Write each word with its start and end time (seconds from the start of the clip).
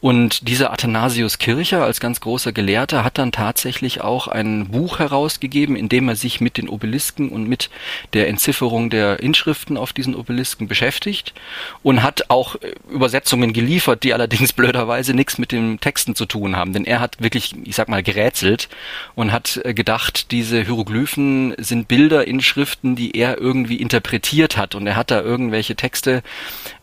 Und 0.00 0.48
dieser 0.48 0.72
Athanasius 0.72 1.38
Kircher 1.38 1.84
als 1.84 2.00
ganz 2.00 2.20
großer 2.20 2.52
Gelehrter 2.52 3.04
hat 3.04 3.18
dann 3.18 3.32
tatsächlich 3.32 4.00
auch 4.00 4.28
ein 4.28 4.68
Buch 4.68 4.98
herausgegeben, 4.98 5.76
in 5.76 5.88
dem 5.90 6.08
er 6.08 6.16
sich 6.16 6.40
mit 6.40 6.56
den 6.56 6.68
Obelisken 6.68 7.28
und 7.28 7.46
mit 7.46 7.68
der 8.14 8.28
Entzifferung 8.28 8.88
der 8.88 9.20
Inschriften 9.20 9.76
auf 9.76 9.92
diesen 9.92 10.14
Obelisken 10.14 10.68
beschäftigt 10.68 11.34
und 11.82 12.02
hat 12.02 12.30
auch 12.30 12.56
äh, 12.56 12.72
Übersetzungen 12.90 13.52
geliefert, 13.52 14.02
die 14.02 14.14
allerdings 14.14 14.52
blöderweise 14.60 15.12
nichts 15.12 15.36
mit 15.36 15.52
den 15.52 15.80
Texten 15.80 16.14
zu 16.14 16.24
tun 16.24 16.56
haben. 16.56 16.72
Denn 16.72 16.86
er 16.86 17.00
hat 17.00 17.20
wirklich, 17.20 17.54
ich 17.64 17.76
sag 17.76 17.88
mal, 17.88 18.02
gerätselt 18.02 18.68
und 19.14 19.32
hat 19.32 19.60
äh, 19.64 19.74
gedacht, 19.74 20.30
diese 20.30 20.62
Hieroglyphen 20.62 21.54
sind 21.58 21.88
Bilder, 21.88 22.26
Inschriften, 22.26 22.96
die 22.96 23.16
er 23.16 23.38
irgendwie 23.38 23.76
interpretiert 23.76 24.56
hat. 24.56 24.74
Und 24.74 24.86
er 24.86 24.96
hat 24.96 25.10
da 25.10 25.20
irgendwelche 25.20 25.76
Texte 25.76 26.22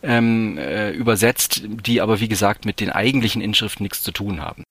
ähm, 0.04 0.56
äh, 0.58 0.90
übersetzt, 0.90 1.62
die 1.64 2.00
aber 2.00 2.20
wie 2.20 2.28
gesagt 2.28 2.64
mit 2.64 2.78
den 2.78 2.90
eigentlichen 3.08 3.40
Inschriften 3.40 3.84
nichts 3.84 4.02
zu 4.02 4.12
tun 4.12 4.42
haben. 4.42 4.64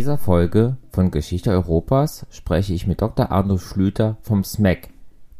Dieser 0.00 0.16
Folge 0.16 0.78
von 0.88 1.10
Geschichte 1.10 1.50
Europas 1.50 2.24
spreche 2.30 2.72
ich 2.72 2.86
mit 2.86 3.02
Dr. 3.02 3.30
Arno 3.30 3.58
Schlüter 3.58 4.16
vom 4.22 4.44
SMAC, 4.44 4.88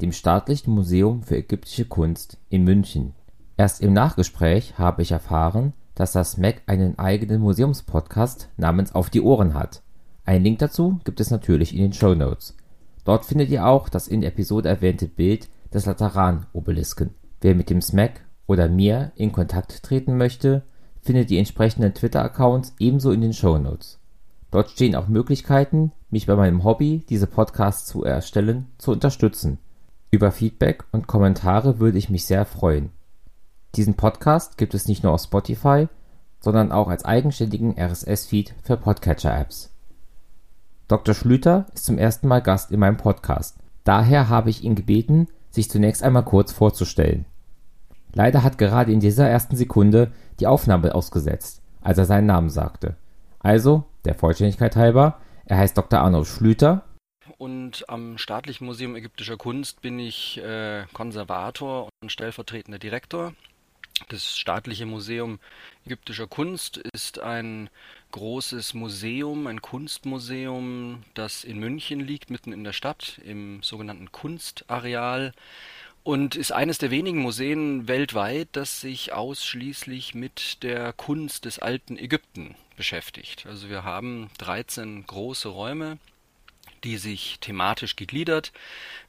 dem 0.03 0.13
Staatlichen 0.13 0.75
Museum 0.75 1.23
für 1.23 1.39
ägyptische 1.39 1.87
Kunst 1.87 2.37
in 2.51 2.65
München. 2.65 3.15
Erst 3.57 3.81
im 3.81 3.95
Nachgespräch 3.95 4.77
habe 4.77 5.01
ich 5.01 5.13
erfahren, 5.13 5.73
dass 5.95 6.13
das 6.13 6.33
SMAC 6.33 6.61
einen 6.67 6.99
eigenen 6.99 7.41
Museumspodcast 7.41 8.51
namens 8.59 8.95
Auf 8.95 9.09
die 9.09 9.23
Ohren 9.23 9.55
hat. 9.55 9.81
Einen 10.27 10.45
Link 10.45 10.59
dazu 10.59 11.01
gibt 11.05 11.21
es 11.21 11.31
natürlich 11.31 11.75
in 11.75 11.81
den 11.81 11.93
Show 11.95 12.15
Notes. 12.15 12.55
Dort 13.07 13.25
findet 13.25 13.49
ihr 13.49 13.65
auch 13.65 13.89
das 13.89 14.09
in 14.09 14.21
der 14.21 14.29
Episode 14.29 14.69
erwähnte 14.69 15.09
Bild 15.09 15.49
des 15.73 15.87
Lateran-Obelisken. 15.87 17.15
Wer 17.41 17.55
mit 17.55 17.71
dem 17.71 17.81
SMAC 17.81 18.21
oder 18.47 18.69
mir 18.69 19.13
in 19.15 19.33
Kontakt 19.33 19.83
treten 19.83 20.19
möchte, 20.19 20.65
findet 21.01 21.31
die 21.31 21.39
entsprechenden 21.39 21.95
Twitter-Accounts 21.95 22.75
ebenso 22.79 23.11
in 23.11 23.23
den 23.23 23.33
Show 23.33 23.57
Notes. 23.57 24.00
Dort 24.51 24.71
stehen 24.71 24.97
auch 24.97 25.09
Möglichkeiten, 25.09 25.93
mich 26.11 26.27
bei 26.27 26.35
meinem 26.35 26.65
Hobby, 26.65 27.05
diese 27.09 27.27
Podcasts 27.27 27.87
zu 27.87 28.05
erstellen, 28.05 28.67
zu 28.79 28.91
unterstützen. 28.91 29.59
Über 30.11 30.33
Feedback 30.33 30.85
und 30.91 31.07
Kommentare 31.07 31.79
würde 31.79 31.99
ich 31.99 32.11
mich 32.11 32.25
sehr 32.25 32.45
freuen. 32.45 32.91
Diesen 33.77 33.95
Podcast 33.95 34.59
gibt 34.59 34.75
es 34.75 34.89
nicht 34.89 35.05
nur 35.05 35.13
auf 35.13 35.23
Spotify, 35.23 35.87
sondern 36.41 36.73
auch 36.73 36.89
als 36.89 37.05
eigenständigen 37.05 37.79
RSS-Feed 37.79 38.55
für 38.65 38.77
Podcatcher-Apps. 38.77 39.71
Dr. 40.89 41.15
Schlüter 41.15 41.67
ist 41.73 41.85
zum 41.85 41.99
ersten 41.99 42.27
Mal 42.27 42.43
Gast 42.43 42.73
in 42.73 42.81
meinem 42.81 42.97
Podcast. 42.97 43.57
Daher 43.85 44.29
habe 44.29 44.51
ich 44.51 44.65
ihn 44.65 44.75
gebeten, 44.75 45.29
sich 45.51 45.71
zunächst 45.71 46.03
einmal 46.03 46.25
kurz 46.25 46.51
vorzustellen. 46.51 47.27
Leider 48.13 48.43
hat 48.43 48.59
gerade 48.59 48.93
in 48.93 48.99
dieser 48.99 49.29
ersten 49.29 49.55
Sekunde 49.55 50.11
die 50.41 50.49
Aufnahme 50.49 50.93
ausgesetzt, 50.93 51.63
als 51.81 51.99
er 51.99 52.07
seinen 52.07 52.27
Namen 52.27 52.51
sagte. 52.51 52.97
Also, 53.41 53.85
der 54.05 54.15
Vollständigkeit 54.15 54.77
halber, 54.77 55.21
er 55.47 55.59
heißt 55.59 55.77
Dr. 55.77 56.01
Arno 56.01 56.25
Schlüter. 56.25 56.85
Und 57.39 57.89
am 57.89 58.19
Staatlichen 58.19 58.67
Museum 58.67 58.95
Ägyptischer 58.95 59.39
Kunst 59.39 59.81
bin 59.81 59.99
ich 59.99 60.39
äh, 60.39 60.85
Konservator 60.93 61.89
und 62.03 62.13
stellvertretender 62.13 62.79
Direktor. 62.79 63.33
Das 64.09 64.37
Staatliche 64.37 64.87
Museum 64.87 65.39
Ägyptischer 65.87 66.27
Kunst 66.27 66.77
ist 66.93 67.19
ein 67.19 67.71
großes 68.13 68.75
Museum, 68.75 69.47
ein 69.47 69.63
Kunstmuseum, 69.63 71.03
das 71.15 71.45
in 71.45 71.59
München 71.59 72.01
liegt, 72.01 72.31
mitten 72.31 72.53
in 72.53 72.65
der 72.65 72.73
Stadt, 72.73 73.21
im 73.25 73.63
sogenannten 73.63 74.13
Kunstareal 74.13 75.33
und 76.03 76.35
ist 76.35 76.53
eines 76.53 76.79
der 76.79 76.91
wenigen 76.91 77.21
Museen 77.21 77.89
weltweit, 77.89 78.49
das 78.53 78.81
sich 78.81 79.13
ausschließlich 79.13 80.15
mit 80.15 80.63
der 80.63 80.93
Kunst 80.93 81.45
des 81.45 81.59
alten 81.59 81.99
Ägypten 81.99 82.55
beschäftigt. 82.77 83.47
Also 83.47 83.69
wir 83.69 83.85
haben 83.85 84.31
13 84.39 85.07
große 85.07 85.49
Räume, 85.49 85.99
die 86.85 86.97
sich 86.97 87.39
thematisch 87.41 87.97
gegliedert 87.97 88.53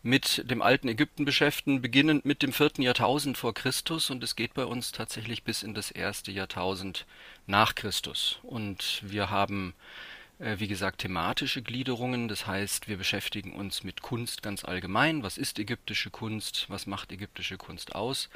mit 0.03 0.49
dem 0.49 0.61
alten 0.61 0.89
Ägypten 0.89 1.23
beschäftigen, 1.23 1.81
beginnend 1.81 2.25
mit 2.25 2.43
dem 2.43 2.51
vierten 2.51 2.81
Jahrtausend 2.81 3.37
vor 3.37 3.53
Christus 3.53 4.09
und 4.09 4.23
es 4.23 4.35
geht 4.35 4.53
bei 4.53 4.65
uns 4.65 4.91
tatsächlich 4.91 5.43
bis 5.43 5.63
in 5.63 5.73
das 5.73 5.91
erste 5.91 6.31
Jahrtausend 6.31 7.05
nach 7.47 7.75
Christus. 7.75 8.39
Und 8.43 9.01
wir 9.03 9.29
haben 9.29 9.73
wie 10.57 10.67
gesagt, 10.67 11.01
thematische 11.01 11.61
Gliederungen. 11.61 12.27
Das 12.27 12.47
heißt, 12.47 12.87
wir 12.87 12.97
beschäftigen 12.97 13.53
uns 13.53 13.83
mit 13.83 14.01
Kunst 14.01 14.41
ganz 14.41 14.65
allgemein. 14.65 15.21
Was 15.21 15.37
ist 15.37 15.59
ägyptische 15.59 16.09
Kunst? 16.09 16.65
Was 16.67 16.87
macht 16.87 17.11
ägyptische 17.11 17.57
Kunst 17.57 17.93
aus? 17.93 18.29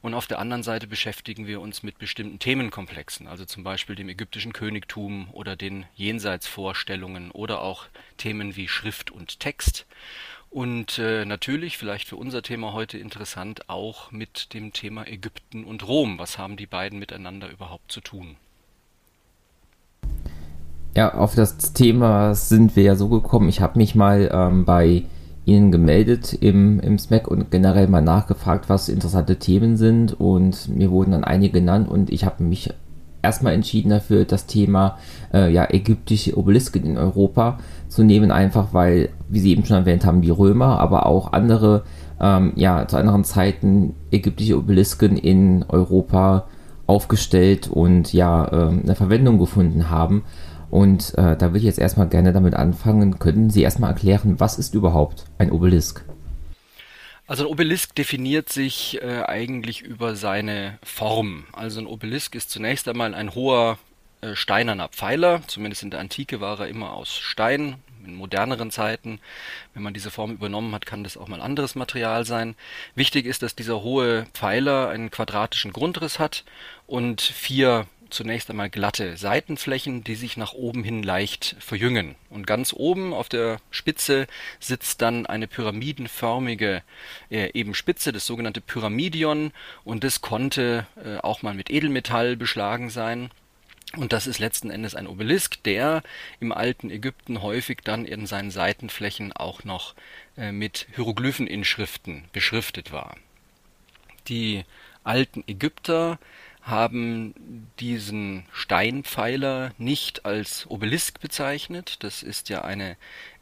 Und 0.00 0.14
auf 0.14 0.28
der 0.28 0.38
anderen 0.38 0.62
Seite 0.62 0.86
beschäftigen 0.86 1.46
wir 1.46 1.60
uns 1.60 1.82
mit 1.82 1.98
bestimmten 1.98 2.38
Themenkomplexen, 2.38 3.26
also 3.26 3.44
zum 3.44 3.64
Beispiel 3.64 3.96
dem 3.96 4.08
ägyptischen 4.08 4.52
Königtum 4.52 5.28
oder 5.32 5.56
den 5.56 5.84
Jenseitsvorstellungen 5.96 7.32
oder 7.32 7.60
auch 7.62 7.86
Themen 8.18 8.54
wie 8.54 8.68
Schrift 8.68 9.10
und 9.10 9.40
Text. 9.40 9.86
Und 10.50 10.98
äh, 10.98 11.24
natürlich, 11.24 11.76
vielleicht 11.76 12.08
für 12.08 12.16
unser 12.16 12.42
Thema 12.42 12.72
heute 12.72 12.98
interessant, 12.98 13.68
auch 13.68 14.12
mit 14.12 14.54
dem 14.54 14.72
Thema 14.72 15.06
Ägypten 15.06 15.64
und 15.64 15.86
Rom. 15.86 16.18
Was 16.18 16.38
haben 16.38 16.56
die 16.56 16.66
beiden 16.66 16.98
miteinander 16.98 17.50
überhaupt 17.50 17.92
zu 17.92 18.00
tun? 18.00 18.36
Ja, 20.98 21.14
auf 21.14 21.36
das 21.36 21.56
Thema 21.74 22.34
sind 22.34 22.74
wir 22.74 22.82
ja 22.82 22.96
so 22.96 23.06
gekommen. 23.06 23.48
Ich 23.48 23.60
habe 23.60 23.78
mich 23.78 23.94
mal 23.94 24.28
ähm, 24.32 24.64
bei 24.64 25.04
Ihnen 25.44 25.70
gemeldet 25.70 26.32
im, 26.32 26.80
im 26.80 26.98
SMAC 26.98 27.28
und 27.28 27.52
generell 27.52 27.86
mal 27.86 28.02
nachgefragt, 28.02 28.68
was 28.68 28.88
interessante 28.88 29.36
Themen 29.36 29.76
sind 29.76 30.18
und 30.18 30.68
mir 30.68 30.90
wurden 30.90 31.12
dann 31.12 31.22
einige 31.22 31.60
genannt 31.60 31.88
und 31.88 32.10
ich 32.10 32.24
habe 32.24 32.42
mich 32.42 32.74
erstmal 33.22 33.52
entschieden 33.52 33.90
dafür, 33.90 34.24
das 34.24 34.46
Thema 34.46 34.98
äh, 35.32 35.52
ja, 35.52 35.68
ägyptische 35.70 36.36
Obelisken 36.36 36.84
in 36.84 36.98
Europa 36.98 37.60
zu 37.88 38.02
nehmen, 38.02 38.32
einfach 38.32 38.74
weil, 38.74 39.10
wie 39.28 39.38
Sie 39.38 39.52
eben 39.52 39.64
schon 39.64 39.76
erwähnt 39.76 40.04
haben, 40.04 40.20
die 40.20 40.30
Römer, 40.30 40.80
aber 40.80 41.06
auch 41.06 41.32
andere 41.32 41.84
ähm, 42.20 42.54
ja, 42.56 42.88
zu 42.88 42.96
anderen 42.96 43.22
Zeiten 43.22 43.94
ägyptische 44.10 44.58
Obelisken 44.58 45.16
in 45.16 45.64
Europa 45.68 46.48
aufgestellt 46.88 47.68
und 47.68 48.12
ja, 48.12 48.46
äh, 48.46 48.70
eine 48.70 48.96
Verwendung 48.96 49.38
gefunden 49.38 49.90
haben. 49.90 50.24
Und 50.70 51.14
äh, 51.16 51.36
da 51.36 51.40
würde 51.40 51.58
ich 51.58 51.64
jetzt 51.64 51.78
erstmal 51.78 52.08
gerne 52.08 52.32
damit 52.32 52.54
anfangen. 52.54 53.18
Könnten 53.18 53.50
Sie 53.50 53.62
erstmal 53.62 53.90
erklären, 53.90 54.38
was 54.38 54.58
ist 54.58 54.74
überhaupt 54.74 55.24
ein 55.38 55.50
Obelisk? 55.50 56.04
Also 57.26 57.44
ein 57.44 57.50
Obelisk 57.50 57.94
definiert 57.94 58.48
sich 58.48 59.02
äh, 59.02 59.22
eigentlich 59.22 59.82
über 59.82 60.16
seine 60.16 60.78
Form. 60.82 61.44
Also 61.52 61.80
ein 61.80 61.86
Obelisk 61.86 62.34
ist 62.34 62.50
zunächst 62.50 62.88
einmal 62.88 63.14
ein 63.14 63.34
hoher 63.34 63.78
äh, 64.20 64.34
steinerner 64.34 64.88
Pfeiler. 64.88 65.42
Zumindest 65.46 65.82
in 65.82 65.90
der 65.90 66.00
Antike 66.00 66.40
war 66.40 66.58
er 66.60 66.68
immer 66.68 66.92
aus 66.92 67.16
Stein. 67.16 67.76
In 68.04 68.14
moderneren 68.14 68.70
Zeiten, 68.70 69.20
wenn 69.74 69.82
man 69.82 69.92
diese 69.92 70.10
Form 70.10 70.32
übernommen 70.32 70.74
hat, 70.74 70.86
kann 70.86 71.04
das 71.04 71.18
auch 71.18 71.28
mal 71.28 71.42
anderes 71.42 71.74
Material 71.74 72.24
sein. 72.24 72.54
Wichtig 72.94 73.26
ist, 73.26 73.42
dass 73.42 73.54
dieser 73.54 73.82
hohe 73.82 74.26
Pfeiler 74.32 74.88
einen 74.88 75.10
quadratischen 75.10 75.72
Grundriss 75.72 76.18
hat 76.18 76.44
und 76.86 77.20
vier 77.20 77.86
zunächst 78.10 78.50
einmal 78.50 78.70
glatte 78.70 79.16
Seitenflächen, 79.16 80.04
die 80.04 80.14
sich 80.14 80.36
nach 80.36 80.52
oben 80.52 80.84
hin 80.84 81.02
leicht 81.02 81.56
verjüngen. 81.58 82.14
Und 82.30 82.46
ganz 82.46 82.72
oben 82.72 83.12
auf 83.12 83.28
der 83.28 83.58
Spitze 83.70 84.26
sitzt 84.60 85.02
dann 85.02 85.26
eine 85.26 85.46
pyramidenförmige 85.46 86.82
äh, 87.30 87.50
eben 87.52 87.74
Spitze, 87.74 88.12
das 88.12 88.26
sogenannte 88.26 88.60
Pyramidion. 88.60 89.52
Und 89.84 90.04
das 90.04 90.20
konnte 90.20 90.86
äh, 91.04 91.18
auch 91.18 91.42
mal 91.42 91.54
mit 91.54 91.70
Edelmetall 91.70 92.36
beschlagen 92.36 92.90
sein. 92.90 93.30
Und 93.96 94.12
das 94.12 94.26
ist 94.26 94.38
letzten 94.38 94.70
Endes 94.70 94.94
ein 94.94 95.06
Obelisk, 95.06 95.62
der 95.62 96.02
im 96.40 96.52
alten 96.52 96.90
Ägypten 96.90 97.40
häufig 97.40 97.78
dann 97.82 98.04
in 98.04 98.26
seinen 98.26 98.50
Seitenflächen 98.50 99.32
auch 99.32 99.64
noch 99.64 99.94
äh, 100.36 100.52
mit 100.52 100.86
Hieroglypheninschriften 100.94 102.24
beschriftet 102.32 102.92
war. 102.92 103.16
Die 104.28 104.64
alten 105.04 105.42
Ägypter 105.46 106.18
haben 106.68 107.68
diesen 107.80 108.44
Steinpfeiler 108.52 109.72
nicht 109.78 110.24
als 110.24 110.66
Obelisk 110.68 111.20
bezeichnet. 111.20 111.96
Das 112.00 112.22
ist 112.22 112.48
ja 112.48 112.62
eine 112.62 112.96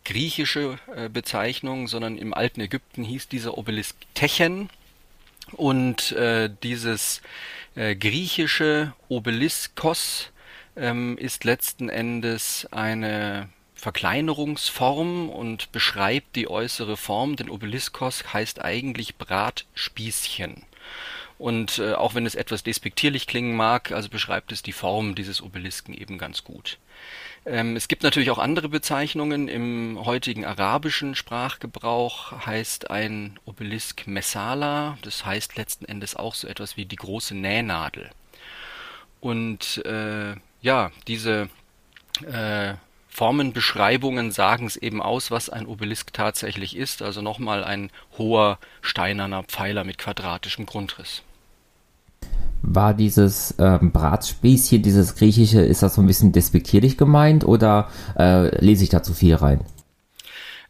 griechische 0.04 0.78
äh, 0.94 1.08
Bezeichnung, 1.08 1.88
sondern 1.88 2.16
im 2.16 2.32
alten 2.32 2.60
Ägypten 2.60 3.02
hieß 3.02 3.28
dieser 3.28 3.58
Obelisk 3.58 3.96
Techen. 4.14 4.70
Und 5.52 6.12
äh, 6.12 6.50
dieses 6.62 7.22
äh, 7.74 7.94
griechische 7.94 8.94
Obeliskos 9.08 10.30
ähm, 10.76 11.18
ist 11.18 11.44
letzten 11.44 11.88
Endes 11.88 12.66
eine 12.70 13.48
Verkleinerungsform 13.74 15.28
und 15.28 15.70
beschreibt 15.70 16.34
die 16.36 16.48
äußere 16.48 16.96
Form, 16.96 17.36
denn 17.36 17.50
Obeliskos 17.50 18.32
heißt 18.32 18.64
eigentlich 18.64 19.16
Bratspießchen. 19.16 20.62
Und 21.38 21.78
äh, 21.78 21.92
auch 21.92 22.14
wenn 22.14 22.24
es 22.24 22.34
etwas 22.34 22.62
despektierlich 22.62 23.26
klingen 23.26 23.56
mag, 23.56 23.92
also 23.92 24.08
beschreibt 24.08 24.52
es 24.52 24.62
die 24.62 24.72
Form 24.72 25.14
dieses 25.14 25.42
Obelisken 25.42 25.92
eben 25.92 26.16
ganz 26.16 26.44
gut. 26.44 26.78
Ähm, 27.44 27.76
es 27.76 27.88
gibt 27.88 28.02
natürlich 28.02 28.30
auch 28.30 28.38
andere 28.38 28.68
Bezeichnungen. 28.68 29.48
Im 29.48 30.04
heutigen 30.04 30.44
arabischen 30.44 31.14
Sprachgebrauch 31.14 32.46
heißt 32.46 32.90
ein 32.90 33.38
Obelisk 33.44 34.06
Messala. 34.06 34.96
Das 35.02 35.26
heißt 35.26 35.56
letzten 35.56 35.84
Endes 35.84 36.16
auch 36.16 36.34
so 36.34 36.48
etwas 36.48 36.76
wie 36.76 36.86
die 36.86 36.96
große 36.96 37.34
Nähnadel. 37.34 38.10
Und 39.20 39.84
äh, 39.84 40.34
ja, 40.62 40.90
diese 41.06 41.48
äh, 42.24 42.74
Formenbeschreibungen 43.16 44.30
sagen 44.30 44.66
es 44.66 44.76
eben 44.76 45.00
aus, 45.00 45.30
was 45.30 45.48
ein 45.48 45.64
Obelisk 45.64 46.12
tatsächlich 46.12 46.76
ist. 46.76 47.00
Also 47.00 47.22
nochmal 47.22 47.64
ein 47.64 47.88
hoher 48.18 48.58
steinerner 48.82 49.42
Pfeiler 49.42 49.84
mit 49.84 49.96
quadratischem 49.96 50.66
Grundriss. 50.66 51.22
War 52.60 52.92
dieses 52.92 53.54
ähm, 53.58 53.90
Bratspießchen, 53.90 54.82
dieses 54.82 55.14
griechische, 55.14 55.62
ist 55.62 55.82
das 55.82 55.94
so 55.94 56.02
ein 56.02 56.06
bisschen 56.06 56.32
despektierlich 56.32 56.98
gemeint 56.98 57.42
oder 57.46 57.88
äh, 58.18 58.54
lese 58.62 58.84
ich 58.84 58.90
da 58.90 59.02
zu 59.02 59.14
viel 59.14 59.34
rein? 59.34 59.60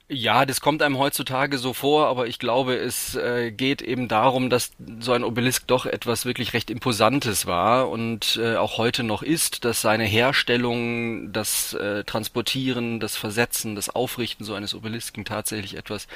Ja, 0.08 0.46
das 0.46 0.60
kommt 0.60 0.82
einem 0.82 0.98
heutzutage 0.98 1.58
so 1.58 1.72
vor, 1.72 2.06
aber 2.06 2.28
ich 2.28 2.38
glaube, 2.38 2.76
es 2.76 3.16
äh, 3.16 3.50
geht 3.50 3.82
eben 3.82 4.06
darum, 4.06 4.50
dass 4.50 4.70
so 5.00 5.10
ein 5.10 5.24
Obelisk 5.24 5.66
doch 5.66 5.84
etwas 5.84 6.24
wirklich 6.24 6.52
recht 6.52 6.70
Imposantes 6.70 7.46
war 7.46 7.90
und 7.90 8.38
äh, 8.40 8.54
auch 8.54 8.78
heute 8.78 9.02
noch 9.02 9.24
ist, 9.24 9.64
dass 9.64 9.80
seine 9.80 10.04
Herstellung, 10.04 11.32
das 11.32 11.74
äh, 11.74 12.04
Transportieren, 12.04 13.00
das 13.00 13.16
Versetzen, 13.16 13.74
das 13.74 13.88
Aufrichten 13.88 14.44
so 14.44 14.54
eines 14.54 14.76
Obelisken 14.76 15.24
tatsächlich 15.24 15.76
etwas 15.76 16.06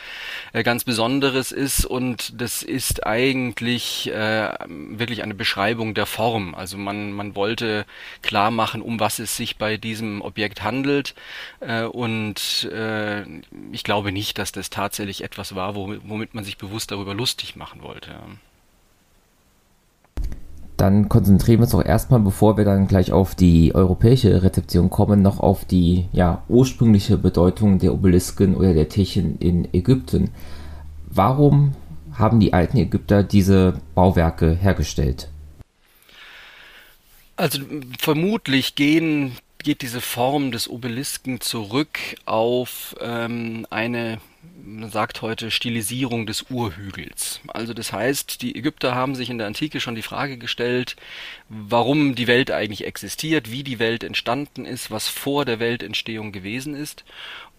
äh, 0.53 0.63
ganz 0.63 0.85
Besonderes 0.85 1.51
ist 1.51 1.85
und 1.85 2.41
das 2.41 2.63
ist 2.63 3.05
eigentlich 3.09 4.09
äh, 4.13 4.51
wirklich 4.69 5.25
eine 5.25 5.35
Beschreibung 5.35 5.95
der 5.95 6.07
Form. 6.07 6.55
Also 6.55 6.79
man, 6.79 7.11
man 7.11 7.35
wollte 7.35 7.87
klar 8.23 8.53
machen, 8.53 8.83
um 8.83 9.01
was 9.01 9.19
es 9.19 9.37
sich 9.37 9.57
bei 9.57 9.79
diesem 9.79 10.23
Objekt 10.23 10.63
handelt 10.63 11.17
äh, 11.59 11.83
und 11.83 12.71
äh, 12.73 13.25
ich 13.81 13.85
glaube 13.85 14.13
nicht, 14.13 14.37
dass 14.37 14.53
das 14.53 14.69
tatsächlich 14.69 15.25
etwas 15.25 15.55
war, 15.55 15.75
womit 15.75 16.35
man 16.35 16.45
sich 16.45 16.59
bewusst 16.59 16.91
darüber 16.91 17.15
lustig 17.15 17.57
machen 17.57 17.83
wollte. 17.83 18.11
Dann 20.77 21.09
konzentrieren 21.09 21.61
wir 21.61 21.63
uns 21.63 21.71
doch 21.71 21.83
erstmal, 21.83 22.21
bevor 22.21 22.59
wir 22.59 22.67
dann 22.67 22.89
gleich 22.89 23.11
auf 23.11 23.35
die 23.35 23.75
europäische 23.75 24.43
Rezeption 24.43 24.91
kommen, 24.91 25.23
noch 25.23 25.41
auf 25.41 25.65
die 25.65 26.09
ja, 26.13 26.43
ursprüngliche 26.51 27.17
Bedeutung 27.17 27.79
der 27.79 27.95
Obelisken 27.95 28.55
oder 28.55 28.75
der 28.75 28.91
Techen 28.91 29.39
in 29.39 29.73
Ägypten. 29.73 30.29
Warum 31.07 31.73
haben 32.13 32.39
die 32.39 32.53
alten 32.53 32.77
Ägypter 32.77 33.23
diese 33.23 33.81
Bauwerke 33.95 34.53
hergestellt? 34.53 35.31
Also 37.37 37.61
vermutlich 37.99 38.75
gehen 38.75 39.33
geht 39.65 39.83
diese 39.83 40.01
Form 40.01 40.53
des 40.53 40.69
Obelisken 40.69 41.41
zurück 41.41 41.99
auf 42.25 42.95
ähm, 43.01 43.67
eine, 43.71 44.21
man 44.63 44.91
sagt 44.91 45.23
heute, 45.23 45.51
Stilisierung 45.51 46.27
des 46.27 46.51
Urhügels. 46.51 47.41
Also 47.49 47.75
das 47.75 47.93
heißt, 47.93 48.43
die 48.43 48.57
Ägypter 48.57 48.95
haben 48.95 49.15
sich 49.15 49.31
in 49.31 49.39
der 49.39 49.47
Antike 49.47 49.81
schon 49.81 49.95
die 49.95 50.03
Frage 50.03 50.39
gestellt, 50.39 50.97
warum 51.49 52.15
die 52.15 52.27
Welt 52.27 52.51
eigentlich 52.51 52.85
existiert, 52.85 53.51
wie 53.51 53.65
die 53.65 53.79
Welt 53.79 54.05
entstanden 54.05 54.65
ist, 54.65 54.91
was 54.91 55.09
vor 55.09 55.45
der 55.45 55.61
Weltentstehung 55.61 56.33
gewesen 56.33 56.75
ist. 56.75 57.05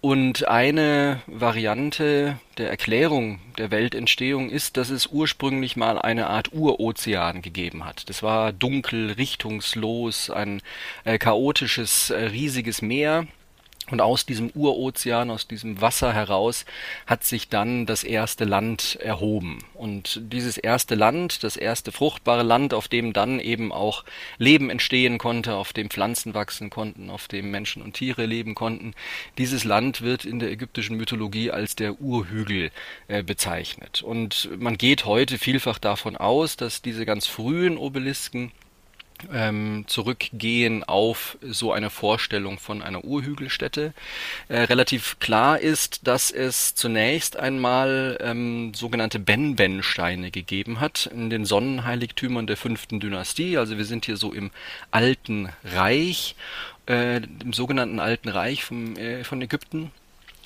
Und 0.01 0.47
eine 0.47 1.21
Variante 1.27 2.39
der 2.57 2.71
Erklärung 2.71 3.39
der 3.59 3.69
Weltentstehung 3.69 4.49
ist, 4.49 4.75
dass 4.77 4.89
es 4.89 5.05
ursprünglich 5.05 5.75
mal 5.75 5.99
eine 5.99 6.25
Art 6.25 6.53
Urozean 6.53 7.43
gegeben 7.43 7.85
hat. 7.85 8.09
Das 8.09 8.23
war 8.23 8.51
dunkel, 8.51 9.11
richtungslos, 9.11 10.31
ein 10.31 10.63
äh, 11.03 11.19
chaotisches, 11.19 12.09
äh, 12.09 12.15
riesiges 12.15 12.81
Meer 12.81 13.27
und 13.91 14.01
aus 14.01 14.25
diesem 14.25 14.51
Urozean, 14.55 15.29
aus 15.29 15.47
diesem 15.47 15.81
Wasser 15.81 16.13
heraus, 16.13 16.65
hat 17.05 17.23
sich 17.23 17.49
dann 17.49 17.85
das 17.85 18.03
erste 18.03 18.45
Land 18.45 18.97
erhoben. 19.01 19.59
Und 19.73 20.21
dieses 20.23 20.57
erste 20.57 20.95
Land, 20.95 21.43
das 21.43 21.57
erste 21.57 21.91
fruchtbare 21.91 22.43
Land, 22.43 22.73
auf 22.73 22.87
dem 22.87 23.13
dann 23.13 23.39
eben 23.39 23.71
auch 23.71 24.03
Leben 24.37 24.69
entstehen 24.69 25.17
konnte, 25.17 25.55
auf 25.55 25.73
dem 25.73 25.89
Pflanzen 25.89 26.33
wachsen 26.33 26.69
konnten, 26.69 27.09
auf 27.09 27.27
dem 27.27 27.51
Menschen 27.51 27.81
und 27.81 27.93
Tiere 27.93 28.25
leben 28.25 28.55
konnten, 28.55 28.93
dieses 29.37 29.63
Land 29.63 30.01
wird 30.01 30.25
in 30.25 30.39
der 30.39 30.51
ägyptischen 30.51 30.97
Mythologie 30.97 31.51
als 31.51 31.75
der 31.75 31.99
Urhügel 31.99 32.71
äh, 33.07 33.23
bezeichnet. 33.23 34.01
Und 34.01 34.49
man 34.57 34.77
geht 34.77 35.05
heute 35.05 35.37
vielfach 35.37 35.79
davon 35.79 36.15
aus, 36.15 36.57
dass 36.57 36.81
diese 36.81 37.05
ganz 37.05 37.27
frühen 37.27 37.77
Obelisken 37.77 38.51
ähm, 39.33 39.85
zurückgehen 39.87 40.83
auf 40.83 41.37
so 41.41 41.71
eine 41.71 41.89
Vorstellung 41.89 42.59
von 42.59 42.81
einer 42.81 43.03
Urhügelstätte. 43.03 43.93
Äh, 44.47 44.61
relativ 44.61 45.19
klar 45.19 45.59
ist, 45.59 46.07
dass 46.07 46.31
es 46.31 46.75
zunächst 46.75 47.37
einmal 47.37 48.17
ähm, 48.21 48.73
sogenannte 48.73 49.19
Ben-Ben-Steine 49.19 50.31
gegeben 50.31 50.79
hat 50.79 51.09
in 51.13 51.29
den 51.29 51.45
Sonnenheiligtümern 51.45 52.47
der 52.47 52.57
fünften 52.57 52.99
Dynastie. 52.99 53.57
Also 53.57 53.77
wir 53.77 53.85
sind 53.85 54.05
hier 54.05 54.17
so 54.17 54.33
im 54.33 54.51
Alten 54.91 55.49
Reich, 55.63 56.35
äh, 56.87 57.17
im 57.17 57.53
sogenannten 57.53 57.99
Alten 57.99 58.29
Reich 58.29 58.63
vom, 58.63 58.95
äh, 58.97 59.23
von 59.23 59.41
Ägypten. 59.41 59.91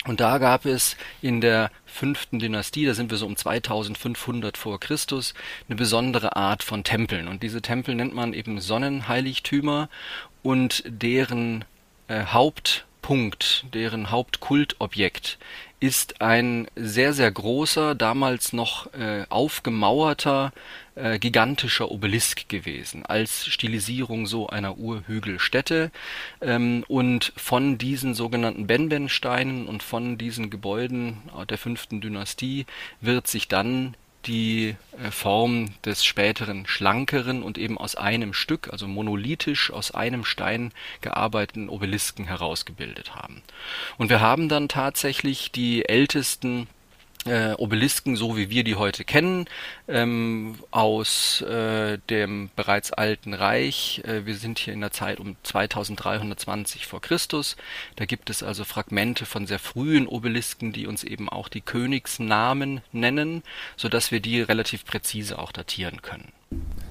Und 0.06 0.20
da 0.20 0.38
gab 0.38 0.66
es 0.66 0.96
in 1.20 1.40
der 1.40 1.70
fünften 1.84 2.38
Dynastie, 2.38 2.86
da 2.86 2.94
sind 2.94 3.10
wir 3.10 3.18
so 3.18 3.26
um 3.26 3.36
2500 3.36 4.56
vor 4.56 4.78
Christus, 4.78 5.34
eine 5.68 5.76
besondere 5.76 6.36
Art 6.36 6.62
von 6.62 6.84
Tempeln. 6.84 7.26
Und 7.26 7.42
diese 7.42 7.60
Tempel 7.60 7.94
nennt 7.96 8.14
man 8.14 8.32
eben 8.32 8.60
Sonnenheiligtümer 8.60 9.88
und 10.42 10.84
deren 10.86 11.64
äh, 12.06 12.24
Hauptpunkt, 12.26 13.66
deren 13.74 14.10
Hauptkultobjekt 14.10 15.38
ist 15.78 16.22
ein 16.22 16.68
sehr, 16.74 17.12
sehr 17.12 17.30
großer, 17.30 17.94
damals 17.94 18.52
noch 18.52 18.92
äh, 18.94 19.24
aufgemauerter, 19.28 20.52
äh, 20.94 21.18
gigantischer 21.18 21.90
Obelisk 21.90 22.48
gewesen, 22.48 23.04
als 23.04 23.46
Stilisierung 23.46 24.26
so 24.26 24.48
einer 24.48 24.78
Urhügelstätte. 24.78 25.90
Ähm, 26.40 26.84
und 26.88 27.32
von 27.36 27.76
diesen 27.76 28.14
sogenannten 28.14 28.66
Benbensteinen 28.66 29.66
und 29.66 29.82
von 29.82 30.16
diesen 30.16 30.48
Gebäuden 30.48 31.18
der 31.50 31.58
fünften 31.58 32.00
Dynastie 32.00 32.64
wird 33.00 33.26
sich 33.26 33.48
dann 33.48 33.94
die 34.26 34.76
äh, 35.02 35.10
Form 35.10 35.74
des 35.84 36.04
späteren 36.04 36.66
schlankeren 36.66 37.42
und 37.42 37.58
eben 37.58 37.78
aus 37.78 37.94
einem 37.94 38.32
Stück, 38.32 38.68
also 38.72 38.86
monolithisch 38.86 39.70
aus 39.70 39.92
einem 39.92 40.24
Stein 40.24 40.72
gearbeiteten 41.00 41.68
Obelisken 41.68 42.26
herausgebildet 42.26 43.14
haben. 43.14 43.42
Und 43.98 44.10
wir 44.10 44.20
haben 44.20 44.48
dann 44.48 44.68
tatsächlich 44.68 45.52
die 45.52 45.88
ältesten 45.88 46.66
äh, 47.26 47.52
Obelisken, 47.52 48.16
so 48.16 48.36
wie 48.36 48.50
wir 48.50 48.64
die 48.64 48.76
heute 48.76 49.04
kennen, 49.04 49.46
ähm, 49.88 50.56
aus 50.70 51.42
äh, 51.42 51.98
dem 52.10 52.50
bereits 52.56 52.92
alten 52.92 53.34
Reich. 53.34 54.02
Äh, 54.04 54.26
wir 54.26 54.34
sind 54.36 54.58
hier 54.58 54.74
in 54.74 54.80
der 54.80 54.92
Zeit 54.92 55.20
um 55.20 55.36
2320 55.42 56.86
vor 56.86 57.00
Christus. 57.00 57.56
Da 57.96 58.04
gibt 58.04 58.30
es 58.30 58.42
also 58.42 58.64
Fragmente 58.64 59.26
von 59.26 59.46
sehr 59.46 59.58
frühen 59.58 60.06
Obelisken, 60.06 60.72
die 60.72 60.86
uns 60.86 61.04
eben 61.04 61.28
auch 61.28 61.48
die 61.48 61.60
Königsnamen 61.60 62.80
nennen, 62.92 63.42
so 63.76 63.88
dass 63.88 64.10
wir 64.10 64.20
die 64.20 64.40
relativ 64.40 64.84
präzise 64.84 65.38
auch 65.38 65.52
datieren 65.52 66.02
können. 66.02 66.32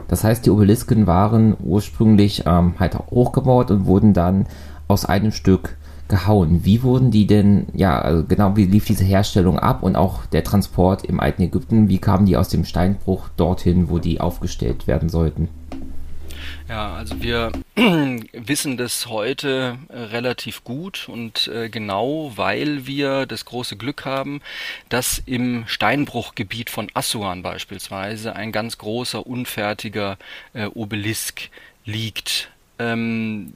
Das 0.07 0.23
heißt, 0.23 0.45
die 0.45 0.49
Obelisken 0.49 1.07
waren 1.07 1.55
ursprünglich 1.59 2.43
ähm, 2.45 2.75
halt 2.79 2.95
hochgebaut 2.95 3.71
und 3.71 3.85
wurden 3.85 4.13
dann 4.13 4.47
aus 4.87 5.05
einem 5.05 5.31
Stück 5.31 5.77
gehauen. 6.07 6.65
Wie 6.65 6.83
wurden 6.83 7.11
die 7.11 7.27
denn, 7.27 7.67
ja, 7.73 7.99
also 7.99 8.23
genau, 8.23 8.55
wie 8.55 8.65
lief 8.65 8.85
diese 8.85 9.03
Herstellung 9.03 9.59
ab 9.59 9.83
und 9.83 9.95
auch 9.95 10.25
der 10.25 10.43
Transport 10.43 11.03
im 11.03 11.19
alten 11.19 11.41
Ägypten? 11.41 11.89
Wie 11.89 11.97
kamen 11.97 12.25
die 12.25 12.37
aus 12.37 12.49
dem 12.49 12.65
Steinbruch 12.65 13.29
dorthin, 13.37 13.89
wo 13.89 13.99
die 13.99 14.21
aufgestellt 14.21 14.87
werden 14.87 15.09
sollten? 15.09 15.49
Ja, 16.67 16.95
also 16.95 17.21
wir 17.21 17.51
wissen 18.33 18.77
das 18.77 19.07
heute 19.07 19.77
äh, 19.89 19.97
relativ 19.97 20.63
gut 20.63 21.07
und 21.07 21.47
äh, 21.47 21.69
genau, 21.69 22.31
weil 22.35 22.87
wir 22.87 23.27
das 23.27 23.45
große 23.45 23.77
Glück 23.77 24.03
haben, 24.05 24.41
dass 24.89 25.21
im 25.25 25.65
Steinbruchgebiet 25.67 26.71
von 26.71 26.87
Assuan 26.95 27.43
beispielsweise 27.43 28.35
ein 28.35 28.51
ganz 28.51 28.79
großer 28.79 29.27
unfertiger 29.27 30.17
äh, 30.53 30.65
Obelisk 30.65 31.49
liegt. 31.85 32.49
Ähm, 32.79 33.53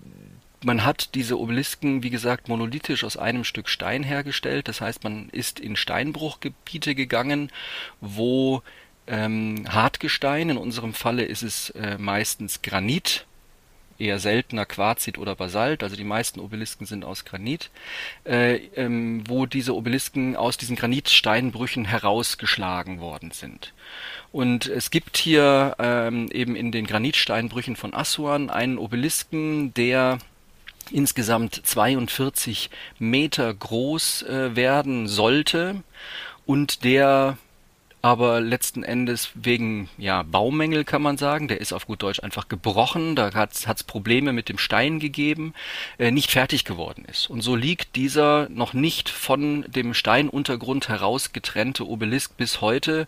man 0.64 0.84
hat 0.84 1.16
diese 1.16 1.40
Obelisken, 1.40 2.04
wie 2.04 2.10
gesagt, 2.10 2.48
monolithisch 2.48 3.04
aus 3.04 3.18
einem 3.18 3.44
Stück 3.44 3.70
Stein 3.70 4.04
hergestellt. 4.04 4.68
Das 4.68 4.82
heißt, 4.82 5.04
man 5.04 5.30
ist 5.30 5.60
in 5.60 5.76
Steinbruchgebiete 5.76 6.96
gegangen, 6.96 7.52
wo 8.02 8.62
ähm, 9.08 9.66
Hartgestein. 9.70 10.50
In 10.50 10.58
unserem 10.58 10.94
Falle 10.94 11.24
ist 11.24 11.44
es 11.44 11.70
äh, 11.72 11.98
meistens 11.98 12.62
Granit, 12.62 13.26
eher 14.00 14.20
seltener 14.20 14.66
Quarzit 14.66 15.18
oder 15.18 15.36
Basalt, 15.36 15.84
also 15.84 15.96
die 15.96 16.06
meisten 16.06 16.40
Obelisken 16.40 16.86
sind 16.86 17.04
aus 17.04 17.26
Granit, 17.26 17.70
äh, 18.24 18.56
ähm, 18.76 19.24
wo 19.28 19.46
diese 19.46 19.76
Obelisken 19.76 20.36
aus 20.36 20.58
diesen 20.58 20.78
Granitsteinbrüchen 20.78 21.86
herausgeschlagen 21.86 23.02
worden 23.02 23.32
sind. 23.32 23.74
Und 24.32 24.68
es 24.68 24.90
gibt 24.92 25.18
hier 25.18 25.76
ähm, 25.80 26.30
eben 26.32 26.56
in 26.56 26.72
den 26.72 26.88
Granitsteinbrüchen 26.88 27.76
von 27.76 27.94
Assuan 27.94 28.50
einen 28.50 28.78
Obelisken, 28.78 29.74
der 29.74 30.20
insgesamt 30.92 31.62
42 31.64 32.70
Meter 32.98 33.54
groß 33.54 34.24
äh, 34.24 34.56
werden 34.56 35.08
sollte 35.08 35.84
und 36.46 36.84
der 36.84 37.38
aber 38.02 38.40
letzten 38.40 38.84
Endes 38.84 39.30
wegen 39.34 39.90
ja 39.98 40.24
Baumängel 40.24 40.86
kann 40.86 41.02
man 41.02 41.18
sagen, 41.18 41.50
der 41.50 41.60
ist 41.60 41.74
auf 41.74 41.86
gut 41.86 42.02
Deutsch 42.02 42.24
einfach 42.24 42.48
gebrochen, 42.48 43.16
da 43.16 43.34
hat 43.34 43.54
es 43.54 43.84
Probleme 43.84 44.32
mit 44.32 44.48
dem 44.48 44.58
Stein 44.58 45.00
gegeben, 45.00 45.54
äh, 45.98 46.12
nicht 46.12 46.32
fertig 46.32 46.64
geworden 46.64 47.06
ist. 47.10 47.30
Und 47.30 47.42
so 47.42 47.56
liegt 47.56 47.96
dieser 47.98 48.48
noch 48.50 48.74
nicht 48.74 49.10
von 49.10 49.66
dem 49.68 49.94
Steinuntergrund 49.94 50.88
heraus 50.88 51.34
getrennte 51.34 51.86
Obelisk 51.88 52.38
bis 52.38 52.62
heute 52.62 53.06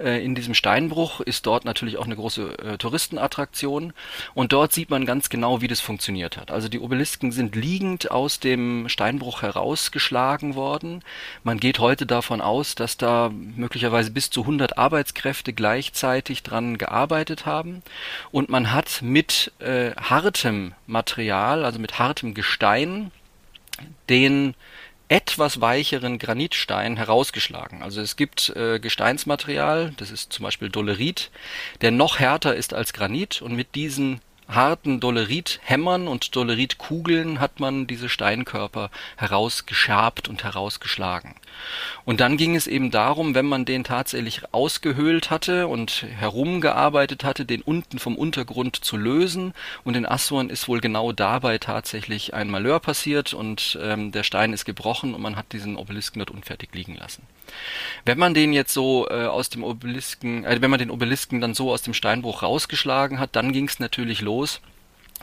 äh, 0.00 0.24
in 0.24 0.34
diesem 0.34 0.54
Steinbruch, 0.54 1.20
ist 1.20 1.46
dort 1.46 1.64
natürlich 1.64 1.96
auch 1.98 2.06
eine 2.06 2.16
große 2.16 2.58
äh, 2.58 2.78
Touristenattraktion 2.78 3.92
und 4.34 4.52
dort 4.52 4.72
sieht 4.72 4.90
man 4.90 5.06
ganz 5.06 5.28
genau, 5.28 5.60
wie 5.60 5.68
das 5.68 5.80
funktioniert 5.80 6.36
hat. 6.36 6.50
Also 6.50 6.68
die 6.68 6.80
Obelisken 6.80 7.30
sind 7.30 7.54
liegend 7.54 8.10
aus 8.10 8.40
dem 8.40 8.88
Steinbruch 8.88 9.42
herausgeschlagen 9.42 10.56
worden. 10.56 11.02
Man 11.44 11.60
geht 11.60 11.78
heute 11.78 12.06
davon 12.06 12.40
aus, 12.40 12.74
dass 12.74 12.96
da 12.96 13.30
möglicherweise 13.32 14.10
bis 14.10 14.31
zu 14.32 14.40
100 14.42 14.78
Arbeitskräfte 14.78 15.52
gleichzeitig 15.52 16.42
dran 16.42 16.78
gearbeitet 16.78 17.46
haben 17.46 17.82
und 18.30 18.48
man 18.48 18.72
hat 18.72 19.02
mit 19.02 19.52
äh, 19.60 19.92
hartem 19.96 20.74
Material, 20.86 21.64
also 21.64 21.78
mit 21.78 21.98
hartem 21.98 22.34
Gestein, 22.34 23.10
den 24.08 24.54
etwas 25.08 25.60
weicheren 25.60 26.18
Granitstein 26.18 26.96
herausgeschlagen. 26.96 27.82
Also 27.82 28.00
es 28.00 28.16
gibt 28.16 28.48
äh, 28.56 28.78
Gesteinsmaterial, 28.78 29.92
das 29.98 30.10
ist 30.10 30.32
zum 30.32 30.44
Beispiel 30.44 30.70
Dolerit, 30.70 31.30
der 31.82 31.90
noch 31.90 32.18
härter 32.18 32.54
ist 32.54 32.72
als 32.72 32.94
Granit 32.94 33.42
und 33.42 33.54
mit 33.54 33.74
diesen 33.74 34.22
harten 34.54 35.00
Dolerithämmern 35.00 36.08
und 36.08 36.34
Doleritkugeln 36.36 37.40
hat 37.40 37.60
man 37.60 37.86
diese 37.86 38.08
Steinkörper 38.08 38.90
herausgeschabt 39.16 40.28
und 40.28 40.44
herausgeschlagen. 40.44 41.34
Und 42.04 42.20
dann 42.20 42.36
ging 42.36 42.56
es 42.56 42.66
eben 42.66 42.90
darum, 42.90 43.34
wenn 43.34 43.46
man 43.46 43.64
den 43.64 43.84
tatsächlich 43.84 44.42
ausgehöhlt 44.52 45.30
hatte 45.30 45.68
und 45.68 46.04
herumgearbeitet 46.18 47.24
hatte, 47.24 47.44
den 47.44 47.62
unten 47.62 47.98
vom 47.98 48.16
Untergrund 48.16 48.76
zu 48.76 48.96
lösen. 48.96 49.54
Und 49.84 49.96
in 49.96 50.06
Assuan 50.06 50.50
ist 50.50 50.68
wohl 50.68 50.80
genau 50.80 51.12
dabei 51.12 51.58
tatsächlich 51.58 52.34
ein 52.34 52.50
Malheur 52.50 52.80
passiert 52.80 53.34
und 53.34 53.78
ähm, 53.80 54.12
der 54.12 54.22
Stein 54.22 54.52
ist 54.52 54.64
gebrochen 54.64 55.14
und 55.14 55.22
man 55.22 55.36
hat 55.36 55.52
diesen 55.52 55.76
Obelisken 55.76 56.18
dort 56.20 56.30
unfertig 56.30 56.70
liegen 56.72 56.96
lassen. 56.96 57.22
Wenn 58.04 58.18
man 58.18 58.34
den 58.34 58.52
jetzt 58.52 58.72
so 58.72 59.08
äh, 59.08 59.26
aus 59.26 59.48
dem 59.48 59.64
Obelisken, 59.64 60.44
äh, 60.44 60.58
wenn 60.60 60.70
man 60.70 60.78
den 60.78 60.90
Obelisken 60.90 61.40
dann 61.40 61.54
so 61.54 61.72
aus 61.72 61.82
dem 61.82 61.94
Steinbruch 61.94 62.42
rausgeschlagen 62.42 63.18
hat, 63.18 63.36
dann 63.36 63.52
ging 63.52 63.68
es 63.68 63.78
natürlich 63.78 64.20
los 64.20 64.60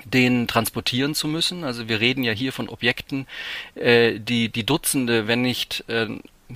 den 0.05 0.47
transportieren 0.47 1.15
zu 1.15 1.27
müssen. 1.27 1.63
Also 1.65 1.89
wir 1.89 1.99
reden 1.99 2.23
ja 2.23 2.31
hier 2.31 2.53
von 2.53 2.69
Objekten, 2.69 3.27
äh, 3.75 4.19
die 4.19 4.49
die 4.49 4.65
Dutzende, 4.65 5.27
wenn 5.27 5.41
nicht 5.41 5.83
äh, 5.87 6.07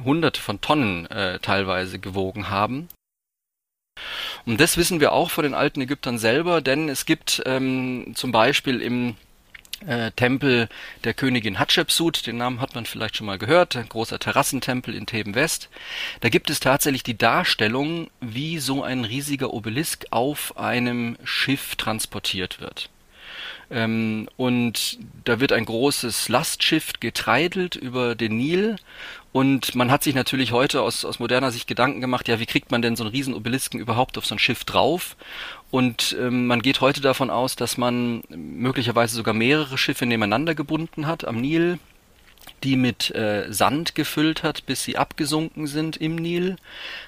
Hunderte 0.04 0.42
von 0.42 0.62
Tonnen 0.62 1.06
äh, 1.08 1.40
teilweise 1.40 2.00
gewogen 2.00 2.50
haben. 2.50 2.88
Und 4.46 4.60
das 4.60 4.78
wissen 4.78 5.00
wir 5.00 5.14
auch 5.14 5.30
von 5.30 5.44
den 5.44 5.54
alten 5.54 5.82
Ägyptern 5.82 6.18
selber, 6.18 6.62
denn 6.62 6.90
es 6.90 7.06
gibt 7.06 7.44
ähm, 7.46 8.14
zum 8.16 8.32
Beispiel 8.32 8.82
im 8.82 9.16
äh, 9.88 10.12
Tempel 10.12 10.70
der 11.04 11.14
Königin 11.14 11.60
Hatschepsut, 11.60 12.26
den 12.28 12.38
Namen 12.38 12.62
hat 12.62 12.76
man 12.76 12.86
vielleicht 12.86 13.18
schon 13.18 13.28
mal 13.28 13.38
gehört, 13.38 13.76
ein 13.76 13.90
großer 13.90 14.20
Terrassentempel 14.20 14.96
in 14.96 15.06
Theben 15.06 15.36
West. 15.36 15.70
Da 16.22 16.30
gibt 16.30 16.50
es 16.50 16.60
tatsächlich 16.60 17.04
die 17.04 17.18
Darstellung, 17.18 18.10
wie 18.22 18.60
so 18.60 18.84
ein 18.84 19.06
riesiger 19.06 19.54
Obelisk 19.54 20.06
auf 20.12 20.58
einem 20.58 21.18
Schiff 21.24 21.76
transportiert 21.76 22.60
wird. 22.60 22.90
Ähm, 23.74 24.30
und 24.38 25.00
da 25.26 25.40
wird 25.40 25.52
ein 25.52 25.66
großes 25.66 26.30
Lastschiff 26.30 26.94
getreidelt 27.00 27.76
über 27.76 28.16
den 28.16 28.38
Nil 28.38 28.76
und 29.34 29.74
man 29.74 29.90
hat 29.90 30.04
sich 30.04 30.14
natürlich 30.14 30.52
heute 30.52 30.84
aus, 30.84 31.04
aus 31.04 31.18
moderner 31.18 31.52
Sicht 31.52 31.68
Gedanken 31.68 32.02
gemacht, 32.02 32.28
ja, 32.28 32.40
wie 32.40 32.46
kriegt 32.46 32.72
man 32.72 32.84
denn 32.84 32.96
so 32.96 33.04
einen 33.04 33.12
riesen 33.12 33.34
Obelisken 33.34 33.80
überhaupt 33.80 34.20
auf 34.20 34.28
so 34.28 34.36
ein 34.36 34.40
Schiff 34.40 34.64
drauf? 34.64 35.18
Und 35.72 36.16
ähm, 36.20 36.46
man 36.46 36.62
geht 36.62 36.82
heute 36.82 37.02
davon 37.02 37.32
aus, 37.32 37.56
dass 37.56 37.80
man 37.80 38.22
möglicherweise 38.30 39.16
sogar 39.16 39.34
mehrere 39.34 39.80
Schiffe 39.80 40.06
nebeneinander 40.06 40.54
gebunden 40.54 41.08
hat 41.08 41.26
am 41.26 41.42
Nil, 41.42 41.80
die 42.64 42.78
mit 42.78 43.12
äh, 43.12 43.52
Sand 43.52 43.96
gefüllt 43.96 44.44
hat, 44.44 44.66
bis 44.66 44.84
sie 44.84 44.98
abgesunken 44.98 45.68
sind 45.68 45.98
im 45.98 46.16
Nil, 46.16 46.56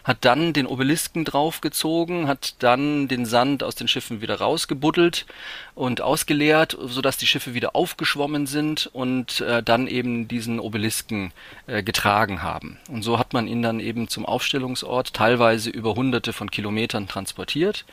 hat 0.03 0.17
dann 0.21 0.53
den 0.53 0.67
Obelisken 0.67 1.25
draufgezogen, 1.25 2.27
hat 2.27 2.55
dann 2.59 3.07
den 3.07 3.25
Sand 3.25 3.63
aus 3.63 3.75
den 3.75 3.87
Schiffen 3.87 4.21
wieder 4.21 4.35
rausgebuddelt 4.35 5.25
und 5.73 6.01
ausgeleert, 6.01 6.77
sodass 6.79 7.17
die 7.17 7.27
Schiffe 7.27 7.53
wieder 7.53 7.75
aufgeschwommen 7.75 8.47
sind 8.47 8.89
und 8.93 9.41
äh, 9.41 9.63
dann 9.63 9.87
eben 9.87 10.27
diesen 10.27 10.59
Obelisken 10.59 11.31
äh, 11.67 11.83
getragen 11.83 12.41
haben. 12.41 12.77
Und 12.89 13.03
so 13.03 13.17
hat 13.17 13.33
man 13.33 13.47
ihn 13.47 13.61
dann 13.61 13.79
eben 13.79 14.07
zum 14.07 14.25
Aufstellungsort 14.25 15.13
teilweise 15.13 15.69
über 15.69 15.95
hunderte 15.95 16.33
von 16.33 16.51
Kilometern 16.51 17.07
transportiert 17.07 17.85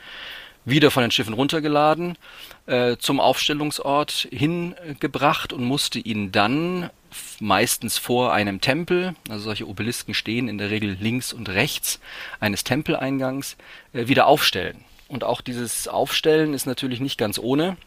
wieder 0.65 0.91
von 0.91 1.01
den 1.01 1.11
Schiffen 1.11 1.33
runtergeladen, 1.33 2.17
äh, 2.65 2.97
zum 2.97 3.19
Aufstellungsort 3.19 4.27
hingebracht 4.31 5.53
und 5.53 5.63
musste 5.63 5.99
ihn 5.99 6.31
dann 6.31 6.89
meistens 7.39 7.97
vor 7.97 8.33
einem 8.33 8.61
Tempel, 8.61 9.15
also 9.29 9.43
solche 9.43 9.67
Obelisken 9.67 10.13
stehen 10.13 10.47
in 10.47 10.57
der 10.57 10.69
Regel 10.69 10.97
links 10.99 11.33
und 11.33 11.49
rechts 11.49 11.99
eines 12.39 12.63
Tempeleingangs, 12.63 13.57
äh, 13.93 14.07
wieder 14.07 14.27
aufstellen. 14.27 14.83
Und 15.07 15.23
auch 15.23 15.41
dieses 15.41 15.87
Aufstellen 15.87 16.53
ist 16.53 16.65
natürlich 16.65 16.99
nicht 16.99 17.17
ganz 17.17 17.37
ohne. 17.37 17.77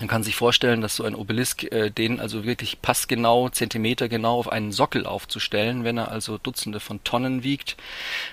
Man 0.00 0.08
kann 0.08 0.24
sich 0.24 0.34
vorstellen, 0.34 0.80
dass 0.80 0.96
so 0.96 1.04
ein 1.04 1.14
Obelisk, 1.14 1.70
äh, 1.70 1.88
den 1.88 2.18
also 2.18 2.44
wirklich 2.44 2.82
passgenau, 2.82 3.48
zentimetergenau 3.48 4.40
auf 4.40 4.50
einen 4.50 4.72
Sockel 4.72 5.06
aufzustellen, 5.06 5.84
wenn 5.84 5.98
er 5.98 6.10
also 6.10 6.36
Dutzende 6.36 6.80
von 6.80 7.04
Tonnen 7.04 7.44
wiegt, 7.44 7.76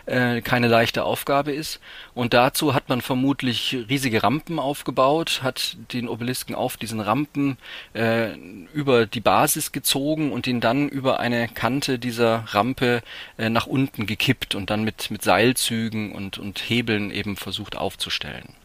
äh, 0.07 0.41
keine 0.41 0.67
leichte 0.67 1.03
Aufgabe 1.03 1.51
ist. 1.51 1.79
Und 2.15 2.33
dazu 2.33 2.73
hat 2.73 2.89
man 2.89 3.01
vermutlich 3.01 3.77
riesige 3.89 4.23
Rampen 4.23 4.57
aufgebaut, 4.57 5.41
hat 5.43 5.77
den 5.93 6.09
Obelisken 6.09 6.55
auf 6.55 6.77
diesen 6.77 6.99
Rampen 6.99 7.57
äh, 7.93 8.33
über 8.73 9.05
die 9.05 9.21
Basis 9.21 9.71
gezogen 9.71 10.31
und 10.31 10.47
ihn 10.47 10.61
dann 10.61 10.89
über 10.89 11.19
eine 11.19 11.47
Kante 11.47 11.99
dieser 11.99 12.43
Rampe 12.47 13.03
äh, 13.37 13.49
nach 13.49 13.67
unten 13.67 14.07
gekippt 14.07 14.55
und 14.55 14.71
dann 14.71 14.83
mit, 14.83 15.11
mit 15.11 15.21
Seilzügen 15.21 16.11
und, 16.11 16.39
und 16.39 16.57
Hebeln 16.57 17.11
eben 17.11 17.35
versucht 17.35 17.77
aufzustellen. 17.77 18.60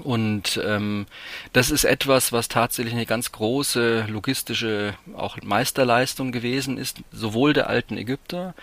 Und 0.00 0.60
ähm, 0.64 1.06
das 1.52 1.70
ist 1.70 1.84
etwas, 1.84 2.32
was 2.32 2.48
tatsächlich 2.48 2.94
eine 2.94 3.06
ganz 3.06 3.30
große 3.30 4.06
logistische 4.08 4.94
auch 5.16 5.36
Meisterleistung 5.42 6.32
gewesen 6.32 6.78
ist, 6.78 7.02
sowohl 7.12 7.52
der 7.52 7.68
alten 7.68 7.96
Ägypter, 7.96 8.54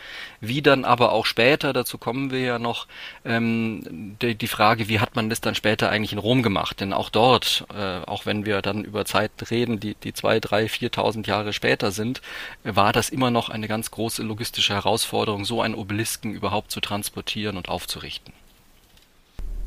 wie 0.41 0.61
dann 0.61 0.83
aber 0.83 1.13
auch 1.13 1.25
später, 1.25 1.71
dazu 1.71 1.97
kommen 1.97 2.31
wir 2.31 2.41
ja 2.41 2.59
noch, 2.59 2.88
ähm, 3.23 4.17
die, 4.21 4.35
die 4.35 4.47
Frage, 4.47 4.89
wie 4.89 5.00
hat 5.00 5.15
man 5.15 5.29
das 5.29 5.39
dann 5.39 5.55
später 5.55 5.89
eigentlich 5.89 6.11
in 6.11 6.19
Rom 6.19 6.43
gemacht? 6.43 6.81
Denn 6.81 6.91
auch 6.91 7.09
dort, 7.09 7.65
äh, 7.73 8.00
auch 8.05 8.25
wenn 8.25 8.45
wir 8.45 8.61
dann 8.61 8.83
über 8.83 9.05
Zeiten 9.05 9.45
reden, 9.45 9.79
die, 9.79 9.95
die 9.95 10.13
zwei, 10.13 10.39
drei, 10.39 10.67
viertausend 10.67 11.27
Jahre 11.27 11.53
später 11.53 11.91
sind, 11.91 12.21
war 12.63 12.91
das 12.91 13.09
immer 13.09 13.31
noch 13.31 13.50
eine 13.50 13.67
ganz 13.69 13.91
große 13.91 14.21
logistische 14.23 14.73
Herausforderung, 14.73 15.45
so 15.45 15.61
einen 15.61 15.75
Obelisken 15.75 16.33
überhaupt 16.33 16.71
zu 16.71 16.81
transportieren 16.81 17.55
und 17.55 17.69
aufzurichten. 17.69 18.33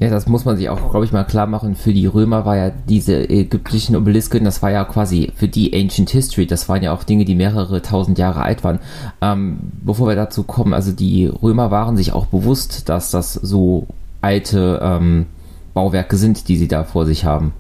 Ja, 0.01 0.11
das 0.11 0.27
muss 0.27 0.45
man 0.45 0.57
sich 0.57 0.69
auch, 0.69 0.91
glaube 0.91 1.05
ich, 1.05 1.13
mal 1.13 1.25
klar 1.25 1.47
machen. 1.47 1.77
Für 1.77 1.93
die 1.93 2.07
Römer 2.07 2.45
war 2.45 2.57
ja 2.57 2.71
diese 2.71 3.29
ägyptischen 3.31 3.95
Obelisken, 3.95 4.45
das 4.45 4.61
war 4.61 4.71
ja 4.71 4.85
quasi 4.85 5.33
für 5.37 5.47
die 5.47 5.73
Ancient 5.73 6.11
History, 6.11 6.47
das 6.47 6.69
waren 6.69 6.83
ja 6.83 6.93
auch 6.93 7.05
Dinge, 7.05 7.25
die 7.25 7.37
mehrere 7.37 7.81
tausend 7.81 8.19
Jahre 8.19 8.43
alt 8.43 8.65
waren. 8.65 8.81
Ähm, 9.21 9.59
bevor 9.85 10.09
wir 10.09 10.17
dazu 10.17 10.43
kommen, 10.43 10.75
also 10.75 10.91
die 10.91 11.27
Römer 11.27 11.71
waren 11.71 11.97
sich 11.97 12.13
auch 12.13 12.27
bewusst, 12.27 12.89
dass 12.89 13.13
das 13.13 13.35
so 13.35 13.87
alte 14.21 14.81
ähm, 14.83 15.27
Bauwerke 15.75 16.17
sind, 16.17 16.49
die 16.49 16.57
sie 16.57 16.69
da 16.69 16.85
vor 16.85 17.07
sich 17.07 17.25
haben. 17.25 17.53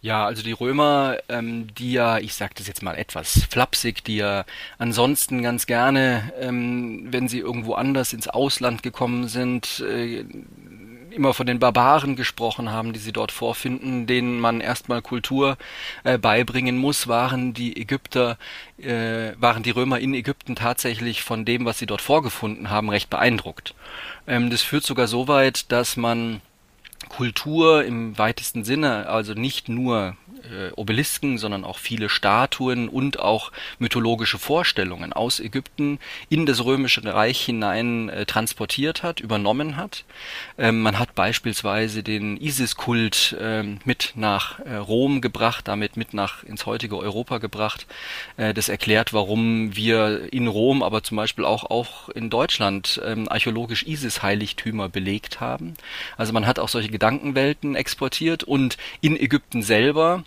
Ja, 0.00 0.24
also 0.24 0.42
die 0.42 0.52
Römer, 0.52 1.16
ähm, 1.28 1.68
die 1.74 1.92
ja, 1.92 2.18
ich 2.18 2.34
sage 2.34 2.54
das 2.56 2.68
jetzt 2.68 2.82
mal 2.82 2.94
etwas 2.94 3.42
flapsig, 3.50 4.04
die 4.04 4.16
ja 4.16 4.44
ansonsten 4.78 5.42
ganz 5.42 5.66
gerne, 5.66 6.32
ähm, 6.40 7.08
wenn 7.10 7.28
sie 7.28 7.40
irgendwo 7.40 7.74
anders 7.74 8.12
ins 8.12 8.28
Ausland 8.28 8.82
gekommen 8.82 9.26
sind, 9.26 9.80
äh, 9.80 10.24
immer 11.16 11.34
von 11.34 11.46
den 11.46 11.58
Barbaren 11.58 12.14
gesprochen 12.14 12.70
haben, 12.70 12.92
die 12.92 12.98
sie 12.98 13.12
dort 13.12 13.32
vorfinden, 13.32 14.06
denen 14.06 14.38
man 14.38 14.60
erstmal 14.60 15.02
Kultur 15.02 15.56
äh, 16.04 16.18
beibringen 16.18 16.76
muss, 16.76 17.08
waren 17.08 17.54
die 17.54 17.80
Ägypter, 17.80 18.38
äh, 18.78 19.32
waren 19.38 19.62
die 19.62 19.70
Römer 19.70 19.98
in 19.98 20.14
Ägypten 20.14 20.54
tatsächlich 20.54 21.22
von 21.22 21.44
dem, 21.44 21.64
was 21.64 21.78
sie 21.78 21.86
dort 21.86 22.02
vorgefunden 22.02 22.70
haben, 22.70 22.90
recht 22.90 23.10
beeindruckt. 23.10 23.74
Ähm, 24.26 24.50
das 24.50 24.62
führt 24.62 24.84
sogar 24.84 25.08
so 25.08 25.26
weit, 25.26 25.72
dass 25.72 25.96
man 25.96 26.40
Kultur 27.08 27.84
im 27.84 28.16
weitesten 28.18 28.64
Sinne, 28.64 29.08
also 29.08 29.34
nicht 29.34 29.68
nur 29.68 30.16
äh, 30.46 30.70
Obelisken, 30.72 31.38
sondern 31.38 31.64
auch 31.64 31.78
viele 31.78 32.08
Statuen 32.08 32.88
und 32.88 33.18
auch 33.18 33.52
mythologische 33.78 34.38
Vorstellungen 34.38 35.12
aus 35.12 35.40
Ägypten 35.40 35.98
in 36.28 36.46
das 36.46 36.64
römische 36.64 37.02
Reich 37.04 37.40
hinein 37.40 38.08
äh, 38.08 38.26
transportiert 38.26 39.02
hat, 39.02 39.20
übernommen 39.20 39.76
hat. 39.76 40.04
Ähm, 40.58 40.82
man 40.82 40.98
hat 40.98 41.14
beispielsweise 41.14 42.02
den 42.02 42.36
Isis-Kult 42.36 43.36
äh, 43.40 43.62
mit 43.84 44.12
nach 44.14 44.60
äh, 44.60 44.76
Rom 44.76 45.20
gebracht, 45.20 45.68
damit 45.68 45.96
mit 45.96 46.14
nach 46.14 46.44
ins 46.44 46.66
heutige 46.66 46.96
Europa 46.98 47.38
gebracht. 47.38 47.86
Äh, 48.36 48.54
das 48.54 48.68
erklärt, 48.68 49.12
warum 49.12 49.76
wir 49.76 50.32
in 50.32 50.46
Rom, 50.46 50.82
aber 50.82 51.02
zum 51.02 51.16
Beispiel 51.16 51.44
auch, 51.44 51.64
auch 51.64 52.08
in 52.10 52.30
Deutschland 52.30 53.00
ähm, 53.04 53.28
archäologisch 53.28 53.86
Isis-Heiligtümer 53.86 54.88
belegt 54.88 55.40
haben. 55.40 55.74
Also 56.16 56.32
man 56.32 56.46
hat 56.46 56.58
auch 56.58 56.68
solche 56.68 56.90
Gedankenwelten 56.96 57.74
exportiert 57.74 58.42
und 58.42 58.78
in 59.02 59.20
Ägypten 59.20 59.62
selber 59.62 60.24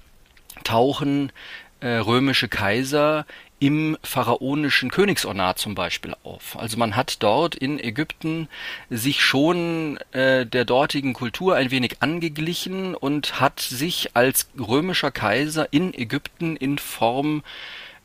tauchen 0.63 1.31
äh, 1.79 1.87
römische 1.87 2.47
Kaiser 2.47 3.25
im 3.57 3.97
pharaonischen 4.03 4.91
Königsornat 4.91 5.57
zum 5.57 5.73
Beispiel 5.73 6.15
auf. 6.23 6.59
Also 6.59 6.77
man 6.77 6.95
hat 6.95 7.23
dort 7.23 7.55
in 7.55 7.79
Ägypten 7.79 8.47
sich 8.91 9.23
schon 9.23 9.97
äh, 10.11 10.45
der 10.45 10.63
dortigen 10.63 11.13
Kultur 11.13 11.55
ein 11.55 11.71
wenig 11.71 12.01
angeglichen 12.01 12.93
und 12.93 13.39
hat 13.39 13.59
sich 13.59 14.15
als 14.15 14.49
römischer 14.59 15.09
Kaiser 15.09 15.67
in 15.71 15.91
Ägypten 15.91 16.55
in 16.55 16.77
Form 16.77 17.41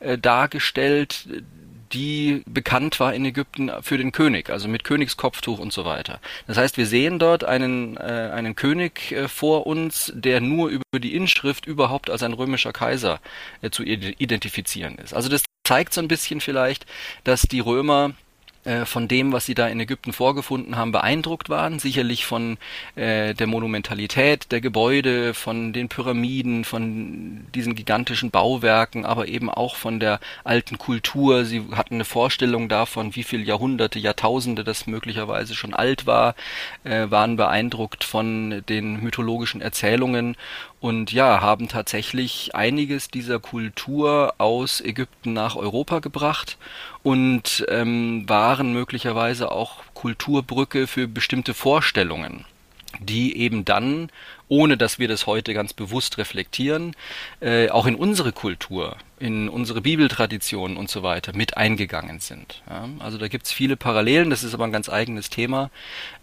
äh, 0.01 0.17
dargestellt, 0.17 1.29
die 1.95 2.43
bekannt 2.47 3.01
war 3.01 3.15
in 3.15 3.25
Ägypten 3.25 3.71
für 3.81 3.97
den 3.97 4.13
König, 4.13 4.51
also 4.51 4.69
mit 4.69 4.85
Königskopftuch 4.85 5.59
und 5.59 5.73
so 5.73 5.85
weiter. 5.85 6.21
Das 6.47 6.57
heißt, 6.57 6.77
wir 6.77 6.87
sehen 6.87 7.19
dort 7.19 7.45
einen, 7.45 7.97
äh, 7.97 8.31
einen 8.35 8.57
König 8.57 9.13
äh, 9.13 9.29
vor 9.29 9.67
uns, 9.67 10.13
der 10.15 10.41
nur 10.41 10.69
über 10.69 10.83
die 10.99 11.15
Inschrift 11.15 11.67
überhaupt 11.67 12.11
als 12.11 12.23
ein 12.23 12.33
römischer 12.33 12.73
Kaiser 12.73 13.21
äh, 13.63 13.71
zu 13.71 13.85
identifizieren 13.85 14.97
ist. 14.97 15.15
Also 15.15 15.29
das 15.29 15.45
zeigt 15.67 15.95
so 15.95 16.01
ein 16.01 16.09
bisschen 16.09 16.41
vielleicht, 16.41 16.85
dass 17.23 17.43
die 17.43 17.61
Römer 17.61 18.13
äh, 18.65 18.85
von 18.85 19.09
dem, 19.09 19.33
was 19.33 19.47
sie 19.47 19.55
da 19.55 19.69
in 19.69 19.81
Ägypten 19.81 20.13
vorgefunden 20.13 20.77
haben, 20.77 20.93
beeindruckt 20.93 21.49
waren. 21.49 21.79
Sicherlich 21.79 22.25
von 22.25 22.57
äh, 22.97 23.35
der 23.35 23.47
Monumentalität 23.47 24.51
der 24.53 24.61
Gebäude, 24.61 25.35
von 25.35 25.73
den 25.73 25.89
Pyramiden, 25.89 26.65
von 26.65 27.47
diesen 27.55 27.75
gigantischen 27.75 28.31
Bauwerken, 28.31 29.05
aber 29.05 29.29
eben 29.29 29.51
auch 29.51 29.77
von 29.77 30.01
der 30.01 30.21
alten 30.45 30.79
Kultur. 30.79 31.45
Sie 31.45 31.63
hatten 31.73 31.95
eine 31.95 32.05
Vorstellung 32.05 32.69
davon, 32.69 33.15
wie 33.15 33.23
viele 33.23 33.45
Jahrhunderte, 33.45 33.99
Jahrtausende 33.99 34.65
das 34.65 34.87
möglicherweise 34.87 35.55
schon 35.55 35.75
alt 35.75 36.07
war, 36.07 36.35
äh, 36.85 37.11
waren 37.11 37.37
beeindruckt 37.37 38.05
von 38.05 38.63
den 38.69 39.03
mythologischen 39.03 39.61
Erzählungen 39.61 40.37
und 40.85 41.13
ja, 41.13 41.41
haben 41.41 41.69
tatsächlich 41.69 42.55
einiges 42.55 43.09
dieser 43.09 43.39
Kultur 43.39 44.35
aus 44.37 44.83
Ägypten 44.83 45.33
nach 45.33 45.57
Europa 45.57 46.01
gebracht 46.01 46.59
und 47.03 47.65
ähm, 47.71 48.29
waren 48.29 48.75
möglicherweise 48.75 49.51
auch 49.51 49.83
Kulturbrücke 49.95 50.87
für 50.87 51.09
bestimmte 51.09 51.55
Vorstellungen, 51.55 52.45
die 53.01 53.35
eben 53.39 53.65
dann, 53.65 54.11
ohne 54.49 54.77
dass 54.77 54.99
wir 54.99 55.09
das 55.09 55.27
heute 55.27 55.55
ganz 55.55 55.73
bewusst 55.73 56.19
reflektieren, 56.19 56.95
äh, 57.41 57.71
auch 57.71 57.87
in 57.87 57.95
unsere 57.95 58.33
Kultur, 58.33 58.99
in 59.19 59.49
unsere 59.49 59.81
Bibeltradition 59.81 60.77
und 60.77 60.91
so 60.91 61.03
weiter 61.03 61.35
mit 61.35 61.57
eingegangen 61.57 62.21
sind. 62.21 62.63
Ja? 62.69 62.91
Also 62.99 63.17
da 63.17 63.29
gibt's 63.29 63.53
viele 63.53 63.79
Parallelen, 63.79 64.29
das 64.29 64.45
ist 64.45 64.53
aber 64.53 64.65
ein 64.65 64.73
ganz 64.73 64.91
eigenes 64.91 65.31
Thema, 65.31 65.71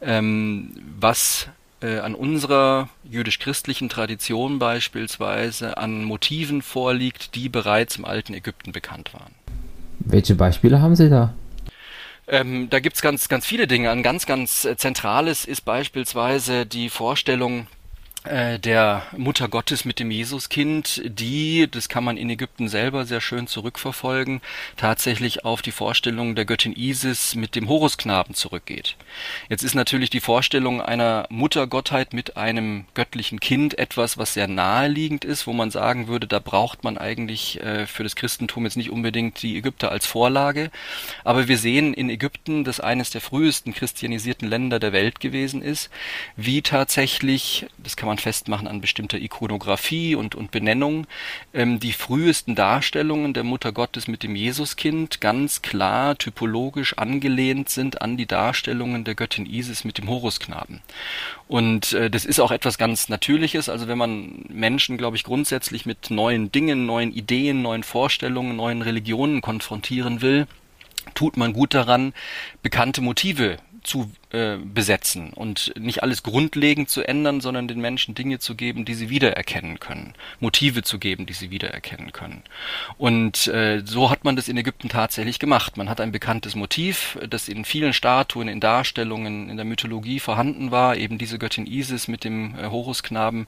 ähm, 0.02 0.70
was 1.00 1.50
an 1.88 2.16
unserer 2.16 2.90
jüdisch-christlichen 3.04 3.90
Tradition 3.90 4.60
beispielsweise 4.60 5.78
an 5.78 6.04
Motiven 6.04 6.62
vorliegt, 6.62 7.36
die 7.36 7.50
bereits 7.50 7.98
im 7.98 8.06
alten 8.06 8.34
Ägypten 8.34 8.72
bekannt 8.72 9.14
waren. 9.14 9.34
Welche 10.00 10.36
Beispiele 10.36 10.82
haben 10.82 10.96
Sie 10.96 11.10
da? 11.10 11.34
Ähm, 12.28 12.70
da 12.70 12.80
gibt's 12.80 13.02
ganz, 13.02 13.28
ganz 13.28 13.46
viele 13.46 13.68
Dinge. 13.68 13.90
Ein 13.90 14.04
ganz, 14.04 14.26
ganz 14.26 14.66
äh, 14.66 14.78
zentrales 14.78 15.46
ist 15.46 15.62
beispielsweise 15.62 16.66
die 16.66 16.90
Vorstellung, 16.90 17.62
äh, 17.62 17.81
der 18.24 19.04
Mutter 19.18 19.48
Gottes 19.48 19.84
mit 19.84 20.00
dem 20.00 20.12
Jesuskind, 20.12 21.02
die, 21.06 21.68
das 21.70 21.90
kann 21.90 22.04
man 22.04 22.18
in 22.18 22.30
Ägypten 22.30 22.70
selber 22.70 23.06
sehr 23.06 23.20
schön 23.20 23.48
zurückverfolgen, 23.48 24.42
tatsächlich 24.78 25.44
auf 25.44 25.64
die 25.64 25.72
Vorstellung 25.72 26.36
der 26.36 26.46
Göttin 26.46 26.76
Isis 26.76 27.34
mit 27.34 27.56
dem 27.56 27.68
Horusknaben 27.68 28.36
zurückgeht. 28.36 28.96
Jetzt 29.50 29.64
ist 29.64 29.74
natürlich 29.74 30.12
die 30.12 30.20
Vorstellung 30.20 30.82
einer 30.82 31.26
Muttergottheit 31.30 32.14
mit 32.14 32.38
einem 32.38 32.86
göttlichen 32.94 33.40
Kind 33.40 33.80
etwas, 33.80 34.20
was 34.20 34.36
sehr 34.36 34.48
naheliegend 34.48 35.26
ist, 35.26 35.48
wo 35.48 35.54
man 35.54 35.72
sagen 35.72 36.08
würde, 36.08 36.28
da 36.28 36.38
braucht 36.40 36.84
man 36.84 37.00
eigentlich 37.00 37.60
äh, 37.62 37.88
für 37.88 38.04
das 38.04 38.16
Christentum 38.16 38.66
jetzt 38.66 38.78
nicht 38.78 38.92
unbedingt 38.92 39.42
die 39.42 39.58
Ägypter 39.58 39.92
als 39.92 40.06
Vorlage. 40.06 40.70
Aber 41.24 41.48
wir 41.48 41.58
sehen 41.58 41.94
in 41.96 42.10
Ägypten, 42.10 42.64
das 42.64 42.80
eines 42.80 43.10
der 43.10 43.22
frühesten 43.22 43.74
christianisierten 43.74 44.48
Länder 44.48 44.80
der 44.80 44.94
Welt 44.94 45.20
gewesen 45.20 45.64
ist, 45.64 45.90
wie 46.36 46.62
tatsächlich, 46.62 47.66
das 47.80 47.98
kann 47.98 48.08
man 48.08 48.11
man 48.12 48.18
festmachen 48.18 48.68
an 48.68 48.82
bestimmter 48.82 49.18
Ikonografie 49.18 50.16
und, 50.16 50.36
und 50.36 50.52
Benennung. 50.52 51.08
Ähm, 51.54 51.80
die 51.80 51.94
frühesten 51.94 52.56
Darstellungen 52.56 53.34
der 53.34 53.46
Mutter 53.46 53.72
Gottes 53.72 54.10
mit 54.10 54.22
dem 54.22 54.36
Jesuskind 54.36 55.22
ganz 55.22 55.62
klar 55.62 56.18
typologisch 56.18 56.98
angelehnt 56.98 57.70
sind 57.70 58.02
an 58.02 58.18
die 58.18 58.26
Darstellungen 58.26 59.06
der 59.06 59.16
Göttin 59.16 59.46
Isis 59.46 59.86
mit 59.86 59.98
dem 59.98 60.10
Horusknaben. 60.10 60.82
Und 61.48 61.94
äh, 61.94 62.10
das 62.10 62.26
ist 62.26 62.42
auch 62.42 62.52
etwas 62.52 62.78
ganz 62.78 63.08
Natürliches. 63.08 63.70
Also 63.70 63.88
wenn 63.88 63.98
man 63.98 64.44
Menschen, 64.50 64.98
glaube 64.98 65.16
ich, 65.16 65.24
grundsätzlich 65.24 65.86
mit 65.86 66.12
neuen 66.12 66.52
Dingen, 66.52 66.86
neuen 66.86 67.14
Ideen, 67.14 67.62
neuen 67.62 67.84
Vorstellungen, 67.84 68.58
neuen 68.58 68.82
Religionen 68.82 69.40
konfrontieren 69.40 70.22
will, 70.22 70.48
tut 71.14 71.38
man 71.38 71.54
gut 71.54 71.74
daran, 71.74 72.14
bekannte 72.62 73.00
Motive 73.00 73.58
zu 73.84 74.12
äh, 74.34 74.56
besetzen 74.64 75.34
und 75.34 75.74
nicht 75.78 76.04
alles 76.04 76.24
grundlegend 76.24 76.90
zu 76.90 77.06
ändern, 77.06 77.42
sondern 77.42 77.68
den 77.68 77.82
Menschen 77.82 78.16
Dinge 78.16 78.40
zu 78.40 78.56
geben, 78.56 78.86
die 78.86 78.94
sie 78.94 79.10
wiedererkennen 79.10 79.82
können, 79.82 80.14
Motive 80.40 80.84
zu 80.84 81.00
geben, 81.00 81.26
die 81.26 81.34
sie 81.34 81.52
wiedererkennen 81.52 82.14
können. 82.14 82.42
Und 82.98 83.48
äh, 83.48 83.82
so 83.84 84.10
hat 84.10 84.24
man 84.24 84.38
das 84.38 84.48
in 84.48 84.56
Ägypten 84.56 84.88
tatsächlich 84.88 85.38
gemacht. 85.38 85.76
Man 85.76 85.90
hat 85.90 86.00
ein 86.00 86.14
bekanntes 86.14 86.56
Motiv, 86.56 87.20
das 87.30 87.50
in 87.50 87.66
vielen 87.66 87.92
Statuen, 87.92 88.48
in 88.48 88.62
Darstellungen, 88.62 89.50
in 89.50 89.58
der 89.58 89.66
Mythologie 89.66 90.22
vorhanden 90.22 90.72
war, 90.72 90.96
eben 90.96 91.18
diese 91.18 91.38
Göttin 91.38 91.68
Isis 91.68 92.08
mit 92.08 92.24
dem 92.24 92.58
äh, 92.58 92.68
Horusknaben 92.68 93.48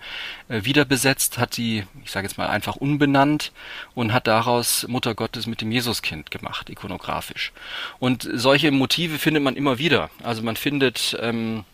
äh, 0.49 0.65
wiederbesetzt, 0.65 1.37
hat 1.37 1.55
die, 1.55 1.85
ich 2.03 2.11
sage 2.11 2.27
jetzt 2.27 2.37
mal 2.37 2.47
einfach 2.47 2.75
umbenannt 2.75 3.53
und 3.95 4.11
hat 4.11 4.27
daraus 4.27 4.85
Mutter 4.89 5.15
Gottes 5.15 5.47
mit 5.47 5.61
dem 5.61 5.71
Jesuskind 5.71 6.29
gemacht, 6.29 6.69
ikonografisch. 6.69 7.53
Und 7.99 8.27
solche 8.33 8.69
Motive 8.71 9.17
findet 9.17 9.43
man 9.43 9.55
immer 9.55 9.77
wieder. 9.77 10.09
Also 10.21 10.43
man 10.43 10.57
findet 10.57 10.72
ähm, 11.19 11.65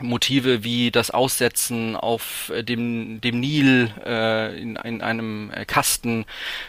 Motive 0.00 0.64
wie 0.64 0.90
das 0.90 1.10
Aussetzen 1.10 1.96
auf 1.96 2.52
äh, 2.54 2.62
dem, 2.62 3.20
dem 3.20 3.40
Nil 3.40 3.90
äh, 4.04 4.60
in, 4.60 4.76
in 4.76 5.00
einem 5.00 5.50
äh, 5.50 5.64
Kasten 5.64 6.24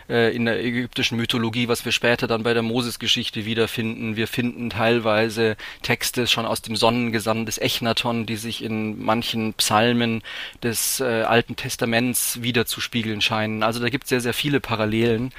äh, 0.09 0.35
in 0.35 0.45
der 0.45 0.63
ägyptischen 0.63 1.17
Mythologie, 1.17 1.67
was 1.67 1.85
wir 1.85 1.91
später 1.91 2.27
dann 2.27 2.43
bei 2.43 2.53
der 2.53 2.63
Moses-Geschichte 2.63 3.45
wiederfinden. 3.45 4.15
Wir 4.15 4.27
finden 4.27 4.69
teilweise 4.69 5.57
Texte 5.81 6.27
schon 6.27 6.45
aus 6.45 6.61
dem 6.61 6.75
Sonnengesang 6.75 7.45
des 7.45 7.57
Echnaton, 7.57 8.25
die 8.25 8.35
sich 8.35 8.63
in 8.63 9.03
manchen 9.03 9.53
Psalmen 9.53 10.21
des 10.63 10.99
äh, 10.99 11.23
Alten 11.23 11.55
Testaments 11.55 12.41
wiederzuspiegeln 12.41 13.21
scheinen. 13.21 13.63
Also 13.63 13.79
da 13.79 13.89
gibt 13.89 14.05
es 14.05 14.09
sehr, 14.09 14.21
sehr 14.21 14.33
viele 14.33 14.59
Parallelen. 14.59 15.31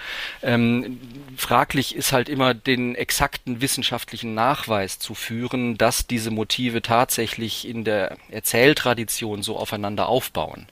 Ähm, 0.43 1.01
fraglich 1.37 1.95
ist 1.95 2.13
halt 2.13 2.29
immer 2.29 2.55
den 2.55 2.95
exakten 2.95 3.61
wissenschaftlichen 3.61 4.35
Nachweis 4.35 4.99
zu 4.99 5.15
führen, 5.15 5.77
dass 5.77 6.07
diese 6.07 6.31
Motive 6.31 6.83
tatsächlich 6.83 7.67
in 7.67 7.80
in 7.81 7.85
der 7.85 8.17
Erzähltradition 8.31 9.43
so 9.43 9.57
aufeinander 9.57 10.09
aufbauen. 10.09 10.67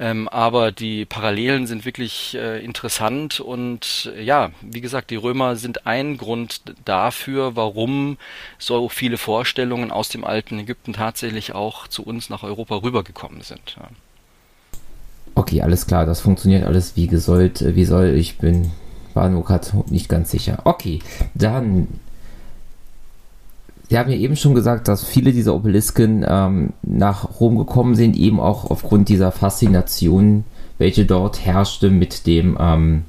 Ähm, 0.00 0.28
aber 0.28 0.72
die 0.72 1.04
Parallelen 1.04 1.66
sind 1.66 1.84
wirklich 1.84 2.36
äh, 2.36 2.64
interessant 2.64 3.38
und 3.38 4.12
äh, 4.16 4.22
ja, 4.22 4.50
wie 4.60 4.80
gesagt, 4.80 5.10
die 5.10 5.16
Römer 5.16 5.54
sind 5.54 5.86
ein 5.86 6.18
Grund 6.18 6.62
dafür, 6.84 7.54
warum 7.54 8.18
so 8.58 8.88
viele 8.88 9.18
Vorstellungen 9.18 9.92
aus 9.92 10.08
dem 10.08 10.24
alten 10.24 10.58
Ägypten 10.58 10.92
tatsächlich 10.92 11.54
auch 11.54 11.86
zu 11.86 12.02
uns 12.02 12.28
nach 12.28 12.42
Europa 12.42 12.76
rübergekommen 12.76 13.42
sind. 13.42 13.76
Ja. 13.78 13.88
Okay, 15.36 15.62
alles 15.62 15.86
klar, 15.86 16.04
das 16.06 16.20
funktioniert 16.20 16.64
alles 16.64 16.96
wie 16.96 17.06
gesollt, 17.06 17.62
äh, 17.62 17.76
wie 17.76 17.84
soll. 17.84 18.14
Ich 18.16 18.38
bin 18.38 18.72
war 19.14 19.28
nur 19.28 19.44
gerade 19.44 19.66
nicht 19.88 20.08
ganz 20.08 20.30
sicher. 20.30 20.60
Okay, 20.64 21.00
dann 21.34 21.88
Sie 23.88 23.98
haben 23.98 24.10
ja 24.10 24.16
eben 24.16 24.36
schon 24.36 24.54
gesagt, 24.54 24.86
dass 24.86 25.04
viele 25.04 25.32
dieser 25.32 25.54
Obelisken 25.54 26.24
ähm, 26.28 26.72
nach 26.82 27.40
Rom 27.40 27.56
gekommen 27.56 27.94
sind, 27.94 28.16
eben 28.16 28.38
auch 28.38 28.70
aufgrund 28.70 29.08
dieser 29.08 29.32
Faszination, 29.32 30.44
welche 30.76 31.06
dort 31.06 31.44
herrschte 31.44 31.90
mit 31.90 32.26
dem 32.26 32.56
ähm, 32.60 33.04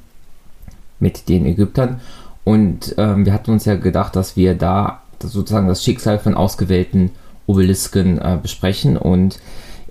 mit 0.98 1.28
den 1.28 1.46
Ägyptern. 1.46 2.00
Und 2.44 2.94
ähm, 2.98 3.26
wir 3.26 3.32
hatten 3.32 3.50
uns 3.50 3.64
ja 3.64 3.74
gedacht, 3.74 4.16
dass 4.16 4.36
wir 4.36 4.54
da 4.54 5.02
sozusagen 5.22 5.68
das 5.68 5.84
Schicksal 5.84 6.18
von 6.18 6.34
ausgewählten 6.34 7.10
Obelisken 7.46 8.18
äh, 8.18 8.38
besprechen. 8.40 8.96
Und 8.96 9.38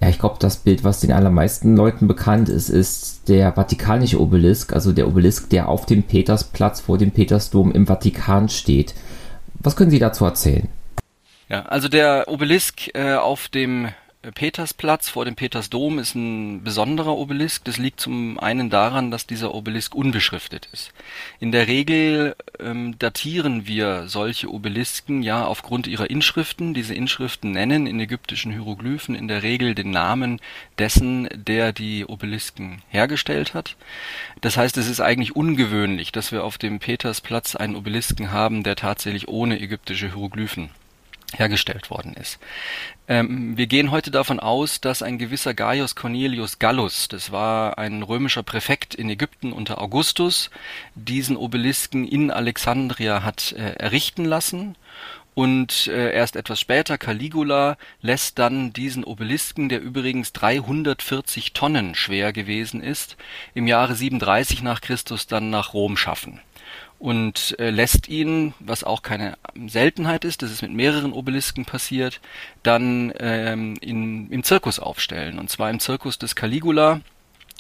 ja, 0.02 0.10
ich 0.10 0.18
glaube, 0.18 0.38
das 0.40 0.58
Bild, 0.58 0.84
was 0.84 1.02
den 1.02 1.12
allermeisten 1.12 1.76
Leuten 1.76 2.08
bekannt 2.08 2.50
ist, 2.50 2.70
ist 2.70 3.28
der 3.28 3.54
Vatikanische 3.54 4.20
Obelisk, 4.20 4.74
also 4.74 4.92
der 4.92 5.08
Obelisk, 5.08 5.50
der 5.50 5.68
auf 5.68 5.86
dem 5.86 6.04
Petersplatz 6.04 6.80
vor 6.80 6.98
dem 6.98 7.12
Petersdom 7.12 7.72
im 7.72 7.86
Vatikan 7.86 8.50
steht. 8.50 8.96
Was 9.60 9.76
können 9.76 9.92
Sie 9.92 10.00
dazu 10.00 10.26
erzählen? 10.26 10.68
Ja, 11.50 11.64
also 11.64 11.88
der 11.88 12.28
Obelisk 12.28 12.92
äh, 12.94 13.16
auf 13.16 13.50
dem 13.50 13.90
Petersplatz 14.36 15.08
vor 15.08 15.24
dem 15.24 15.36
Petersdom 15.36 15.98
ist 15.98 16.14
ein 16.14 16.62
besonderer 16.62 17.18
Obelisk. 17.18 17.64
Das 17.64 17.78
liegt 17.78 18.02
zum 18.02 18.38
einen 18.38 18.70
daran, 18.70 19.12
dass 19.12 19.26
dieser 19.26 19.56
Obelisk 19.56 19.96
unbeschriftet 19.96 20.68
ist. 20.74 20.92
In 21.40 21.54
der 21.54 21.68
Regel 21.68 22.36
ähm, 22.60 23.00
datieren 23.00 23.66
wir 23.66 24.10
solche 24.10 24.52
Obelisken 24.52 25.24
ja 25.24 25.46
aufgrund 25.46 25.88
ihrer 25.88 26.10
Inschriften. 26.10 26.74
Diese 26.74 26.94
Inschriften 26.94 27.52
nennen 27.52 27.88
in 27.88 28.00
ägyptischen 28.00 28.52
Hieroglyphen 28.52 29.16
in 29.16 29.30
der 29.30 29.42
Regel 29.42 29.74
den 29.74 29.90
Namen 29.90 30.42
dessen, 30.78 31.30
der 31.34 31.72
die 31.72 32.06
Obelisken 32.06 32.82
hergestellt 32.90 33.54
hat. 33.54 33.78
Das 34.42 34.58
heißt, 34.58 34.76
es 34.78 34.90
ist 34.90 35.00
eigentlich 35.00 35.36
ungewöhnlich, 35.36 36.12
dass 36.12 36.34
wir 36.34 36.44
auf 36.44 36.58
dem 36.58 36.80
Petersplatz 36.80 37.56
einen 37.56 37.78
Obelisken 37.78 38.34
haben, 38.34 38.64
der 38.64 38.76
tatsächlich 38.76 39.30
ohne 39.30 39.62
ägyptische 39.62 40.08
Hieroglyphen 40.08 40.70
hergestellt 41.38 41.90
worden 41.90 42.14
ist. 42.14 42.40
Ähm, 43.08 43.58
wir 43.58 43.68
gehen 43.68 43.92
heute 43.92 44.12
davon 44.12 44.40
aus, 44.40 44.82
dass 44.82 45.02
ein 45.02 45.18
gewisser 45.18 45.54
Gaius 45.54 45.96
Cornelius 45.96 46.60
Gallus, 46.60 47.08
das 47.08 47.32
war 47.32 47.78
ein 47.78 48.04
römischer 48.04 48.44
Präfekt 48.44 48.96
in 48.96 49.10
Ägypten 49.10 49.52
unter 49.52 49.82
Augustus, 49.82 50.50
diesen 50.96 51.38
Obelisken 51.38 52.08
in 52.08 52.32
Alexandria 52.32 53.24
hat 53.24 53.52
äh, 53.54 53.74
errichten 53.74 54.26
lassen 54.26 54.76
und 55.34 55.88
äh, 55.88 56.12
erst 56.14 56.36
etwas 56.36 56.60
später 56.60 56.98
Caligula 56.98 57.78
lässt 58.02 58.40
dann 58.40 58.74
diesen 58.74 59.04
Obelisken, 59.04 59.70
der 59.70 59.82
übrigens 59.82 60.34
340 60.34 61.54
Tonnen 61.54 61.96
schwer 61.96 62.34
gewesen 62.34 62.82
ist, 62.82 63.16
im 63.54 63.66
Jahre 63.66 63.96
37 63.96 64.64
nach 64.64 64.82
Christus 64.82 65.28
dann 65.28 65.50
nach 65.50 65.74
Rom 65.74 65.96
schaffen 65.96 66.42
und 67.00 67.56
äh, 67.60 67.70
lässt 67.70 68.10
ihn, 68.10 68.54
was 68.60 68.84
auch 68.84 69.02
keine 69.02 69.38
Seltenheit 69.68 70.26
ist, 70.26 70.42
das 70.42 70.52
ist 70.52 70.62
mit 70.62 70.74
mehreren 70.74 71.14
Obelisken 71.14 71.66
passiert, 71.66 72.20
dann 72.62 73.14
ähm, 73.20 73.78
in, 73.80 74.30
im 74.30 74.44
Zirkus 74.44 74.80
aufstellen. 74.80 75.40
Und 75.40 75.50
zwar 75.50 75.70
im 75.70 75.80
Zirkus 75.80 76.20
des 76.20 76.36
Caligula. 76.36 77.02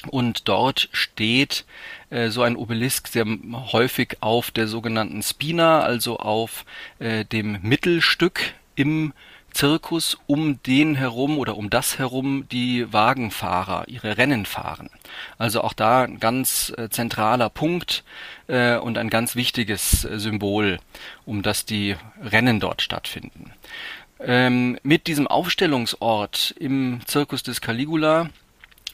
Und 0.07 0.47
dort 0.47 0.87
steht 0.93 1.65
äh, 2.09 2.29
so 2.29 2.41
ein 2.41 2.55
Obelisk 2.55 3.09
sehr 3.09 3.25
häufig 3.71 4.17
auf 4.21 4.49
der 4.51 4.67
sogenannten 4.67 5.21
Spina, 5.23 5.81
also 5.81 6.17
auf 6.19 6.63
äh, 6.99 7.25
dem 7.25 7.59
Mittelstück 7.61 8.53
im 8.75 9.13
Zirkus 9.51 10.17
um 10.27 10.61
den 10.63 10.95
herum 10.95 11.37
oder 11.37 11.57
um 11.57 11.69
das 11.69 11.99
herum 11.99 12.47
die 12.51 12.91
Wagenfahrer 12.91 13.87
ihre 13.87 14.17
Rennen 14.17 14.45
fahren. 14.45 14.89
Also 15.37 15.61
auch 15.61 15.73
da 15.73 16.03
ein 16.03 16.19
ganz 16.19 16.73
äh, 16.77 16.89
zentraler 16.89 17.49
Punkt 17.49 18.03
äh, 18.47 18.77
und 18.77 18.97
ein 18.97 19.09
ganz 19.09 19.35
wichtiges 19.35 20.05
äh, 20.05 20.19
Symbol, 20.19 20.79
um 21.25 21.41
das 21.41 21.65
die 21.65 21.95
Rennen 22.21 22.59
dort 22.59 22.81
stattfinden. 22.81 23.53
Ähm, 24.19 24.77
mit 24.83 25.07
diesem 25.07 25.27
Aufstellungsort 25.27 26.53
im 26.59 26.99
Zirkus 27.05 27.43
des 27.43 27.61
Caligula 27.61 28.29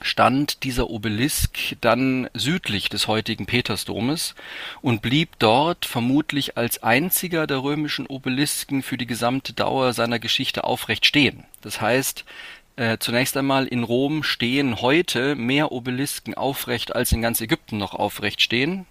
stand 0.06 0.64
dieser 0.64 0.90
Obelisk 0.90 1.58
dann 1.82 2.30
südlich 2.36 2.90
des 2.90 3.08
heutigen 3.08 3.48
Petersdomes 3.48 4.36
und 4.82 5.02
blieb 5.02 5.40
dort 5.40 5.86
vermutlich 5.86 6.58
als 6.58 6.84
einziger 6.84 7.48
der 7.48 7.64
römischen 7.64 8.06
Obelisken 8.06 8.84
für 8.84 8.98
die 8.98 9.08
gesamte 9.08 9.54
Dauer 9.54 9.94
seiner 9.94 10.20
Geschichte 10.20 10.64
aufrecht 10.64 11.08
stehen. 11.08 11.46
Das 11.62 11.82
heißt, 11.82 12.24
äh, 12.76 12.98
zunächst 13.00 13.36
einmal 13.36 13.66
in 13.66 13.84
Rom 13.84 14.22
stehen 14.22 14.82
heute 14.82 15.36
mehr 15.36 15.72
Obelisken 15.72 16.36
aufrecht, 16.36 16.96
als 16.96 17.12
in 17.12 17.22
ganz 17.22 17.42
Ägypten 17.42 17.78
noch 17.78 17.96
aufrecht 17.96 18.42
stehen. 18.42 18.86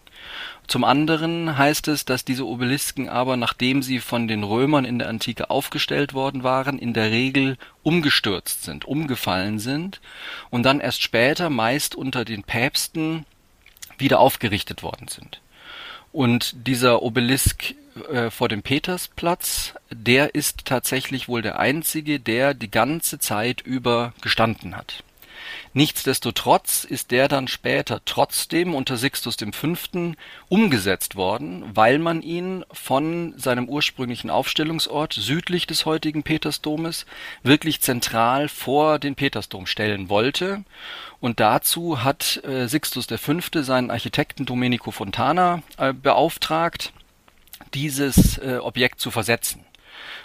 Zum 0.67 0.85
anderen 0.85 1.59
heißt 1.59 1.89
es, 1.89 2.05
dass 2.07 2.25
diese 2.25 2.47
Obelisken 2.47 3.09
aber, 3.09 3.37
nachdem 3.37 3.83
sie 3.83 3.99
von 3.99 4.29
den 4.29 4.43
Römern 4.43 4.85
in 4.85 4.99
der 4.99 5.09
Antike 5.09 5.51
aufgestellt 5.51 6.15
worden 6.15 6.43
waren, 6.43 6.79
in 6.79 6.95
der 6.95 7.11
Regel 7.11 7.59
umgestürzt 7.83 8.65
sind, 8.65 8.87
umgefallen 8.87 9.59
sind 9.59 10.01
und 10.51 10.63
dann 10.63 10.81
erst 10.81 11.03
später, 11.03 11.51
meist 11.51 11.95
unter 11.95 12.25
den 12.25 12.43
Päpsten, 12.43 13.27
wieder 13.99 14.21
aufgerichtet 14.21 14.83
worden 14.83 15.09
sind. 15.09 15.41
Und 16.13 16.67
dieser 16.67 17.03
Obelisk 17.03 17.75
äh, 18.11 18.31
vor 18.31 18.49
dem 18.49 18.63
Petersplatz, 18.63 19.75
der 19.91 20.35
ist 20.35 20.65
tatsächlich 20.65 21.29
wohl 21.29 21.43
der 21.43 21.59
einzige, 21.59 22.21
der 22.21 22.55
die 22.55 22.71
ganze 22.71 23.19
Zeit 23.19 23.61
über 23.61 24.15
gestanden 24.21 24.77
hat. 24.77 25.04
Nichtsdestotrotz 25.77 26.85
ist 26.85 27.11
der 27.11 27.27
dann 27.27 27.49
später 27.49 28.01
trotzdem 28.05 28.77
unter 28.77 28.97
Sixtus 28.97 29.37
V. 29.37 29.75
umgesetzt 30.49 31.17
worden, 31.17 31.65
weil 31.75 31.99
man 31.99 32.23
ihn 32.23 32.65
von 32.73 33.35
seinem 33.37 33.69
ursprünglichen 33.69 34.31
Aufstellungsort 34.31 35.15
südlich 35.15 35.67
des 35.67 35.85
heutigen 35.85 36.23
Petersdomes 36.23 37.07
wirklich 37.43 37.81
zentral 37.81 38.49
vor 38.49 39.01
den 39.01 39.17
Petersdom 39.17 39.67
stellen 39.67 40.09
wollte. 40.09 40.63
Und 41.19 41.41
dazu 41.41 42.05
hat 42.05 42.41
äh, 42.45 42.69
Sixtus 42.69 43.07
V. 43.07 43.41
seinen 43.63 43.91
Architekten 43.91 44.47
Domenico 44.47 44.93
Fontana 44.93 45.65
äh, 45.77 45.93
beauftragt, 45.93 46.93
dieses 47.75 48.39
äh, 48.39 48.59
Objekt 48.61 49.01
zu 49.01 49.11
versetzen. 49.11 49.65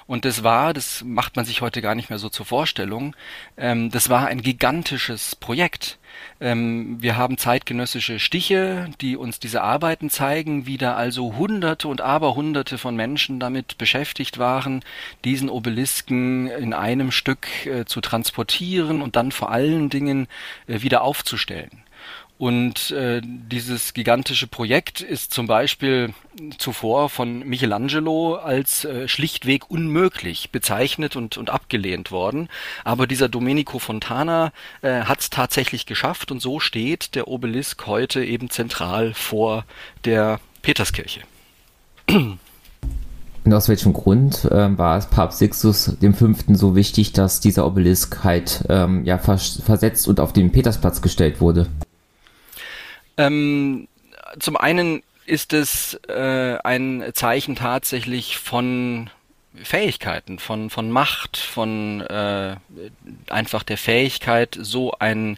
Und 0.07 0.25
das 0.25 0.43
war, 0.43 0.73
das 0.73 1.03
macht 1.03 1.35
man 1.35 1.45
sich 1.45 1.61
heute 1.61 1.81
gar 1.81 1.95
nicht 1.95 2.09
mehr 2.09 2.19
so 2.19 2.29
zur 2.29 2.45
Vorstellung, 2.45 3.15
ähm, 3.57 3.91
das 3.91 4.09
war 4.09 4.27
ein 4.27 4.41
gigantisches 4.41 5.35
Projekt. 5.35 5.99
Ähm, 6.41 6.97
wir 7.01 7.17
haben 7.17 7.37
zeitgenössische 7.37 8.19
Stiche, 8.19 8.89
die 9.01 9.17
uns 9.17 9.39
diese 9.39 9.61
Arbeiten 9.61 10.09
zeigen, 10.09 10.65
wie 10.65 10.77
da 10.77 10.95
also 10.95 11.35
Hunderte 11.35 11.87
und 11.87 12.01
Aberhunderte 12.01 12.77
von 12.77 12.95
Menschen 12.95 13.39
damit 13.39 13.77
beschäftigt 13.77 14.37
waren, 14.37 14.83
diesen 15.25 15.49
Obelisken 15.49 16.47
in 16.47 16.73
einem 16.73 17.11
Stück 17.11 17.47
äh, 17.65 17.85
zu 17.85 18.01
transportieren 18.01 19.01
und 19.01 19.15
dann 19.15 19.31
vor 19.31 19.51
allen 19.51 19.89
Dingen 19.89 20.27
äh, 20.67 20.81
wieder 20.81 21.01
aufzustellen. 21.01 21.83
Und 22.39 22.91
äh, 22.91 23.21
dieses 23.21 23.93
gigantische 23.93 24.47
Projekt 24.47 25.01
ist 25.01 25.33
zum 25.33 25.45
Beispiel 25.45 26.13
zuvor 26.57 27.09
von 27.09 27.39
Michelangelo 27.39 28.35
als 28.35 28.85
äh, 28.85 29.09
schlichtweg 29.09 29.69
unmöglich 29.69 30.49
bezeichnet 30.49 31.17
und, 31.17 31.35
und 31.37 31.49
abgelehnt 31.49 32.11
worden. 32.11 32.47
Aber 32.85 33.07
dieser 33.07 33.27
Domenico 33.27 33.77
Fontana 33.77 34.53
äh, 34.81 35.01
hat 35.01 35.19
es 35.19 35.29
tatsächlich 35.29 35.85
geschafft 35.85 36.31
und 36.31 36.41
so 36.41 36.61
steht 36.61 37.13
der 37.13 37.27
Obelisk 37.27 37.85
heute 37.87 38.23
eben 38.23 38.49
zentral 38.49 39.13
vor 39.13 39.65
der 40.05 40.39
Peterskirche. 40.61 41.19
Und 42.07 43.53
aus 43.53 43.67
welchem 43.67 43.91
Grund 43.91 44.45
äh, 44.45 44.77
war 44.77 44.97
es 44.97 45.07
Papst 45.07 45.39
Sixtus 45.39 45.97
V. 45.99 46.33
so 46.53 46.73
wichtig, 46.77 47.11
dass 47.11 47.41
dieser 47.41 47.65
Obelisk 47.65 48.23
halt 48.23 48.63
ähm, 48.69 49.03
ja, 49.03 49.17
vers 49.17 49.61
versetzt 49.65 50.07
und 50.07 50.21
auf 50.21 50.31
den 50.31 50.53
Petersplatz 50.53 51.01
gestellt 51.01 51.41
wurde? 51.41 51.67
Ähm, 53.19 53.89
zum 54.39 54.55
einen 54.55 55.03
ist 55.25 55.53
es 55.53 55.93
äh, 56.07 56.57
ein 56.63 57.03
Zeichen 57.13 57.55
tatsächlich 57.55 58.37
von 58.37 59.09
Fähigkeiten, 59.61 60.39
von, 60.39 60.69
von 60.69 60.89
Macht, 60.89 61.35
von 61.35 62.01
äh, 62.01 62.55
einfach 63.29 63.63
der 63.63 63.77
Fähigkeit, 63.77 64.57
so 64.59 64.93
ein 64.99 65.37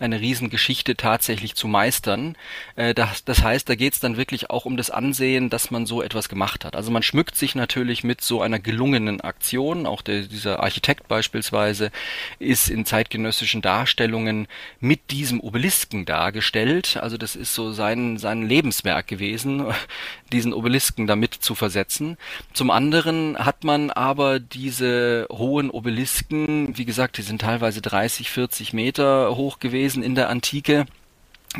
eine 0.00 0.20
Riesengeschichte 0.20 0.96
tatsächlich 0.96 1.54
zu 1.54 1.68
meistern. 1.68 2.36
Äh, 2.76 2.94
das, 2.94 3.24
das 3.24 3.42
heißt, 3.42 3.68
da 3.68 3.74
geht 3.74 3.92
es 3.92 4.00
dann 4.00 4.16
wirklich 4.16 4.50
auch 4.50 4.64
um 4.64 4.76
das 4.76 4.90
Ansehen, 4.90 5.50
dass 5.50 5.70
man 5.70 5.86
so 5.86 6.02
etwas 6.02 6.28
gemacht 6.28 6.64
hat. 6.64 6.74
Also 6.74 6.90
man 6.90 7.02
schmückt 7.02 7.36
sich 7.36 7.54
natürlich 7.54 8.02
mit 8.02 8.22
so 8.22 8.40
einer 8.40 8.58
gelungenen 8.58 9.20
Aktion. 9.20 9.86
Auch 9.86 10.02
der, 10.02 10.22
dieser 10.22 10.62
Architekt 10.62 11.06
beispielsweise 11.08 11.90
ist 12.38 12.70
in 12.70 12.86
zeitgenössischen 12.86 13.62
Darstellungen 13.62 14.48
mit 14.80 15.10
diesem 15.10 15.40
Obelisken 15.40 16.06
dargestellt. 16.06 16.98
Also 17.00 17.16
das 17.16 17.36
ist 17.36 17.54
so 17.54 17.72
sein, 17.72 18.16
sein 18.16 18.42
Lebenswerk 18.42 19.06
gewesen, 19.06 19.66
diesen 20.32 20.52
Obelisken 20.52 21.06
damit 21.06 21.34
zu 21.34 21.54
versetzen. 21.54 22.16
Zum 22.54 22.70
anderen 22.70 23.38
hat 23.38 23.64
man 23.64 23.90
aber 23.90 24.40
diese 24.40 25.26
hohen 25.30 25.70
Obelisken, 25.70 26.76
wie 26.78 26.84
gesagt, 26.84 27.18
die 27.18 27.22
sind 27.22 27.42
teilweise 27.42 27.82
30, 27.82 28.30
40 28.30 28.72
Meter 28.72 29.36
hoch 29.36 29.58
gewesen, 29.58 29.89
gewesen 29.90 30.02
in 30.02 30.14
der 30.14 30.28
Antike, 30.28 30.86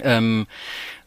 ähm, 0.02 0.46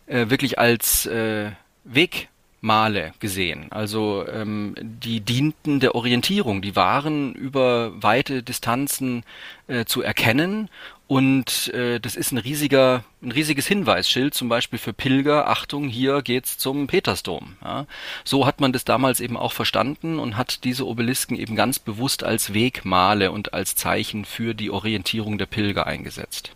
äh, 0.07 0.29
wirklich 0.29 0.59
als 0.59 1.05
äh, 1.05 1.51
Weg 1.85 2.27
Wegmale 2.63 3.13
gesehen. 3.19 3.67
Also 3.71 4.25
ähm, 4.27 4.73
die 4.79 5.19
dienten 5.19 5.81
der 5.81 5.95
Orientierung, 5.95 6.61
die 6.61 6.77
waren 6.77 7.33
über 7.33 7.91
weite 8.01 8.41
Distanzen 8.41 9.23
äh, 9.67 9.83
zu 9.83 10.01
erkennen 10.01 10.69
und 11.07 11.73
äh, 11.73 11.99
das 11.99 12.15
ist 12.15 12.31
ein 12.31 12.37
riesiger, 12.37 13.03
ein 13.21 13.31
riesiges 13.31 13.67
Hinweisschild, 13.67 14.33
zum 14.33 14.47
Beispiel 14.47 14.79
für 14.79 14.93
Pilger, 14.93 15.49
Achtung, 15.49 15.89
hier 15.89 16.21
geht's 16.21 16.57
zum 16.57 16.87
Petersdom. 16.87 17.57
Ja. 17.61 17.85
So 18.23 18.45
hat 18.45 18.61
man 18.61 18.71
das 18.71 18.85
damals 18.85 19.19
eben 19.19 19.35
auch 19.35 19.51
verstanden 19.51 20.17
und 20.17 20.37
hat 20.37 20.63
diese 20.63 20.87
Obelisken 20.87 21.35
eben 21.35 21.57
ganz 21.57 21.79
bewusst 21.79 22.23
als 22.23 22.53
Wegmale 22.53 23.31
und 23.31 23.53
als 23.53 23.75
Zeichen 23.75 24.23
für 24.23 24.53
die 24.53 24.71
Orientierung 24.71 25.37
der 25.37 25.47
Pilger 25.47 25.85
eingesetzt. 25.85 26.51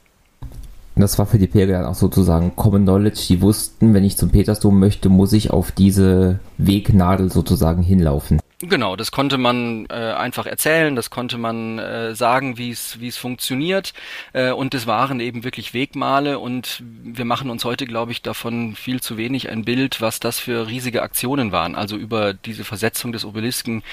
Das 0.99 1.19
war 1.19 1.27
für 1.27 1.37
die 1.37 1.47
Pilger 1.47 1.77
dann 1.77 1.85
auch 1.85 1.95
sozusagen 1.95 2.55
Common 2.55 2.83
Knowledge. 2.83 3.25
Die 3.29 3.41
wussten, 3.41 3.93
wenn 3.93 4.03
ich 4.03 4.17
zum 4.17 4.29
Petersdom 4.29 4.79
möchte, 4.79 5.09
muss 5.09 5.31
ich 5.33 5.51
auf 5.51 5.71
diese 5.71 6.39
Wegnadel 6.57 7.31
sozusagen 7.31 7.83
hinlaufen. 7.83 8.39
Genau, 8.59 8.95
das 8.95 9.11
konnte 9.11 9.37
man 9.37 9.85
äh, 9.91 9.93
einfach 9.93 10.47
erzählen, 10.47 10.95
das 10.95 11.11
konnte 11.11 11.37
man 11.37 11.77
äh, 11.77 12.15
sagen, 12.15 12.57
wie 12.57 12.71
es 12.71 12.99
wie 12.99 13.07
es 13.07 13.15
funktioniert 13.15 13.93
äh, 14.33 14.49
und 14.49 14.73
das 14.73 14.87
waren 14.87 15.19
eben 15.19 15.43
wirklich 15.43 15.75
Wegmale 15.75 16.39
und 16.39 16.81
wir 17.03 17.23
machen 17.23 17.51
uns 17.51 17.63
heute, 17.65 17.85
glaube 17.85 18.13
ich, 18.13 18.23
davon 18.23 18.75
viel 18.75 18.99
zu 18.99 19.15
wenig 19.15 19.49
ein 19.49 19.63
Bild, 19.63 20.01
was 20.01 20.19
das 20.19 20.39
für 20.39 20.65
riesige 20.65 21.03
Aktionen 21.03 21.51
waren. 21.51 21.75
Also 21.75 21.97
über 21.97 22.33
diese 22.33 22.63
Versetzung 22.63 23.11
des 23.11 23.25
Obelisken, 23.25 23.83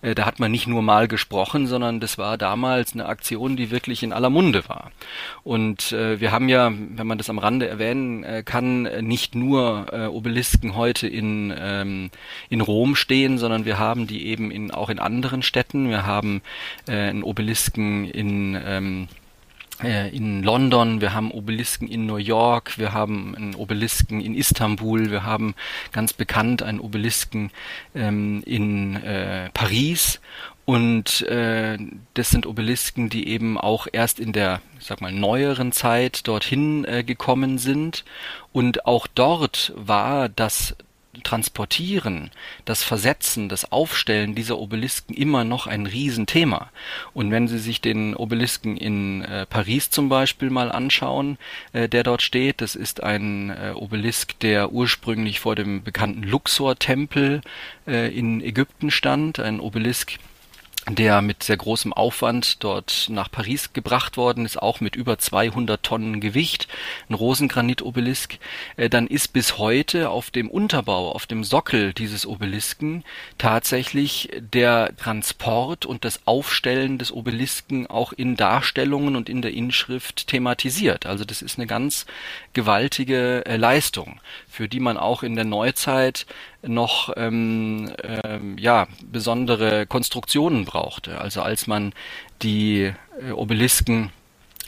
äh, 0.00 0.14
da 0.14 0.24
hat 0.24 0.40
man 0.40 0.50
nicht 0.50 0.68
nur 0.68 0.80
mal 0.80 1.06
gesprochen, 1.06 1.66
sondern 1.66 2.00
das 2.00 2.16
war 2.16 2.38
damals 2.38 2.94
eine 2.94 3.04
Aktion, 3.04 3.56
die 3.56 3.70
wirklich 3.70 4.02
in 4.02 4.14
aller 4.14 4.30
Munde 4.30 4.66
war. 4.70 4.90
Und 5.42 5.92
äh, 5.92 6.18
wir 6.18 6.32
haben 6.32 6.48
ja, 6.48 6.72
wenn 6.72 7.06
man 7.06 7.18
das 7.18 7.28
am 7.28 7.38
Rande 7.38 7.68
erwähnen 7.68 8.24
äh, 8.24 8.42
kann, 8.42 8.84
nicht 9.06 9.34
nur 9.34 9.88
äh, 9.92 10.06
Obelisken 10.06 10.76
heute 10.76 11.08
in 11.08 11.52
ähm, 11.54 12.10
in 12.48 12.62
Rom 12.62 12.96
stehen, 12.96 13.36
sondern 13.36 13.66
wir 13.66 13.78
haben 13.78 14.06
die 14.06 14.13
die 14.14 14.26
eben 14.26 14.50
in, 14.50 14.70
auch 14.70 14.88
in 14.88 14.98
anderen 14.98 15.42
Städten. 15.42 15.88
Wir 15.88 16.06
haben 16.06 16.42
äh, 16.86 16.92
einen 16.92 17.22
Obelisken 17.22 18.08
in 18.08 18.58
ähm, 18.64 19.08
äh, 19.82 20.08
in 20.14 20.44
London, 20.44 21.00
wir 21.00 21.14
haben 21.14 21.32
Obelisken 21.32 21.88
in 21.88 22.06
New 22.06 22.16
York, 22.16 22.78
wir 22.78 22.92
haben 22.92 23.34
einen 23.34 23.56
Obelisken 23.56 24.20
in 24.20 24.36
Istanbul, 24.36 25.10
wir 25.10 25.24
haben 25.24 25.56
ganz 25.90 26.12
bekannt 26.12 26.62
einen 26.62 26.78
Obelisken 26.78 27.50
ähm, 27.92 28.44
in 28.46 28.94
äh, 29.02 29.50
Paris 29.52 30.20
und 30.64 31.22
äh, 31.22 31.76
das 32.14 32.30
sind 32.30 32.46
Obelisken, 32.46 33.10
die 33.10 33.28
eben 33.28 33.58
auch 33.58 33.86
erst 33.92 34.18
in 34.18 34.32
der, 34.32 34.62
ich 34.78 34.86
sag 34.86 35.00
mal, 35.00 35.12
neueren 35.12 35.72
Zeit 35.72 36.26
dorthin 36.26 36.84
äh, 36.84 37.04
gekommen 37.04 37.58
sind. 37.58 38.04
Und 38.52 38.86
auch 38.86 39.06
dort 39.06 39.72
war 39.76 40.30
das 40.30 40.74
Transportieren, 41.22 42.30
das 42.64 42.82
Versetzen, 42.82 43.48
das 43.48 43.70
Aufstellen 43.70 44.34
dieser 44.34 44.58
Obelisken 44.58 45.14
immer 45.14 45.44
noch 45.44 45.66
ein 45.66 45.86
Riesenthema. 45.86 46.70
Und 47.12 47.30
wenn 47.30 47.48
Sie 47.48 47.58
sich 47.58 47.80
den 47.80 48.14
Obelisken 48.14 48.76
in 48.76 49.22
äh, 49.22 49.46
Paris 49.46 49.90
zum 49.90 50.08
Beispiel 50.08 50.50
mal 50.50 50.72
anschauen, 50.72 51.38
äh, 51.72 51.88
der 51.88 52.02
dort 52.02 52.22
steht, 52.22 52.60
das 52.60 52.74
ist 52.74 53.02
ein 53.02 53.50
äh, 53.50 53.72
Obelisk, 53.74 54.38
der 54.40 54.72
ursprünglich 54.72 55.40
vor 55.40 55.54
dem 55.54 55.82
bekannten 55.82 56.22
Luxor-Tempel 56.22 57.40
äh, 57.86 58.16
in 58.16 58.40
Ägypten 58.40 58.90
stand, 58.90 59.40
ein 59.40 59.60
Obelisk, 59.60 60.18
der 60.88 61.22
mit 61.22 61.42
sehr 61.42 61.56
großem 61.56 61.92
Aufwand 61.92 62.62
dort 62.62 63.06
nach 63.08 63.30
Paris 63.30 63.72
gebracht 63.72 64.16
worden 64.16 64.44
ist, 64.44 64.60
auch 64.60 64.80
mit 64.80 64.96
über 64.96 65.18
200 65.18 65.82
Tonnen 65.82 66.20
Gewicht, 66.20 66.68
ein 67.08 67.14
Rosengranit-Obelisk, 67.14 68.38
äh, 68.76 68.90
dann 68.90 69.06
ist 69.06 69.32
bis 69.32 69.58
heute 69.58 70.10
auf 70.10 70.30
dem 70.30 70.50
Unterbau, 70.50 71.12
auf 71.12 71.26
dem 71.26 71.42
Sockel 71.42 71.94
dieses 71.94 72.26
Obelisken 72.26 73.02
tatsächlich 73.38 74.28
der 74.38 74.94
Transport 74.96 75.86
und 75.86 76.04
das 76.04 76.26
Aufstellen 76.26 76.98
des 76.98 77.12
Obelisken 77.12 77.86
auch 77.86 78.12
in 78.12 78.36
Darstellungen 78.36 79.16
und 79.16 79.28
in 79.28 79.40
der 79.40 79.54
Inschrift 79.54 80.26
thematisiert. 80.26 81.06
Also 81.06 81.24
das 81.24 81.40
ist 81.40 81.58
eine 81.58 81.66
ganz 81.66 82.04
gewaltige 82.52 83.46
äh, 83.46 83.56
Leistung, 83.56 84.20
für 84.48 84.68
die 84.68 84.80
man 84.80 84.98
auch 84.98 85.22
in 85.22 85.34
der 85.34 85.44
Neuzeit 85.44 86.26
noch 86.66 87.12
ähm, 87.16 87.92
ähm, 88.02 88.56
ja 88.58 88.86
besondere 89.02 89.86
Konstruktionen 89.86 90.64
brauchte. 90.64 91.20
Also 91.20 91.42
als 91.42 91.66
man 91.66 91.92
die 92.42 92.92
äh, 93.20 93.30
Obelisken 93.32 94.10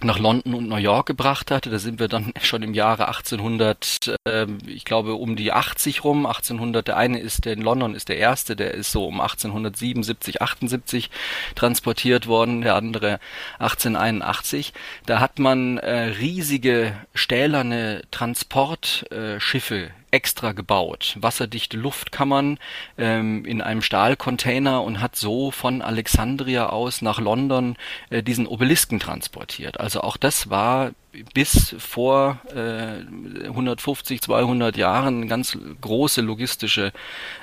nach 0.03 0.19
London 0.19 0.55
und 0.55 0.69
New 0.69 0.77
York 0.77 1.07
gebracht 1.07 1.51
hatte. 1.51 1.71
Da 1.71 1.79
sind 1.79 1.99
wir 1.99 2.09
dann 2.09 2.33
schon 2.43 2.63
im 2.63 2.75
Jahre 2.75 3.09
1800, 3.09 4.17
äh, 4.25 4.47
ich 4.67 4.85
glaube 4.85 5.15
um 5.15 5.37
die 5.37 5.53
80 5.53 6.05
rum. 6.05 6.27
1800, 6.27 6.89
der 6.89 6.97
eine 6.97 7.19
ist, 7.19 7.45
der 7.45 7.55
in 7.55 7.63
London 7.63 7.95
ist 7.95 8.09
der 8.09 8.19
erste, 8.19 8.57
der 8.57 8.75
ist 8.75 8.93
so 8.93 9.07
um 9.07 9.21
1877, 9.21 10.43
78 10.43 11.11
transportiert 11.55 12.27
worden, 12.27 12.61
der 12.61 12.75
andere 12.75 13.21
1881. 13.59 14.75
Da 15.07 15.21
hat 15.21 15.39
man 15.39 15.79
äh, 15.79 16.15
riesige 16.19 16.93
stählerne 17.15 18.03
Transportschiffe 18.11 19.77
äh, 19.77 19.91
extra 20.17 20.53
gebaut, 20.53 21.19
wasserdichte 21.21 21.77
Luftkammern 21.77 22.59
ähm, 22.97 23.45
in 23.45 23.61
einem 23.61 23.83
Stahlcontainer 23.83 24.83
und 24.83 25.03
hat 25.03 25.15
so 25.15 25.51
von 25.51 25.83
Alexandria 25.83 26.71
aus 26.71 27.03
nach 27.03 27.21
London 27.21 27.77
äh, 28.09 28.23
diesen 28.23 28.47
Obelisken 28.47 28.99
transportiert. 28.99 29.79
Also 29.79 30.01
auch 30.01 30.17
das 30.17 30.49
war 30.49 30.93
bis 31.35 31.77
vor 31.79 32.41
äh, 32.55 33.03
150, 33.45 34.23
200 34.23 34.79
Jahren 34.79 35.19
eine 35.19 35.27
ganz 35.27 35.59
große 35.83 36.23
logistische 36.23 36.95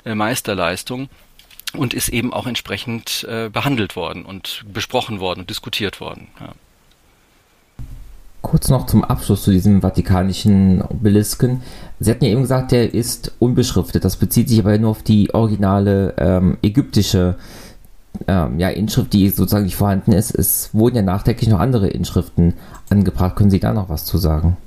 äh, 0.04 0.16
Meisterleistung 0.16 1.08
und 1.74 1.94
ist 1.94 2.08
eben 2.08 2.32
auch 2.32 2.48
entsprechend 2.48 3.24
äh, 3.30 3.50
behandelt 3.50 3.94
worden 3.94 4.24
und 4.24 4.64
besprochen 4.66 5.20
worden 5.20 5.40
und 5.40 5.50
diskutiert 5.50 6.00
worden. 6.00 6.26
Ja. 6.40 6.54
Kurz 8.44 8.68
noch 8.68 8.84
zum 8.84 9.02
Abschluss 9.02 9.42
zu 9.42 9.50
diesem 9.50 9.80
vatikanischen 9.80 10.82
Obelisken. 10.82 11.62
Sie 11.98 12.10
hatten 12.10 12.26
ja 12.26 12.30
eben 12.30 12.42
gesagt, 12.42 12.72
der 12.72 12.92
ist 12.92 13.32
unbeschriftet. 13.38 14.04
Das 14.04 14.18
bezieht 14.18 14.50
sich 14.50 14.60
aber 14.60 14.76
nur 14.76 14.90
auf 14.90 15.02
die 15.02 15.32
originale 15.32 16.14
ähm, 16.18 16.58
ägyptische 16.62 17.36
ähm, 18.28 18.60
ja, 18.60 18.68
Inschrift, 18.68 19.14
die 19.14 19.30
sozusagen 19.30 19.64
nicht 19.64 19.76
vorhanden 19.76 20.12
ist. 20.12 20.30
Es 20.30 20.74
wurden 20.74 20.96
ja 20.96 21.02
nachträglich 21.02 21.48
noch 21.48 21.58
andere 21.58 21.88
Inschriften 21.88 22.52
angebracht. 22.90 23.34
Können 23.34 23.50
Sie 23.50 23.60
da 23.60 23.72
noch 23.72 23.88
was 23.88 24.04
zu 24.04 24.18
sagen? 24.18 24.58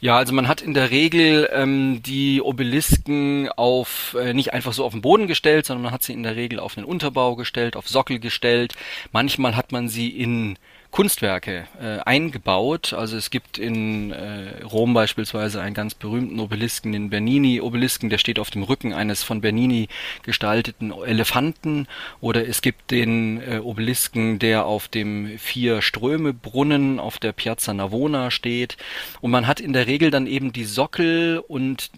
Ja, 0.00 0.16
also 0.16 0.32
man 0.32 0.48
hat 0.48 0.62
in 0.62 0.72
der 0.72 0.90
Regel 0.90 1.46
ähm, 1.52 2.02
die 2.02 2.40
Obelisken 2.40 3.50
auf 3.50 4.16
äh, 4.18 4.32
nicht 4.32 4.54
einfach 4.54 4.72
so 4.72 4.82
auf 4.86 4.92
den 4.92 5.02
Boden 5.02 5.26
gestellt, 5.26 5.66
sondern 5.66 5.82
man 5.82 5.92
hat 5.92 6.02
sie 6.02 6.14
in 6.14 6.22
der 6.22 6.36
Regel 6.36 6.58
auf 6.58 6.74
den 6.74 6.84
Unterbau 6.84 7.36
gestellt, 7.36 7.76
auf 7.76 7.86
Sockel 7.86 8.18
gestellt. 8.18 8.74
Manchmal 9.12 9.56
hat 9.56 9.72
man 9.72 9.90
sie 9.90 10.08
in 10.08 10.56
Kunstwerke 10.98 11.68
äh, 11.80 12.00
eingebaut. 12.00 12.92
Also 12.92 13.16
es 13.16 13.30
gibt 13.30 13.56
in 13.56 14.10
äh, 14.10 14.64
Rom 14.64 14.94
beispielsweise 14.94 15.60
einen 15.60 15.74
ganz 15.74 15.94
berühmten 15.94 16.40
Obelisken, 16.40 16.90
den 16.90 17.08
Bernini-Obelisken, 17.08 18.10
der 18.10 18.18
steht 18.18 18.40
auf 18.40 18.50
dem 18.50 18.64
Rücken 18.64 18.92
eines 18.92 19.22
von 19.22 19.40
Bernini 19.40 19.86
gestalteten 20.24 20.90
Elefanten. 20.90 21.86
Oder 22.20 22.48
es 22.48 22.62
gibt 22.62 22.90
den 22.90 23.40
äh, 23.40 23.60
Obelisken, 23.60 24.40
der 24.40 24.66
auf 24.66 24.88
dem 24.88 25.38
Vier-Ströme-Brunnen 25.38 26.98
auf 26.98 27.18
der 27.18 27.30
Piazza 27.30 27.72
Navona 27.72 28.32
steht. 28.32 28.76
Und 29.20 29.30
man 29.30 29.46
hat 29.46 29.60
in 29.60 29.74
der 29.74 29.86
Regel 29.86 30.10
dann 30.10 30.26
eben 30.26 30.52
die 30.52 30.64
Sockel 30.64 31.40
und 31.46 31.92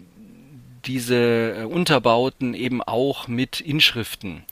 diese 0.85 1.55
äh, 1.61 1.63
Unterbauten 1.63 2.53
eben 2.53 2.83
auch 2.83 3.27
mit 3.27 3.61
Inschriften 3.61 4.43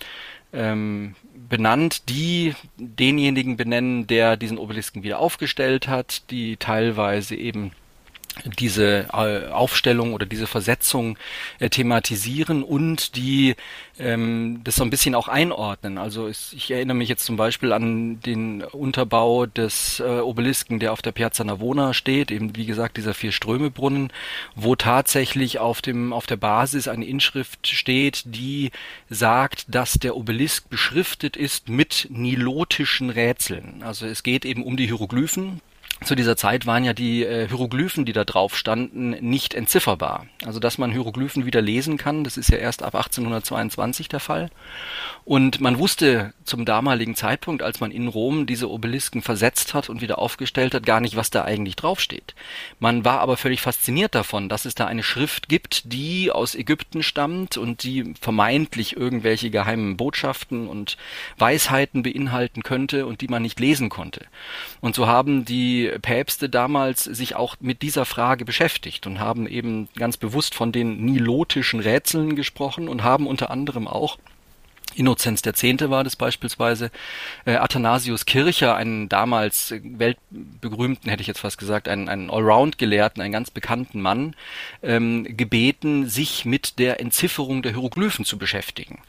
ähm, 0.54 1.16
benannt, 1.50 2.10
die 2.10 2.54
denjenigen 2.78 3.58
benennen, 3.58 4.08
der 4.08 4.38
diesen 4.38 4.58
Obelisken 4.58 5.04
wieder 5.04 5.20
aufgestellt 5.20 5.88
hat, 5.88 6.30
die 6.32 6.58
teilweise 6.58 7.36
eben 7.36 7.72
diese 8.58 9.08
äh, 9.12 9.48
Aufstellung 9.48 10.13
oder 10.13 10.26
diese 10.26 10.48
Versetzung 10.48 11.18
äh, 11.60 11.70
thematisieren 11.70 12.63
und 12.63 13.15
die 13.15 13.56
ähm, 14.00 14.62
das 14.63 14.76
so 14.76 14.84
ein 14.84 14.89
bisschen 14.89 15.15
auch 15.15 15.28
einordnen. 15.28 15.98
Also 15.98 16.28
es, 16.28 16.54
ich 16.54 16.72
erinnere 16.72 16.96
mich 16.96 17.10
jetzt 17.10 17.26
zum 17.26 17.36
Beispiel 17.36 17.74
an 17.74 18.20
den 18.22 18.63
Unterbau 18.63 19.46
des 19.46 20.00
äh, 20.00 20.20
Obelisken, 20.20 20.80
der 20.80 20.94
auf 20.94 21.02
der 21.02 21.12
Piazza 21.12 21.44
Navona 21.44 21.94
steht, 21.94 22.32
eben 22.32 22.56
wie 22.56 22.65
gesagt 22.65 22.98
dieser 22.98 23.13
Vier-Ströme-Brunnen, 23.13 24.12
wo 24.56 24.76
tatsächlich 24.76 25.60
auf 25.60 25.82
dem 25.82 26.13
auf 26.13 26.26
der 26.26 26.38
Basis 26.38 26.88
eine 26.88 27.06
Inschrift 27.06 27.68
steht, 27.68 28.24
die 28.26 28.72
sagt, 29.10 29.65
dass 29.68 29.94
der 29.94 30.15
Obelisk 30.15 30.70
beschriftet 30.70 31.36
ist 31.36 31.68
mit 31.68 32.08
nilotischen 32.10 33.10
Rätseln. 33.10 33.84
Also 33.84 34.06
es 34.06 34.24
geht 34.24 34.46
eben 34.46 34.63
um 34.63 34.78
die 34.78 34.86
Hieroglyphen, 34.86 35.62
zu 36.04 36.15
dieser 36.15 36.38
Zeit 36.38 36.65
waren 36.65 36.86
ja 36.86 36.93
die 36.93 37.23
äh, 37.25 37.47
Hieroglyphen, 37.47 38.06
die 38.06 38.13
da 38.13 38.23
drauf 38.23 38.58
standen, 38.58 39.10
nicht 39.19 39.54
entzifferbar. 39.54 40.28
Also 40.45 40.60
dass 40.60 40.78
man 40.78 40.91
Hieroglyphen 40.91 41.45
wieder 41.45 41.62
lesen 41.62 41.97
kann, 41.97 42.23
das 42.23 42.38
ist 42.38 42.49
ja 42.49 42.58
erst 42.58 42.84
ab 42.84 42.95
1822 42.95 44.08
der 44.08 44.21
Fall. 44.21 44.49
Und 45.25 45.60
man 45.60 45.78
wusste 45.78 46.34
zum 46.45 46.63
damaligen 46.63 47.15
Zeitpunkt, 47.15 47.62
als 47.62 47.82
man 47.82 47.91
in 47.91 48.08
Rom 48.08 48.45
diese 48.45 48.69
Obelisken 48.69 49.21
versetzt 49.21 49.73
hat 49.73 49.89
und 49.89 50.02
wieder 50.02 50.19
aufgestellt 50.19 50.73
hat, 50.73 50.86
gar 50.86 51.02
nicht, 51.02 51.17
was 51.17 51.32
da 51.32 51.43
eigentlich 51.43 51.75
draufsteht. 51.75 52.34
Man 52.80 53.04
war 53.04 53.19
aber 53.19 53.36
völlig 53.36 53.62
fasziniert 53.62 54.15
davon, 54.15 54.47
dass 54.47 54.65
es 54.65 54.75
da 54.75 54.86
eine 54.86 55.04
Schrift 55.04 55.49
gibt, 55.49 55.91
die 55.91 56.32
aus 56.32 56.56
Ägypten 56.56 57.04
stammt 57.04 57.58
und 57.58 57.84
die 57.84 58.13
vermeintlich 58.19 58.95
irgendwelche 58.95 59.49
geheimen 59.49 59.97
Botschaften 59.97 60.67
und 60.67 60.97
Weisheiten 61.38 62.04
beinhalten 62.04 62.63
könnte 62.63 63.06
und 63.06 63.19
die 63.19 63.28
man 63.28 63.41
nicht 63.41 63.60
lesen 63.60 63.89
konnte. 63.89 64.25
Und 64.80 64.95
so 64.95 65.08
haben 65.08 65.43
Päpste 65.88 66.50
damals 66.50 67.04
sich 67.04 67.36
auch 67.36 67.56
mit 67.60 67.82
dieser 67.82 68.06
Frage 68.06 68.46
beschäftigt 68.46 69.08
und 69.08 69.20
haben 69.20 69.48
eben 69.48 69.89
ganz 69.96 70.18
bewusst 70.18 70.56
von 70.56 70.72
den 70.72 71.06
nilotischen 71.06 71.80
Rätseln 71.80 72.36
gesprochen 72.36 72.88
und 72.88 73.04
haben 73.04 73.28
unter 73.28 73.52
anderem 73.52 73.88
auch 73.88 74.18
Innozenz 74.96 75.46
X. 75.46 75.63
war 75.89 76.04
das 76.04 76.15
beispielsweise, 76.15 76.92
äh, 77.46 77.56
Athanasius 77.56 78.26
Kircher, 78.26 78.76
einen 78.76 79.08
damals 79.08 79.74
weltberühmten, 79.82 81.10
hätte 81.10 81.22
ich 81.22 81.28
jetzt 81.28 81.39
fast 81.39 81.58
gesagt, 81.58 81.88
einen, 81.88 82.10
einen 82.10 82.30
Allround-Gelehrten, 82.30 83.22
einen 83.22 83.32
ganz 83.32 83.52
bekannten 83.52 84.02
Mann, 84.02 84.36
ähm, 84.82 85.26
gebeten, 85.38 86.10
sich 86.10 86.44
mit 86.44 86.80
der 86.80 87.00
Entzifferung 87.00 87.62
der 87.62 87.74
Hieroglyphen 87.74 88.26
zu 88.26 88.38
beschäftigen. 88.38 89.00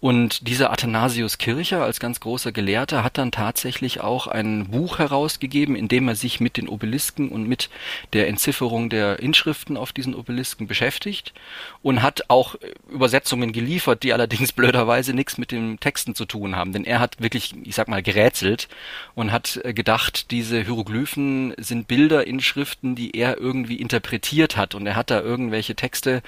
Und 0.00 0.48
dieser 0.48 0.72
Athanasius 0.72 1.36
Kircher 1.36 1.84
als 1.84 2.00
ganz 2.00 2.20
großer 2.20 2.52
Gelehrter 2.52 3.04
hat 3.04 3.18
dann 3.18 3.30
tatsächlich 3.30 4.00
auch 4.00 4.26
ein 4.26 4.68
Buch 4.68 4.98
herausgegeben, 4.98 5.76
in 5.76 5.88
dem 5.88 6.08
er 6.08 6.16
sich 6.16 6.40
mit 6.40 6.56
den 6.56 6.68
Obelisken 6.68 7.28
und 7.28 7.46
mit 7.46 7.68
der 8.14 8.28
Entzifferung 8.28 8.88
der 8.88 9.18
Inschriften 9.20 9.76
auf 9.76 9.92
diesen 9.92 10.14
Obelisken 10.14 10.66
beschäftigt 10.66 11.34
und 11.82 12.02
hat 12.02 12.24
auch 12.28 12.56
Übersetzungen 12.90 13.52
geliefert, 13.52 14.02
die 14.02 14.14
allerdings 14.14 14.52
blöderweise 14.60 15.12
nichts 15.12 15.36
mit 15.36 15.52
den 15.52 15.78
Texten 15.80 16.14
zu 16.14 16.24
tun 16.24 16.56
haben. 16.56 16.72
Denn 16.72 16.84
er 16.84 16.98
hat 16.98 17.20
wirklich, 17.20 17.54
ich 17.64 17.74
sag 17.74 17.88
mal, 17.88 18.02
gerätselt 18.02 18.68
und 19.14 19.32
hat 19.32 19.60
gedacht, 19.64 20.30
diese 20.30 20.62
Hieroglyphen 20.62 21.52
sind 21.58 21.88
Bilderinschriften, 21.88 22.94
die 22.94 23.10
er 23.10 23.38
irgendwie 23.38 23.76
interpretiert 23.76 24.56
hat. 24.56 24.74
Und 24.74 24.86
er 24.86 24.96
hat 24.96 25.10
da 25.10 25.20
irgendwelche 25.20 25.74
Texte 25.74 26.22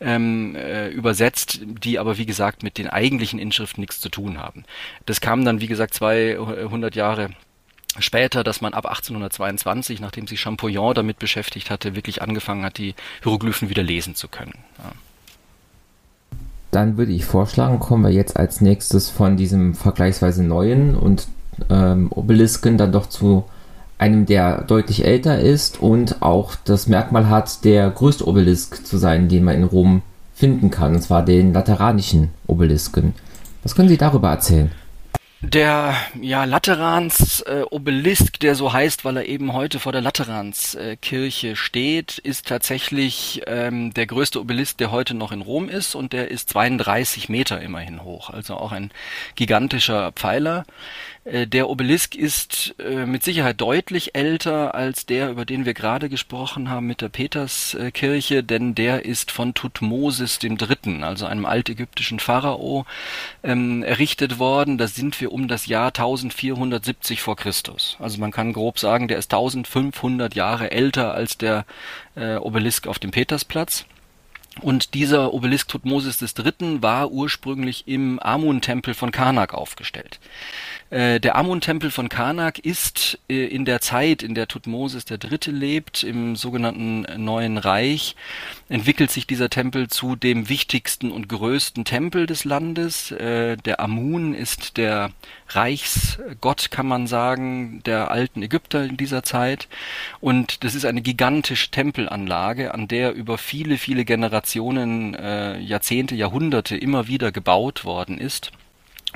ähm, 0.00 0.54
äh, 0.54 0.88
übersetzt, 0.88 1.60
die 1.62 1.98
aber 1.98 2.18
wie 2.18 2.26
gesagt 2.26 2.62
mit 2.62 2.76
den 2.76 2.88
eigentlichen 3.06 3.38
Inschriften 3.38 3.80
nichts 3.80 4.00
zu 4.00 4.08
tun 4.08 4.38
haben. 4.38 4.64
Das 5.06 5.20
kam 5.20 5.44
dann, 5.44 5.60
wie 5.60 5.68
gesagt, 5.68 5.94
200 5.94 6.94
Jahre 6.96 7.30
später, 7.98 8.44
dass 8.44 8.60
man 8.60 8.74
ab 8.74 8.86
1822, 8.86 10.00
nachdem 10.00 10.26
sich 10.26 10.40
Champollion 10.40 10.94
damit 10.94 11.18
beschäftigt 11.18 11.70
hatte, 11.70 11.94
wirklich 11.94 12.20
angefangen 12.20 12.64
hat, 12.64 12.78
die 12.78 12.94
Hieroglyphen 13.22 13.70
wieder 13.70 13.82
lesen 13.82 14.14
zu 14.14 14.28
können. 14.28 14.54
Ja. 14.78 14.92
Dann 16.72 16.98
würde 16.98 17.12
ich 17.12 17.24
vorschlagen, 17.24 17.78
kommen 17.78 18.04
wir 18.04 18.10
jetzt 18.10 18.36
als 18.36 18.60
nächstes 18.60 19.08
von 19.08 19.36
diesem 19.36 19.74
vergleichsweise 19.74 20.42
neuen 20.42 20.94
und 20.94 21.28
ähm, 21.70 22.08
Obelisken 22.10 22.76
dann 22.76 22.92
doch 22.92 23.08
zu 23.08 23.46
einem, 23.98 24.26
der 24.26 24.62
deutlich 24.62 25.04
älter 25.04 25.40
ist 25.40 25.80
und 25.80 26.20
auch 26.20 26.54
das 26.64 26.86
Merkmal 26.86 27.30
hat, 27.30 27.64
der 27.64 27.88
größte 27.90 28.28
Obelisk 28.28 28.86
zu 28.86 28.98
sein, 28.98 29.28
den 29.28 29.44
man 29.44 29.54
in 29.54 29.64
Rom 29.64 30.02
finden 30.36 30.70
kann, 30.70 30.94
und 30.94 31.00
zwar 31.00 31.24
den 31.24 31.52
Lateranischen 31.54 32.30
Obelisken. 32.46 33.14
Was 33.62 33.74
können 33.74 33.88
Sie 33.88 33.96
darüber 33.96 34.28
erzählen? 34.30 34.70
Der 35.40 35.94
ja, 36.20 36.44
Laterans 36.44 37.40
äh, 37.42 37.62
Obelisk, 37.70 38.40
der 38.40 38.54
so 38.54 38.72
heißt, 38.72 39.04
weil 39.04 39.18
er 39.18 39.26
eben 39.26 39.52
heute 39.52 39.78
vor 39.78 39.92
der 39.92 40.00
Lateranskirche 40.00 41.48
äh, 41.48 41.56
steht, 41.56 42.18
ist 42.18 42.48
tatsächlich 42.48 43.42
ähm, 43.46 43.92
der 43.92 44.06
größte 44.06 44.40
Obelisk, 44.40 44.78
der 44.78 44.90
heute 44.90 45.14
noch 45.14 45.32
in 45.32 45.42
Rom 45.42 45.68
ist 45.68 45.94
und 45.94 46.12
der 46.12 46.30
ist 46.30 46.50
32 46.50 47.28
Meter 47.28 47.60
immerhin 47.60 48.02
hoch, 48.02 48.30
also 48.30 48.54
auch 48.54 48.72
ein 48.72 48.90
gigantischer 49.34 50.12
Pfeiler. 50.12 50.64
Äh, 51.26 51.46
der 51.46 51.68
Obelisk 51.68 52.14
ist 52.14 52.74
äh, 52.78 53.04
mit 53.04 53.24
Sicherheit 53.24 53.60
deutlich 53.60 54.14
älter 54.14 54.74
als 54.74 55.06
der, 55.06 55.30
über 55.30 55.44
den 55.44 55.64
wir 55.64 55.74
gerade 55.74 56.08
gesprochen 56.08 56.70
haben 56.70 56.86
mit 56.86 57.00
der 57.00 57.08
Peterskirche, 57.08 58.44
denn 58.44 58.74
der 58.74 59.04
ist 59.04 59.32
von 59.32 59.52
Tutmosis 59.52 60.38
III., 60.42 61.02
also 61.02 61.26
einem 61.26 61.44
altägyptischen 61.44 62.20
Pharao, 62.20 62.86
ähm, 63.42 63.82
errichtet 63.82 64.38
worden. 64.38 64.78
Da 64.78 64.86
sind 64.86 65.20
wir 65.20 65.32
um 65.32 65.48
das 65.48 65.66
Jahr 65.66 65.88
1470 65.88 67.20
vor 67.20 67.36
Christus. 67.36 67.96
Also 67.98 68.18
man 68.18 68.30
kann 68.30 68.52
grob 68.52 68.78
sagen, 68.78 69.08
der 69.08 69.18
ist 69.18 69.32
1500 69.32 70.34
Jahre 70.34 70.70
älter 70.70 71.12
als 71.12 71.36
der 71.36 71.66
äh, 72.14 72.36
Obelisk 72.36 72.86
auf 72.86 73.00
dem 73.00 73.10
Petersplatz. 73.10 73.84
Und 74.60 74.94
dieser 74.94 75.34
Obelisk 75.34 75.68
Tutmosis 75.68 76.22
III. 76.22 76.82
war 76.82 77.10
ursprünglich 77.10 77.86
im 77.86 78.18
Amun-Tempel 78.18 78.94
von 78.94 79.10
Karnak 79.10 79.52
aufgestellt. 79.52 80.18
Äh, 80.90 81.18
der 81.18 81.34
Amun-Tempel 81.34 81.90
von 81.90 82.08
Karnak 82.08 82.60
ist 82.60 83.18
äh, 83.28 83.46
in 83.46 83.64
der 83.64 83.80
Zeit, 83.80 84.22
in 84.22 84.36
der 84.36 84.46
Tutmosis 84.46 85.04
III. 85.10 85.50
lebt, 85.52 86.04
im 86.04 86.36
sogenannten 86.36 87.06
Neuen 87.24 87.58
Reich, 87.58 88.14
entwickelt 88.68 89.10
sich 89.10 89.26
dieser 89.26 89.50
Tempel 89.50 89.88
zu 89.88 90.14
dem 90.14 90.48
wichtigsten 90.48 91.10
und 91.10 91.28
größten 91.28 91.84
Tempel 91.84 92.26
des 92.26 92.44
Landes. 92.44 93.10
Äh, 93.10 93.56
der 93.56 93.80
Amun 93.80 94.32
ist 94.32 94.76
der 94.76 95.10
Reichsgott, 95.48 96.70
kann 96.70 96.86
man 96.86 97.08
sagen, 97.08 97.82
der 97.84 98.12
alten 98.12 98.42
Ägypter 98.42 98.84
in 98.84 98.96
dieser 98.96 99.24
Zeit. 99.24 99.66
Und 100.20 100.62
das 100.62 100.76
ist 100.76 100.84
eine 100.84 101.02
gigantische 101.02 101.70
Tempelanlage, 101.70 102.72
an 102.72 102.86
der 102.86 103.12
über 103.12 103.38
viele, 103.38 103.78
viele 103.78 104.04
Generationen, 104.04 105.14
Jahrzehnte, 105.14 106.14
Jahrhunderte 106.14 106.76
immer 106.76 107.06
wieder 107.06 107.32
gebaut 107.32 107.84
worden 107.84 108.18
ist 108.18 108.50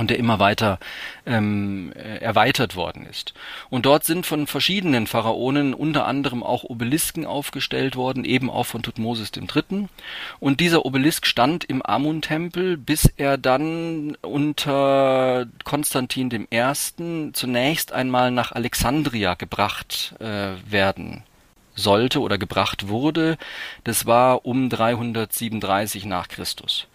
und 0.01 0.09
der 0.09 0.19
immer 0.19 0.39
weiter 0.39 0.79
ähm, 1.27 1.93
äh, 1.95 2.17
erweitert 2.21 2.75
worden 2.75 3.05
ist. 3.05 3.35
Und 3.69 3.85
dort 3.85 4.05
sind 4.05 4.25
von 4.25 4.47
verschiedenen 4.47 5.07
Pharaonen 5.07 5.75
unter 5.75 6.07
anderem 6.07 6.43
auch 6.43 6.65
Obelisken 6.65 7.27
aufgestellt 7.27 7.97
worden, 7.97 8.25
eben 8.25 8.49
auch 8.49 8.65
von 8.65 8.83
Tutmosis 8.83 9.31
III. 9.37 9.89
Und 10.41 10.61
dieser 10.61 10.87
Obelisk 10.87 11.27
stand 11.27 11.65
im 11.65 11.83
Amun-Tempel, 11.83 12.79
bis 12.79 13.13
er 13.19 13.37
dann 13.37 14.17
unter 14.23 15.47
Konstantin 15.65 16.49
I. 16.51 17.33
zunächst 17.35 17.93
einmal 17.93 18.31
nach 18.31 18.53
Alexandria 18.53 19.35
gebracht 19.35 20.15
äh, 20.19 20.53
werden 20.67 21.25
sollte 21.75 22.21
oder 22.21 22.39
gebracht 22.39 22.89
wurde. 22.89 23.37
Das 23.85 24.07
war 24.07 24.47
um 24.47 24.71
337 24.71 26.07
nach 26.07 26.29
Christus. 26.29 26.87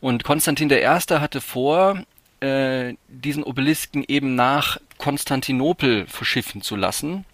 Und 0.00 0.22
Konstantin 0.22 0.70
I. 0.70 0.84
hatte 0.84 1.40
vor, 1.40 2.04
äh, 2.44 2.96
diesen 3.08 3.42
Obelisken 3.42 4.04
eben 4.06 4.34
nach 4.34 4.78
Konstantinopel 4.98 6.06
verschiffen 6.06 6.60
zu 6.60 6.76
lassen, 6.76 7.24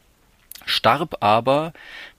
starb 0.67 1.17
aber, 1.21 1.73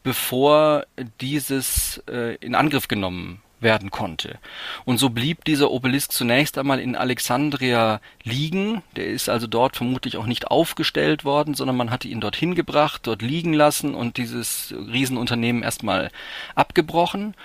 bevor 0.04 0.86
dieses 1.22 2.04
äh, 2.10 2.36
in 2.36 2.54
Angriff 2.54 2.90
genommen 2.90 3.42
werden 3.62 3.92
konnte. 3.92 4.40
Und 4.86 4.98
so 4.98 5.10
blieb 5.10 5.46
dieser 5.46 5.72
Obelisk 5.72 6.12
zunächst 6.12 6.58
einmal 6.58 6.80
in 6.80 6.96
Alexandria 6.96 8.02
liegen. 8.24 8.82
Der 8.96 9.06
ist 9.06 9.30
also 9.30 9.48
dort 9.48 9.78
vermutlich 9.78 10.18
auch 10.18 10.26
nicht 10.26 10.48
aufgestellt 10.48 11.24
worden, 11.24 11.54
sondern 11.54 11.78
man 11.78 11.92
hatte 11.92 12.08
ihn 12.08 12.22
dorthin 12.22 12.56
gebracht, 12.56 13.02
dort 13.06 13.22
liegen 13.22 13.54
lassen 13.54 13.96
und 13.96 14.18
dieses 14.18 14.74
Riesenunternehmen 14.76 15.64
erstmal 15.64 16.12
abgebrochen. 16.56 17.36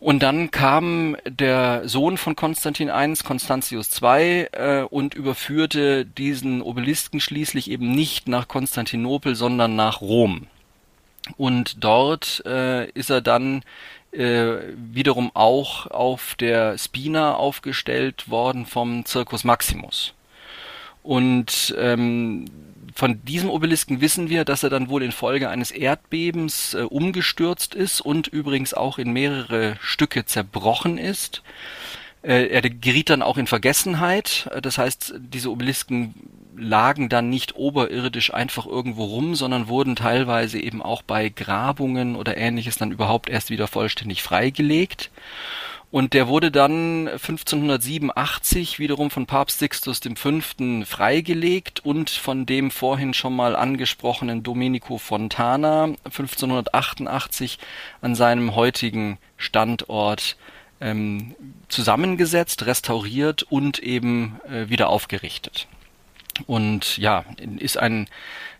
Und 0.00 0.22
dann 0.22 0.52
kam 0.52 1.16
der 1.26 1.88
Sohn 1.88 2.18
von 2.18 2.36
Konstantin 2.36 2.88
I, 2.88 3.14
Constantius 3.24 4.00
II, 4.00 4.46
äh, 4.52 4.82
und 4.88 5.14
überführte 5.14 6.06
diesen 6.06 6.62
Obelisken 6.62 7.20
schließlich 7.20 7.68
eben 7.70 7.90
nicht 7.90 8.28
nach 8.28 8.46
Konstantinopel, 8.46 9.34
sondern 9.34 9.74
nach 9.74 10.00
Rom. 10.00 10.46
Und 11.36 11.82
dort 11.82 12.42
äh, 12.46 12.88
ist 12.90 13.10
er 13.10 13.20
dann 13.20 13.62
äh, 14.12 14.56
wiederum 14.76 15.32
auch 15.34 15.86
auf 15.88 16.36
der 16.36 16.78
Spina 16.78 17.34
aufgestellt 17.34 18.30
worden 18.30 18.66
vom 18.66 19.04
Circus 19.04 19.42
Maximus. 19.42 20.14
Und 21.02 21.74
ähm, 21.78 22.44
von 22.98 23.24
diesem 23.24 23.48
Obelisken 23.48 24.00
wissen 24.00 24.28
wir, 24.28 24.44
dass 24.44 24.64
er 24.64 24.70
dann 24.70 24.88
wohl 24.88 25.04
infolge 25.04 25.48
eines 25.48 25.70
Erdbebens 25.70 26.74
äh, 26.74 26.78
umgestürzt 26.78 27.76
ist 27.76 28.00
und 28.00 28.26
übrigens 28.26 28.74
auch 28.74 28.98
in 28.98 29.12
mehrere 29.12 29.76
Stücke 29.80 30.24
zerbrochen 30.24 30.98
ist. 30.98 31.44
Äh, 32.22 32.48
er 32.48 32.62
geriet 32.62 33.10
dann 33.10 33.22
auch 33.22 33.38
in 33.38 33.46
Vergessenheit. 33.46 34.50
Äh, 34.52 34.60
das 34.60 34.78
heißt, 34.78 35.14
diese 35.16 35.52
Obelisken 35.52 36.12
lagen 36.56 37.08
dann 37.08 37.30
nicht 37.30 37.54
oberirdisch 37.54 38.34
einfach 38.34 38.66
irgendwo 38.66 39.04
rum, 39.04 39.36
sondern 39.36 39.68
wurden 39.68 39.94
teilweise 39.94 40.58
eben 40.58 40.82
auch 40.82 41.02
bei 41.02 41.28
Grabungen 41.28 42.16
oder 42.16 42.36
ähnliches 42.36 42.78
dann 42.78 42.90
überhaupt 42.90 43.28
erst 43.28 43.50
wieder 43.50 43.68
vollständig 43.68 44.24
freigelegt. 44.24 45.12
Und 45.90 46.12
der 46.12 46.28
wurde 46.28 46.50
dann 46.50 47.08
1587 47.08 48.78
wiederum 48.78 49.10
von 49.10 49.24
Papst 49.24 49.58
Sixtus 49.58 50.00
V. 50.16 50.40
freigelegt 50.84 51.80
und 51.80 52.10
von 52.10 52.44
dem 52.44 52.70
vorhin 52.70 53.14
schon 53.14 53.34
mal 53.34 53.56
angesprochenen 53.56 54.42
Domenico 54.42 54.98
Fontana 54.98 55.84
1588 56.04 57.58
an 58.02 58.14
seinem 58.14 58.54
heutigen 58.54 59.16
Standort 59.38 60.36
ähm, 60.80 61.34
zusammengesetzt, 61.68 62.66
restauriert 62.66 63.42
und 63.44 63.78
eben 63.78 64.40
äh, 64.46 64.68
wieder 64.68 64.90
aufgerichtet. 64.90 65.68
Und 66.46 66.98
ja, 66.98 67.24
ist 67.58 67.78
ein 67.78 68.08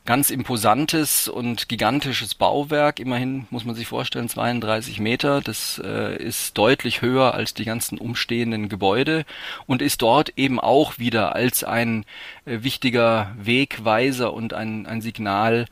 ganz 0.09 0.31
imposantes 0.31 1.29
und 1.29 1.69
gigantisches 1.69 2.35
Bauwerk. 2.35 2.99
Immerhin 2.99 3.47
muss 3.51 3.67
man 3.67 3.75
sich 3.75 3.87
vorstellen, 3.87 4.27
32 4.27 5.01
Meter. 5.01 5.43
Das 5.43 5.79
äh, 5.85 6.17
ist 6.17 6.57
deutlich 6.57 7.03
höher 7.03 7.35
als 7.35 7.53
die 7.53 7.67
ganzen 7.67 7.99
umstehenden 7.99 8.71
Gebäude 8.71 9.27
und 9.67 9.83
ist 9.83 10.01
dort 10.01 10.33
eben 10.39 10.59
auch 10.59 10.99
wieder 10.99 11.35
als 11.35 11.63
ein 11.63 12.07
äh, 12.47 12.63
wichtiger 12.63 13.37
Wegweiser 13.39 14.33
und 14.33 14.55
ein, 14.55 14.87
ein 14.87 15.03
Signal 15.03 15.67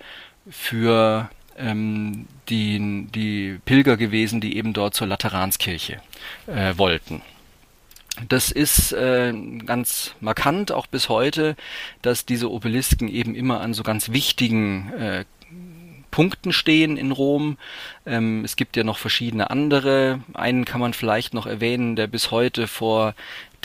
für 0.51 1.30
ähm, 1.57 2.26
die, 2.51 3.07
die 3.14 3.59
Pilger 3.64 3.97
gewesen, 3.97 4.43
die 4.43 4.59
eben 4.59 4.74
dort 4.74 4.93
zur 4.93 5.07
Lateranskirche 5.07 6.03
äh, 6.47 6.76
wollten. 6.76 7.22
Das 8.29 8.51
ist 8.51 8.93
äh, 8.93 9.33
ganz 9.67 10.14
markant 10.21 10.73
auch 10.73 10.87
bis 10.87 11.09
heute, 11.09 11.57
dass 12.03 12.25
diese 12.25 12.51
Obelisken 12.51 13.09
eben 13.09 13.35
immer 13.35 13.61
an 13.61 13.75
so 13.75 13.83
ganz 13.83 14.11
wichtigen 14.11 14.93
äh, 14.95 15.25
Punkten 16.11 16.53
stehen 16.53 16.97
in 16.97 17.12
Rom. 17.12 17.59
Ähm, 18.07 18.43
es 18.43 18.57
gibt 18.57 18.77
ja 18.77 18.85
noch 18.85 18.97
verschiedene 18.97 19.51
andere. 19.51 20.21
Einen 20.33 20.64
kann 20.64 20.81
man 20.81 20.95
vielleicht 20.95 21.35
noch 21.35 21.47
erwähnen, 21.47 21.95
der 21.95 22.07
bis 22.07 22.31
heute 22.31 22.67
vor 22.69 23.14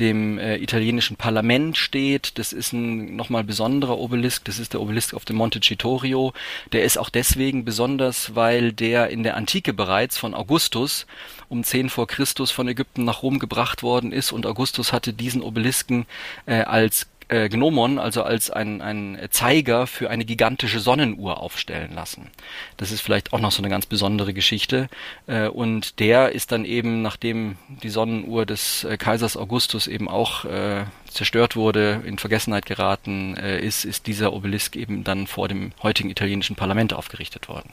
dem 0.02 0.40
äh, 0.40 0.58
italienischen 0.58 1.16
Parlament 1.16 1.78
steht. 1.78 2.38
Das 2.40 2.52
ist 2.52 2.74
ein 2.74 3.16
nochmal 3.16 3.44
besonderer 3.44 3.98
Obelisk. 3.98 4.44
Das 4.46 4.60
ist 4.60 4.74
der 4.74 4.82
Obelisk 4.82 5.14
auf 5.14 5.24
dem 5.24 5.38
Monte 5.38 5.62
Citorio. 5.64 6.34
Der 6.74 6.84
ist 6.84 6.98
auch 6.98 7.10
deswegen 7.10 7.64
besonders, 7.64 8.36
weil 8.36 8.74
der 8.74 9.10
in 9.10 9.24
der 9.24 9.38
Antike 9.38 9.74
bereits 9.74 10.18
von 10.18 10.34
Augustus 10.34 11.06
um 11.48 11.64
10 11.64 11.90
vor 11.90 12.08
Christus 12.08 12.50
von 12.50 12.68
Ägypten 12.68 13.04
nach 13.06 13.24
Rom 13.24 13.38
gebracht 13.38 13.84
worden 13.84 14.12
ist 14.12 14.32
und 14.32 14.46
Augustus 14.46 14.92
hatte 14.92 15.14
diesen 15.14 15.42
Obelisken 15.42 16.06
äh, 16.46 16.62
als 16.62 17.08
äh, 17.32 17.50
Gnomon, 17.50 17.98
also 17.98 18.24
als 18.24 18.52
ein, 18.52 18.82
ein 18.82 19.18
Zeiger 19.30 19.88
für 19.88 20.10
eine 20.10 20.26
gigantische 20.26 20.80
Sonnenuhr 20.80 21.40
aufstellen 21.40 21.94
lassen. 21.96 22.30
Das 22.78 22.92
ist 22.92 23.02
vielleicht 23.02 23.32
auch 23.34 23.40
noch 23.40 23.52
so 23.52 23.62
eine 23.62 23.70
ganz 23.70 23.86
besondere 23.86 24.34
Geschichte. 24.34 24.90
Äh, 25.28 25.48
und 25.48 26.00
der 26.00 26.34
ist 26.34 26.52
dann 26.52 26.66
eben, 26.66 27.02
nachdem 27.02 27.56
die 27.82 27.90
Sonnenuhr 27.90 28.46
des 28.46 28.84
äh, 28.84 28.98
Kaisers 28.98 29.38
Augustus 29.38 29.88
eben 29.88 30.10
auch 30.10 30.46
äh, 30.46 30.84
zerstört 31.08 31.56
wurde, 31.56 32.02
in 32.06 32.18
Vergessenheit 32.18 32.66
geraten 32.66 33.36
äh, 33.38 33.60
ist, 33.60 33.86
ist 33.86 34.08
dieser 34.08 34.34
Obelisk 34.34 34.76
eben 34.76 35.04
dann 35.04 35.26
vor 35.26 35.48
dem 35.48 35.72
heutigen 35.82 36.10
italienischen 36.10 36.56
Parlament 36.58 36.94
aufgerichtet 36.94 37.48
worden. 37.48 37.72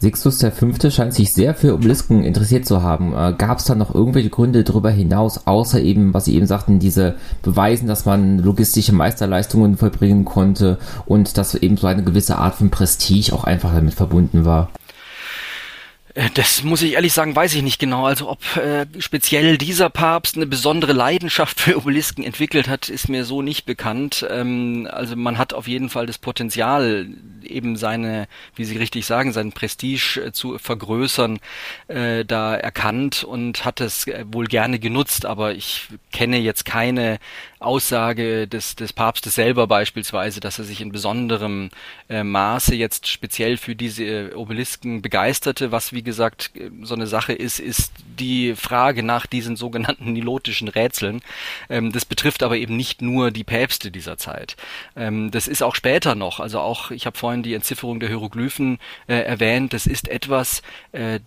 Sixtus 0.00 0.40
V. 0.40 0.90
scheint 0.90 1.12
sich 1.12 1.32
sehr 1.32 1.56
für 1.56 1.74
Obelisken 1.74 2.22
interessiert 2.22 2.66
zu 2.66 2.82
haben. 2.82 3.12
Äh, 3.14 3.34
Gab 3.36 3.58
es 3.58 3.64
da 3.64 3.74
noch 3.74 3.92
irgendwelche 3.92 4.30
Gründe 4.30 4.62
darüber 4.62 4.90
hinaus, 4.90 5.46
außer 5.48 5.80
eben, 5.80 6.14
was 6.14 6.26
Sie 6.26 6.36
eben 6.36 6.46
sagten, 6.46 6.78
diese 6.78 7.16
Beweisen, 7.42 7.88
dass 7.88 8.04
man 8.04 8.38
logistische 8.38 8.94
Meisterleistungen 8.94 9.76
vollbringen 9.76 10.24
konnte 10.24 10.78
und 11.06 11.36
dass 11.36 11.56
eben 11.56 11.76
so 11.76 11.88
eine 11.88 12.04
gewisse 12.04 12.38
Art 12.38 12.54
von 12.54 12.70
Prestige 12.70 13.32
auch 13.32 13.42
einfach 13.42 13.74
damit 13.74 13.94
verbunden 13.94 14.44
war? 14.44 14.70
Äh, 16.18 16.30
das 16.34 16.64
muss 16.64 16.82
ich 16.82 16.94
ehrlich 16.94 17.12
sagen, 17.12 17.36
weiß 17.36 17.54
ich 17.54 17.62
nicht 17.62 17.78
genau. 17.78 18.04
Also 18.06 18.28
ob 18.28 18.56
äh, 18.56 18.86
speziell 18.98 19.56
dieser 19.56 19.88
Papst 19.88 20.36
eine 20.36 20.46
besondere 20.46 20.92
Leidenschaft 20.92 21.60
für 21.60 21.78
Obelisken 21.78 22.24
entwickelt 22.24 22.68
hat, 22.68 22.88
ist 22.88 23.08
mir 23.08 23.24
so 23.24 23.40
nicht 23.40 23.66
bekannt. 23.66 24.26
Ähm, 24.28 24.88
also 24.90 25.14
man 25.14 25.38
hat 25.38 25.54
auf 25.54 25.68
jeden 25.68 25.88
Fall 25.88 26.06
das 26.06 26.18
Potenzial, 26.18 27.06
eben 27.44 27.76
seine, 27.76 28.26
wie 28.56 28.64
Sie 28.64 28.76
richtig 28.76 29.06
sagen, 29.06 29.32
sein 29.32 29.52
Prestige 29.52 30.20
äh, 30.26 30.32
zu 30.32 30.58
vergrößern, 30.58 31.38
äh, 31.86 32.24
da 32.24 32.54
erkannt 32.56 33.22
und 33.22 33.64
hat 33.64 33.80
es 33.80 34.06
äh, 34.08 34.24
wohl 34.26 34.46
gerne 34.46 34.80
genutzt. 34.80 35.24
Aber 35.24 35.54
ich 35.54 35.86
kenne 36.12 36.38
jetzt 36.38 36.64
keine 36.64 37.20
Aussage 37.60 38.46
des, 38.46 38.76
des 38.76 38.92
Papstes 38.92 39.34
selber 39.34 39.66
beispielsweise, 39.66 40.38
dass 40.38 40.58
er 40.58 40.64
sich 40.64 40.80
in 40.80 40.92
besonderem 40.92 41.70
äh, 42.08 42.22
Maße 42.22 42.76
jetzt 42.76 43.08
speziell 43.08 43.56
für 43.56 43.74
diese 43.74 44.04
äh, 44.04 44.34
Obelisken 44.34 45.02
begeisterte. 45.02 45.72
Was, 45.72 45.92
wie 45.92 46.04
gesagt, 46.04 46.52
äh, 46.54 46.70
so 46.82 46.94
eine 46.94 47.08
Sache 47.08 47.32
ist, 47.32 47.58
ist 47.58 47.92
die 48.18 48.54
Frage 48.54 49.02
nach 49.02 49.26
diesen 49.26 49.56
sogenannten 49.56 50.12
nilotischen 50.12 50.68
Rätseln. 50.68 51.20
Ähm, 51.68 51.90
das 51.90 52.04
betrifft 52.04 52.44
aber 52.44 52.56
eben 52.56 52.76
nicht 52.76 53.02
nur 53.02 53.32
die 53.32 53.44
Päpste 53.44 53.90
dieser 53.90 54.18
Zeit. 54.18 54.56
Ähm, 54.94 55.32
das 55.32 55.48
ist 55.48 55.62
auch 55.62 55.74
später 55.74 56.14
noch, 56.14 56.38
also 56.38 56.60
auch, 56.60 56.92
ich 56.92 57.06
habe 57.06 57.18
vorhin 57.18 57.42
die 57.42 57.54
Entzifferung 57.54 57.98
der 57.98 58.08
Hieroglyphen 58.08 58.78
äh, 59.08 59.14
erwähnt, 59.14 59.72
das 59.72 59.86
ist 59.86 60.06
etwas, 60.06 60.62
äh, 60.92 61.18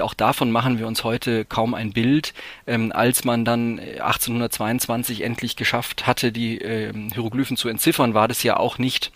auch 0.00 0.14
davon 0.14 0.52
machen 0.52 0.78
wir 0.78 0.86
uns 0.86 1.02
heute 1.02 1.44
kaum 1.44 1.74
ein 1.74 1.92
Bild, 1.92 2.34
ähm, 2.68 2.92
als 2.92 3.24
man 3.24 3.44
dann 3.44 3.80
1822 3.80 5.22
endlich 5.22 5.56
geschafft 5.56 5.71
geschafft 5.72 6.06
hatte, 6.06 6.32
die 6.32 6.60
äh, 6.60 6.92
Hieroglyphen 7.14 7.56
zu 7.56 7.70
entziffern, 7.70 8.12
war 8.12 8.28
das 8.28 8.42
ja 8.42 8.58
auch 8.58 8.76
nicht 8.76 9.10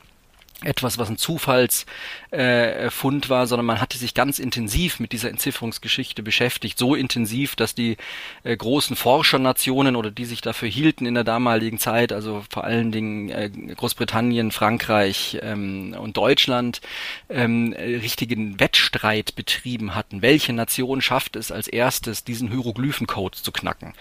etwas, 0.65 0.97
was 0.97 1.11
ein 1.11 1.19
Zufallsfund 1.19 1.87
äh, 2.33 3.29
war, 3.29 3.47
sondern 3.47 3.67
man 3.67 3.81
hatte 3.81 3.99
sich 3.99 4.15
ganz 4.15 4.39
intensiv 4.39 5.01
mit 5.01 5.13
dieser 5.13 5.29
Entzifferungsgeschichte 5.29 6.23
beschäftigt. 6.23 6.79
So 6.79 6.95
intensiv, 6.95 7.57
dass 7.57 7.75
die 7.75 7.99
äh, 8.43 8.57
großen 8.57 8.97
Forschernationen 8.97 9.97
oder 9.97 10.11
die 10.11 10.25
sich 10.25 10.41
dafür 10.41 10.69
hielten 10.69 11.05
in 11.05 11.15
der 11.15 11.25
damaligen 11.25 11.79
Zeit, 11.79 12.11
also 12.11 12.43
vor 12.49 12.65
allen 12.65 12.91
Dingen 12.91 13.29
äh, 13.29 13.51
Großbritannien, 13.51 14.51
Frankreich 14.51 15.39
ähm, 15.43 15.95
und 15.99 16.17
Deutschland, 16.17 16.81
ähm, 17.29 17.75
richtigen 17.77 18.59
Wettstreit 18.59 19.35
betrieben 19.37 19.95
hatten. 19.95 20.23
Welche 20.23 20.55
Nation 20.55 21.03
schafft 21.03 21.37
es 21.37 21.53
als 21.53 21.69
erstes, 21.69 22.25
diesen 22.25 22.51
Hieroglyphencode 22.51 23.35
zu 23.35 23.53
knacken? 23.53 23.93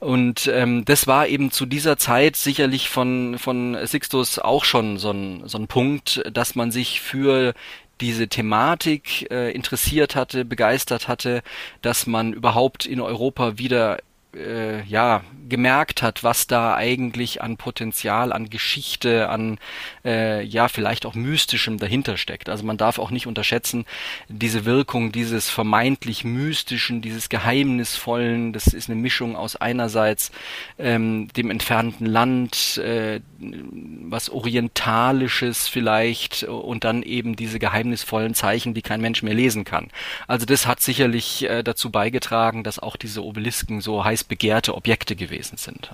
Und 0.00 0.50
ähm, 0.52 0.86
das 0.86 1.06
war 1.06 1.28
eben 1.28 1.50
zu 1.50 1.66
dieser 1.66 1.98
Zeit 1.98 2.36
sicherlich 2.36 2.88
von, 2.88 3.38
von 3.38 3.76
Sixtus 3.84 4.38
auch 4.38 4.64
schon 4.64 4.96
so 4.96 5.10
ein, 5.10 5.42
so 5.46 5.58
ein 5.58 5.66
Punkt, 5.66 5.97
Punkt, 5.98 6.22
dass 6.32 6.54
man 6.54 6.70
sich 6.70 7.00
für 7.00 7.54
diese 8.00 8.28
Thematik 8.28 9.28
äh, 9.30 9.50
interessiert 9.50 10.14
hatte, 10.14 10.44
begeistert 10.44 11.08
hatte, 11.08 11.42
dass 11.82 12.06
man 12.06 12.32
überhaupt 12.32 12.86
in 12.86 13.00
Europa 13.00 13.58
wieder 13.58 13.98
äh, 14.34 14.82
ja 14.84 15.22
gemerkt 15.48 16.02
hat, 16.02 16.22
was 16.22 16.46
da 16.46 16.74
eigentlich 16.74 17.42
an 17.42 17.56
Potenzial, 17.56 18.32
an 18.32 18.50
Geschichte, 18.50 19.28
an 19.28 19.58
äh, 20.04 20.44
ja 20.44 20.68
vielleicht 20.68 21.06
auch 21.06 21.14
mystischem 21.14 21.78
dahinter 21.78 22.16
steckt. 22.16 22.48
Also 22.48 22.64
man 22.64 22.76
darf 22.76 22.98
auch 22.98 23.10
nicht 23.10 23.26
unterschätzen 23.26 23.86
diese 24.28 24.64
Wirkung 24.64 25.12
dieses 25.12 25.48
vermeintlich 25.48 26.24
mystischen, 26.24 27.00
dieses 27.00 27.28
geheimnisvollen. 27.28 28.52
Das 28.52 28.66
ist 28.68 28.90
eine 28.90 29.00
Mischung 29.00 29.36
aus 29.36 29.56
einerseits 29.56 30.30
ähm, 30.78 31.28
dem 31.36 31.50
entfernten 31.50 32.06
Land, 32.06 32.78
äh, 32.78 33.20
was 33.38 34.30
orientalisches 34.30 35.68
vielleicht 35.68 36.44
und 36.44 36.84
dann 36.84 37.02
eben 37.02 37.36
diese 37.36 37.58
geheimnisvollen 37.58 38.34
Zeichen, 38.34 38.74
die 38.74 38.82
kein 38.82 39.00
Mensch 39.00 39.22
mehr 39.22 39.34
lesen 39.34 39.64
kann. 39.64 39.88
Also 40.26 40.46
das 40.46 40.66
hat 40.66 40.80
sicherlich 40.80 41.48
äh, 41.48 41.62
dazu 41.62 41.90
beigetragen, 41.90 42.64
dass 42.64 42.78
auch 42.78 42.96
diese 42.96 43.24
Obelisken 43.24 43.80
so 43.80 44.04
heiß 44.04 44.17
begehrte 44.24 44.74
Objekte 44.74 45.16
gewesen 45.16 45.56
sind. 45.56 45.90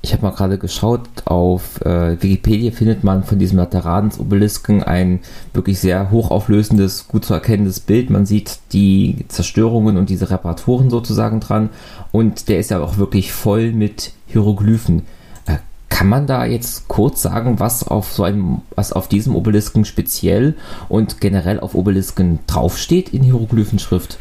Ich 0.00 0.12
habe 0.12 0.22
mal 0.22 0.30
gerade 0.30 0.58
geschaut, 0.58 1.02
auf 1.24 1.80
äh, 1.80 2.22
Wikipedia 2.22 2.70
findet 2.70 3.02
man 3.02 3.24
von 3.24 3.38
diesem 3.38 3.58
Lateransobelisken 3.58 4.82
ein 4.82 5.20
wirklich 5.52 5.80
sehr 5.80 6.12
hochauflösendes, 6.12 7.08
gut 7.08 7.24
zu 7.24 7.34
erkennendes 7.34 7.80
Bild. 7.80 8.08
Man 8.08 8.24
sieht 8.24 8.60
die 8.72 9.24
Zerstörungen 9.26 9.96
und 9.96 10.08
diese 10.08 10.30
Reparaturen 10.30 10.88
sozusagen 10.88 11.40
dran 11.40 11.70
und 12.12 12.48
der 12.48 12.60
ist 12.60 12.70
ja 12.70 12.80
auch 12.80 12.96
wirklich 12.96 13.32
voll 13.32 13.72
mit 13.72 14.12
Hieroglyphen. 14.28 15.02
Äh, 15.46 15.56
kann 15.88 16.08
man 16.08 16.28
da 16.28 16.44
jetzt 16.44 16.86
kurz 16.86 17.20
sagen, 17.20 17.58
was 17.58 17.86
auf 17.86 18.12
so 18.12 18.22
einem, 18.22 18.62
was 18.76 18.92
auf 18.92 19.08
diesem 19.08 19.34
Obelisken 19.34 19.84
speziell 19.84 20.54
und 20.88 21.20
generell 21.20 21.58
auf 21.58 21.74
Obelisken 21.74 22.38
draufsteht 22.46 23.08
in 23.08 23.24
Hieroglyphenschrift? 23.24 24.18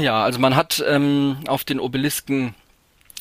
Ja, 0.00 0.24
also 0.24 0.38
man 0.40 0.56
hat 0.56 0.84
ähm, 0.86 1.36
auf 1.46 1.64
den 1.64 1.80
Obelisken 1.80 2.54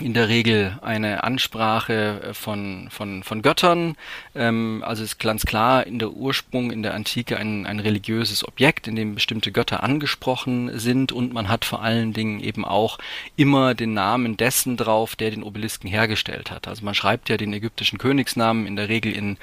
in 0.01 0.13
der 0.13 0.27
Regel 0.27 0.77
eine 0.81 1.23
Ansprache 1.23 2.21
äh, 2.21 2.33
von, 2.33 2.89
von, 2.91 3.23
von 3.23 3.41
Göttern. 3.41 3.95
Ähm, 4.35 4.83
also 4.85 5.03
ist 5.03 5.19
ganz 5.19 5.45
klar 5.45 5.87
in 5.87 5.99
der 5.99 6.11
Ursprung, 6.11 6.69
in 6.71 6.83
der 6.83 6.93
Antike 6.93 7.37
ein, 7.37 7.65
ein 7.65 7.79
religiöses 7.79 8.45
Objekt, 8.45 8.89
in 8.89 8.97
dem 8.97 9.15
bestimmte 9.15 9.53
Götter 9.53 9.83
angesprochen 9.83 10.77
sind 10.77 11.13
und 11.13 11.33
man 11.33 11.47
hat 11.47 11.63
vor 11.63 11.81
allen 11.81 12.11
Dingen 12.11 12.41
eben 12.41 12.65
auch 12.65 12.97
immer 13.37 13.73
den 13.73 13.93
Namen 13.93 14.35
dessen 14.35 14.75
drauf, 14.75 15.15
der 15.15 15.31
den 15.31 15.43
Obelisken 15.43 15.87
hergestellt 15.87 16.51
hat. 16.51 16.67
Also 16.67 16.83
man 16.83 16.93
schreibt 16.93 17.29
ja 17.29 17.37
den 17.37 17.53
ägyptischen 17.53 17.97
Königsnamen 17.97 18.67
in 18.67 18.75
der 18.75 18.89
Regel 18.89 19.13
in 19.13 19.37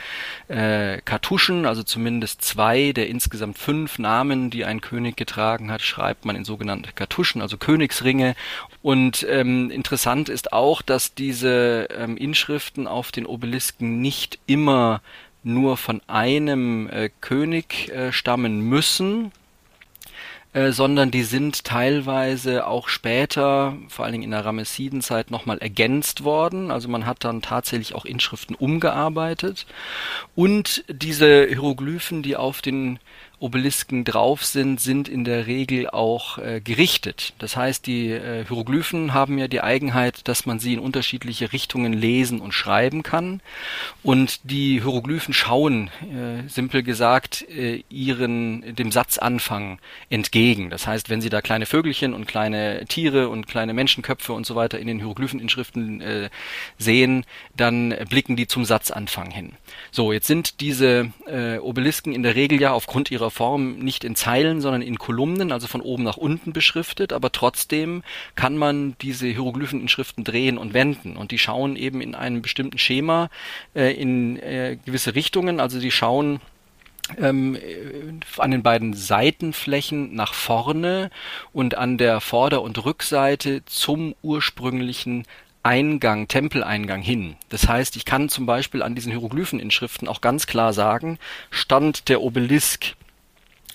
äh, 0.48 1.00
Kartuschen, 1.03 1.64
also 1.64 1.82
zumindest 1.82 2.42
zwei 2.42 2.92
der 2.92 3.09
insgesamt 3.09 3.57
fünf 3.57 3.98
Namen, 3.98 4.50
die 4.50 4.66
ein 4.66 4.82
König 4.82 5.16
getragen 5.16 5.70
hat, 5.70 5.80
schreibt 5.80 6.26
man 6.26 6.36
in 6.36 6.44
sogenannte 6.44 6.92
Kartuschen, 6.92 7.40
also 7.40 7.57
Königsringe. 7.57 8.34
Und 8.82 9.24
ähm, 9.28 9.70
interessant 9.70 10.28
ist 10.28 10.52
auch, 10.52 10.82
dass 10.82 11.14
diese 11.14 11.88
ähm, 11.96 12.16
Inschriften 12.16 12.86
auf 12.86 13.12
den 13.12 13.26
Obelisken 13.26 14.00
nicht 14.00 14.38
immer 14.46 15.00
nur 15.44 15.76
von 15.76 16.00
einem 16.08 16.88
äh, 16.88 17.10
König 17.20 17.90
äh, 17.90 18.12
stammen 18.12 18.60
müssen, 18.60 19.32
äh, 20.52 20.72
sondern 20.72 21.10
die 21.10 21.22
sind 21.22 21.64
teilweise 21.64 22.66
auch 22.66 22.88
später, 22.88 23.76
vor 23.88 24.04
allen 24.04 24.12
Dingen 24.12 24.24
in 24.24 24.32
der 24.32 24.44
Ramessidenzeit, 24.44 25.30
nochmal 25.30 25.58
ergänzt 25.58 26.24
worden. 26.24 26.70
Also 26.70 26.88
man 26.88 27.06
hat 27.06 27.24
dann 27.24 27.40
tatsächlich 27.40 27.94
auch 27.94 28.04
Inschriften 28.04 28.54
umgearbeitet. 28.54 29.66
Und 30.34 30.84
diese 30.88 31.46
Hieroglyphen, 31.48 32.22
die 32.22 32.36
auf 32.36 32.60
den 32.60 32.98
Obelisken 33.43 34.05
drauf 34.05 34.45
sind, 34.45 34.80
sind 34.80 35.09
in 35.09 35.24
der 35.24 35.49
Regel 35.49 35.90
auch 35.90 36.38
äh, 36.38 36.61
gerichtet. 36.61 37.34
Das 37.38 37.57
heißt, 37.57 37.86
die 37.88 38.11
äh, 38.11 38.45
Hieroglyphen 38.47 39.12
haben 39.12 39.36
ja 39.36 39.49
die 39.49 39.61
Eigenheit, 39.61 40.28
dass 40.28 40.47
man 40.47 40.61
sie 40.61 40.74
in 40.74 40.78
unterschiedliche 40.78 41.53
Richtungen 41.53 41.93
lesen 41.93 42.40
und 42.40 42.53
schreiben 42.53 43.03
kann. 43.03 43.40
Und 44.05 44.40
die 44.45 44.80
Hieroglyphen 44.80 45.34
schauen, 45.34 45.88
äh, 46.03 46.49
simpel 46.49 46.84
gesagt, 46.84 47.43
äh, 47.51 47.82
ihren 47.90 48.76
dem 48.76 48.93
Satzanfang 48.93 49.80
entgegen. 50.09 50.70
Das 50.70 50.86
heißt, 50.86 51.11
wenn 51.11 51.20
Sie 51.20 51.28
da 51.28 51.40
kleine 51.40 51.66
Vögelchen 51.66 52.14
und 52.14 52.28
kleine 52.28 52.84
Tiere 52.86 53.28
und 53.28 53.49
kleine 53.49 53.74
Menschenköpfe 53.74 54.32
und 54.34 54.47
so 54.47 54.55
weiter 54.55 54.78
in 54.78 54.86
den 54.86 54.99
Hieroglypheninschriften 54.99 56.01
äh, 56.01 56.30
sehen, 56.78 57.24
dann 57.57 57.93
blicken 58.09 58.36
die 58.36 58.47
zum 58.47 58.64
Satzanfang 58.64 59.32
hin. 59.32 59.55
So, 59.90 60.12
jetzt 60.12 60.28
sind 60.28 60.61
diese 60.61 61.11
äh, 61.26 61.59
Obelisken 61.59 62.12
in 62.12 62.22
der 62.22 62.36
Regel 62.36 62.61
ja 62.61 62.72
aufgrund 62.72 63.11
ihrer 63.11 63.31
Form 63.32 63.78
nicht 63.78 64.04
in 64.04 64.14
Zeilen, 64.14 64.60
sondern 64.60 64.82
in 64.82 64.98
Kolumnen, 64.98 65.50
also 65.50 65.66
von 65.66 65.80
oben 65.80 66.04
nach 66.04 66.16
unten 66.16 66.52
beschriftet, 66.52 67.12
aber 67.12 67.32
trotzdem 67.32 68.04
kann 68.36 68.56
man 68.56 68.94
diese 69.00 69.26
Hieroglyphen 69.26 69.80
in 69.80 69.88
Schriften 69.88 70.22
drehen 70.22 70.58
und 70.58 70.74
wenden. 70.74 71.16
Und 71.16 71.32
die 71.32 71.38
schauen 71.38 71.74
eben 71.74 72.00
in 72.00 72.14
einem 72.14 72.42
bestimmten 72.42 72.78
Schema 72.78 73.30
äh, 73.74 73.92
in 73.92 74.38
äh, 74.38 74.78
gewisse 74.84 75.14
Richtungen, 75.14 75.58
also 75.58 75.80
die 75.80 75.90
schauen 75.90 76.40
ähm, 77.18 77.58
an 78.38 78.50
den 78.50 78.62
beiden 78.62 78.94
Seitenflächen 78.94 80.14
nach 80.14 80.34
vorne 80.34 81.10
und 81.52 81.76
an 81.76 81.98
der 81.98 82.20
Vorder- 82.20 82.62
und 82.62 82.84
Rückseite 82.84 83.64
zum 83.64 84.14
ursprünglichen 84.22 85.24
Eingang, 85.62 86.26
Tempeleingang 86.26 87.02
hin. 87.02 87.36
Das 87.48 87.68
heißt, 87.68 87.94
ich 87.96 88.04
kann 88.04 88.28
zum 88.28 88.46
Beispiel 88.46 88.82
an 88.82 88.94
diesen 88.94 89.12
Hieroglypheninschriften 89.12 90.08
auch 90.08 90.20
ganz 90.20 90.46
klar 90.46 90.72
sagen, 90.72 91.18
stand 91.50 92.08
der 92.08 92.20
Obelisk 92.20 92.94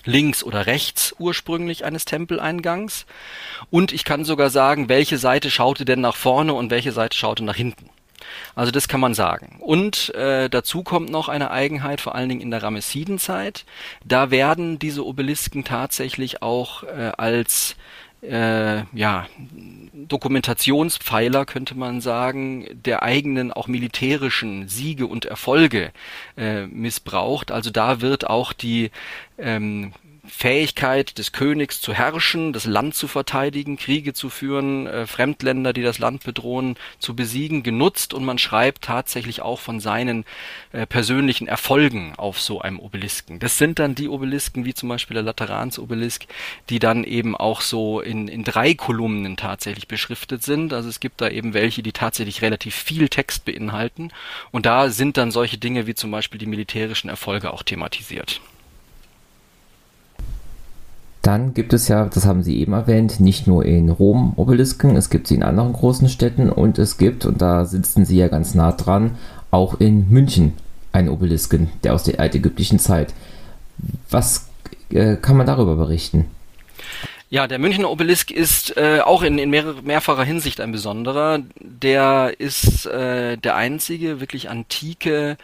links 0.04 0.42
oder 0.42 0.66
rechts 0.66 1.14
ursprünglich 1.18 1.84
eines 1.84 2.04
Tempeleingangs. 2.04 3.06
Und 3.70 3.92
ich 3.92 4.04
kann 4.04 4.24
sogar 4.24 4.50
sagen, 4.50 4.88
welche 4.88 5.18
Seite 5.18 5.50
schaute 5.50 5.84
denn 5.84 6.00
nach 6.00 6.16
vorne 6.16 6.54
und 6.54 6.70
welche 6.70 6.92
Seite 6.92 7.16
schaute 7.16 7.44
nach 7.44 7.56
hinten. 7.56 7.90
Also 8.54 8.72
das 8.72 8.88
kann 8.88 9.00
man 9.00 9.14
sagen. 9.14 9.56
Und 9.60 10.14
äh, 10.14 10.50
dazu 10.50 10.82
kommt 10.82 11.10
noch 11.10 11.28
eine 11.28 11.50
Eigenheit, 11.50 12.00
vor 12.00 12.14
allen 12.14 12.28
Dingen 12.28 12.40
in 12.40 12.50
der 12.50 12.62
Ramessidenzeit. 12.62 13.64
Da 14.04 14.30
werden 14.30 14.78
diese 14.78 15.04
Obelisken 15.04 15.64
tatsächlich 15.64 16.42
auch 16.42 16.82
äh, 16.82 17.12
als 17.16 17.76
äh, 18.22 18.82
ja, 18.92 19.26
Dokumentationspfeiler, 19.92 21.44
könnte 21.44 21.76
man 21.76 22.00
sagen, 22.00 22.66
der 22.72 23.02
eigenen 23.02 23.52
auch 23.52 23.68
militärischen 23.68 24.68
Siege 24.68 25.06
und 25.06 25.24
Erfolge 25.24 25.92
äh, 26.36 26.66
missbraucht. 26.66 27.50
Also 27.50 27.70
da 27.70 28.00
wird 28.00 28.28
auch 28.28 28.52
die 28.52 28.90
ähm, 29.38 29.92
Fähigkeit 30.28 31.18
des 31.18 31.32
Königs 31.32 31.80
zu 31.80 31.92
herrschen, 31.92 32.52
das 32.52 32.64
Land 32.64 32.94
zu 32.94 33.08
verteidigen, 33.08 33.76
Kriege 33.76 34.12
zu 34.12 34.30
führen, 34.30 34.86
äh, 34.86 35.06
Fremdländer, 35.06 35.72
die 35.72 35.82
das 35.82 35.98
Land 35.98 36.24
bedrohen, 36.24 36.76
zu 36.98 37.16
besiegen, 37.16 37.62
genutzt 37.62 38.14
und 38.14 38.24
man 38.24 38.38
schreibt 38.38 38.84
tatsächlich 38.84 39.42
auch 39.42 39.60
von 39.60 39.80
seinen 39.80 40.24
äh, 40.72 40.86
persönlichen 40.86 41.48
Erfolgen 41.48 42.14
auf 42.16 42.40
so 42.40 42.60
einem 42.60 42.78
Obelisken. 42.78 43.38
Das 43.38 43.58
sind 43.58 43.78
dann 43.78 43.94
die 43.94 44.08
Obelisken, 44.08 44.64
wie 44.64 44.74
zum 44.74 44.88
Beispiel 44.88 45.14
der 45.14 45.22
Lateransobelisk, 45.22 46.26
die 46.68 46.78
dann 46.78 47.04
eben 47.04 47.36
auch 47.36 47.60
so 47.60 48.00
in, 48.00 48.28
in 48.28 48.44
drei 48.44 48.74
Kolumnen 48.74 49.36
tatsächlich 49.36 49.88
beschriftet 49.88 50.42
sind. 50.42 50.72
Also 50.72 50.88
es 50.88 51.00
gibt 51.00 51.20
da 51.20 51.28
eben 51.28 51.54
welche, 51.54 51.82
die 51.82 51.92
tatsächlich 51.92 52.42
relativ 52.42 52.74
viel 52.74 53.08
Text 53.08 53.44
beinhalten 53.44 54.12
und 54.50 54.66
da 54.66 54.90
sind 54.90 55.16
dann 55.16 55.30
solche 55.30 55.58
Dinge 55.58 55.86
wie 55.86 55.94
zum 55.94 56.10
Beispiel 56.10 56.38
die 56.38 56.46
militärischen 56.46 57.08
Erfolge 57.08 57.52
auch 57.52 57.62
thematisiert. 57.62 58.40
Dann 61.22 61.52
gibt 61.52 61.72
es 61.72 61.88
ja, 61.88 62.04
das 62.06 62.26
haben 62.26 62.42
Sie 62.42 62.58
eben 62.58 62.72
erwähnt, 62.72 63.20
nicht 63.20 63.46
nur 63.46 63.64
in 63.64 63.90
Rom 63.90 64.32
Obelisken, 64.36 64.96
es 64.96 65.10
gibt 65.10 65.26
sie 65.26 65.34
in 65.34 65.42
anderen 65.42 65.72
großen 65.72 66.08
Städten 66.08 66.48
und 66.48 66.78
es 66.78 66.96
gibt, 66.96 67.26
und 67.26 67.42
da 67.42 67.64
sitzen 67.64 68.04
Sie 68.04 68.16
ja 68.16 68.28
ganz 68.28 68.54
nah 68.54 68.72
dran, 68.72 69.12
auch 69.50 69.80
in 69.80 70.08
München 70.08 70.54
einen 70.92 71.08
Obelisken, 71.08 71.70
der 71.82 71.94
aus 71.94 72.04
der 72.04 72.20
altägyptischen 72.20 72.78
Zeit. 72.78 73.14
Was 74.10 74.48
äh, 74.90 75.16
kann 75.16 75.36
man 75.36 75.46
darüber 75.46 75.76
berichten? 75.76 76.26
Ja, 77.30 77.46
der 77.46 77.58
Münchner 77.58 77.90
Obelisk 77.90 78.30
ist 78.30 78.74
äh, 78.78 79.00
auch 79.00 79.22
in, 79.22 79.38
in 79.38 79.50
mehr, 79.50 79.74
mehrfacher 79.82 80.24
Hinsicht 80.24 80.62
ein 80.62 80.72
besonderer. 80.72 81.40
Der 81.60 82.32
ist 82.38 82.86
äh, 82.86 83.36
der 83.36 83.54
einzige 83.54 84.20
wirklich 84.20 84.48
antike 84.48 85.36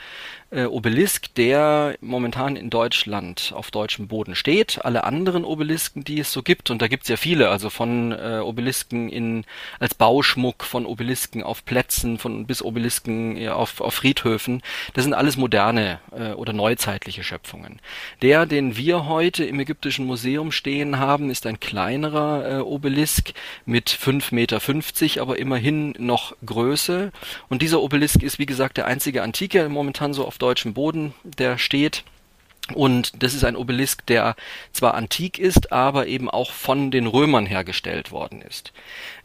äh, 0.54 0.64
Obelisk, 0.66 1.34
der 1.34 1.96
momentan 2.00 2.56
in 2.56 2.70
Deutschland 2.70 3.52
auf 3.54 3.70
deutschem 3.70 4.08
Boden 4.08 4.34
steht. 4.34 4.84
Alle 4.84 5.04
anderen 5.04 5.44
Obelisken, 5.44 6.04
die 6.04 6.20
es 6.20 6.32
so 6.32 6.42
gibt, 6.42 6.70
und 6.70 6.80
da 6.80 6.88
gibt 6.88 7.04
es 7.04 7.08
ja 7.08 7.16
viele, 7.16 7.50
also 7.50 7.70
von 7.70 8.12
äh, 8.12 8.40
Obelisken 8.42 9.08
in 9.08 9.44
als 9.80 9.94
Bauschmuck, 9.94 10.64
von 10.64 10.86
Obelisken 10.86 11.42
auf 11.42 11.64
Plätzen, 11.64 12.18
von 12.18 12.46
bis 12.46 12.62
Obelisken 12.62 13.36
ja, 13.36 13.54
auf, 13.54 13.80
auf 13.80 13.94
Friedhöfen, 13.94 14.62
das 14.94 15.04
sind 15.04 15.14
alles 15.14 15.36
moderne 15.36 15.98
äh, 16.12 16.32
oder 16.32 16.52
neuzeitliche 16.52 17.24
Schöpfungen. 17.24 17.80
Der, 18.22 18.46
den 18.46 18.76
wir 18.76 19.06
heute 19.06 19.44
im 19.44 19.58
Ägyptischen 19.58 20.06
Museum 20.06 20.52
stehen 20.52 20.98
haben, 20.98 21.30
ist 21.30 21.46
ein 21.46 21.58
kleinerer 21.58 22.58
äh, 22.58 22.60
Obelisk 22.60 23.32
mit 23.66 23.90
5,50 23.90 24.34
Meter, 24.34 25.22
aber 25.22 25.38
immerhin 25.38 25.94
noch 25.98 26.36
Größe. 26.44 27.10
Und 27.48 27.62
dieser 27.62 27.80
Obelisk 27.80 28.22
ist, 28.22 28.38
wie 28.38 28.46
gesagt, 28.46 28.76
der 28.76 28.86
einzige 28.86 29.22
Antike 29.22 29.68
momentan 29.68 30.14
so 30.14 30.24
auf 30.26 30.38
deutschem 30.44 30.74
Boden, 30.74 31.14
der 31.24 31.58
steht. 31.58 32.04
Und 32.72 33.22
das 33.22 33.34
ist 33.34 33.44
ein 33.44 33.56
Obelisk, 33.56 34.06
der 34.06 34.36
zwar 34.72 34.94
antik 34.94 35.38
ist, 35.38 35.72
aber 35.72 36.06
eben 36.06 36.30
auch 36.30 36.52
von 36.52 36.90
den 36.90 37.06
Römern 37.06 37.46
hergestellt 37.46 38.10
worden 38.10 38.42
ist. 38.42 38.72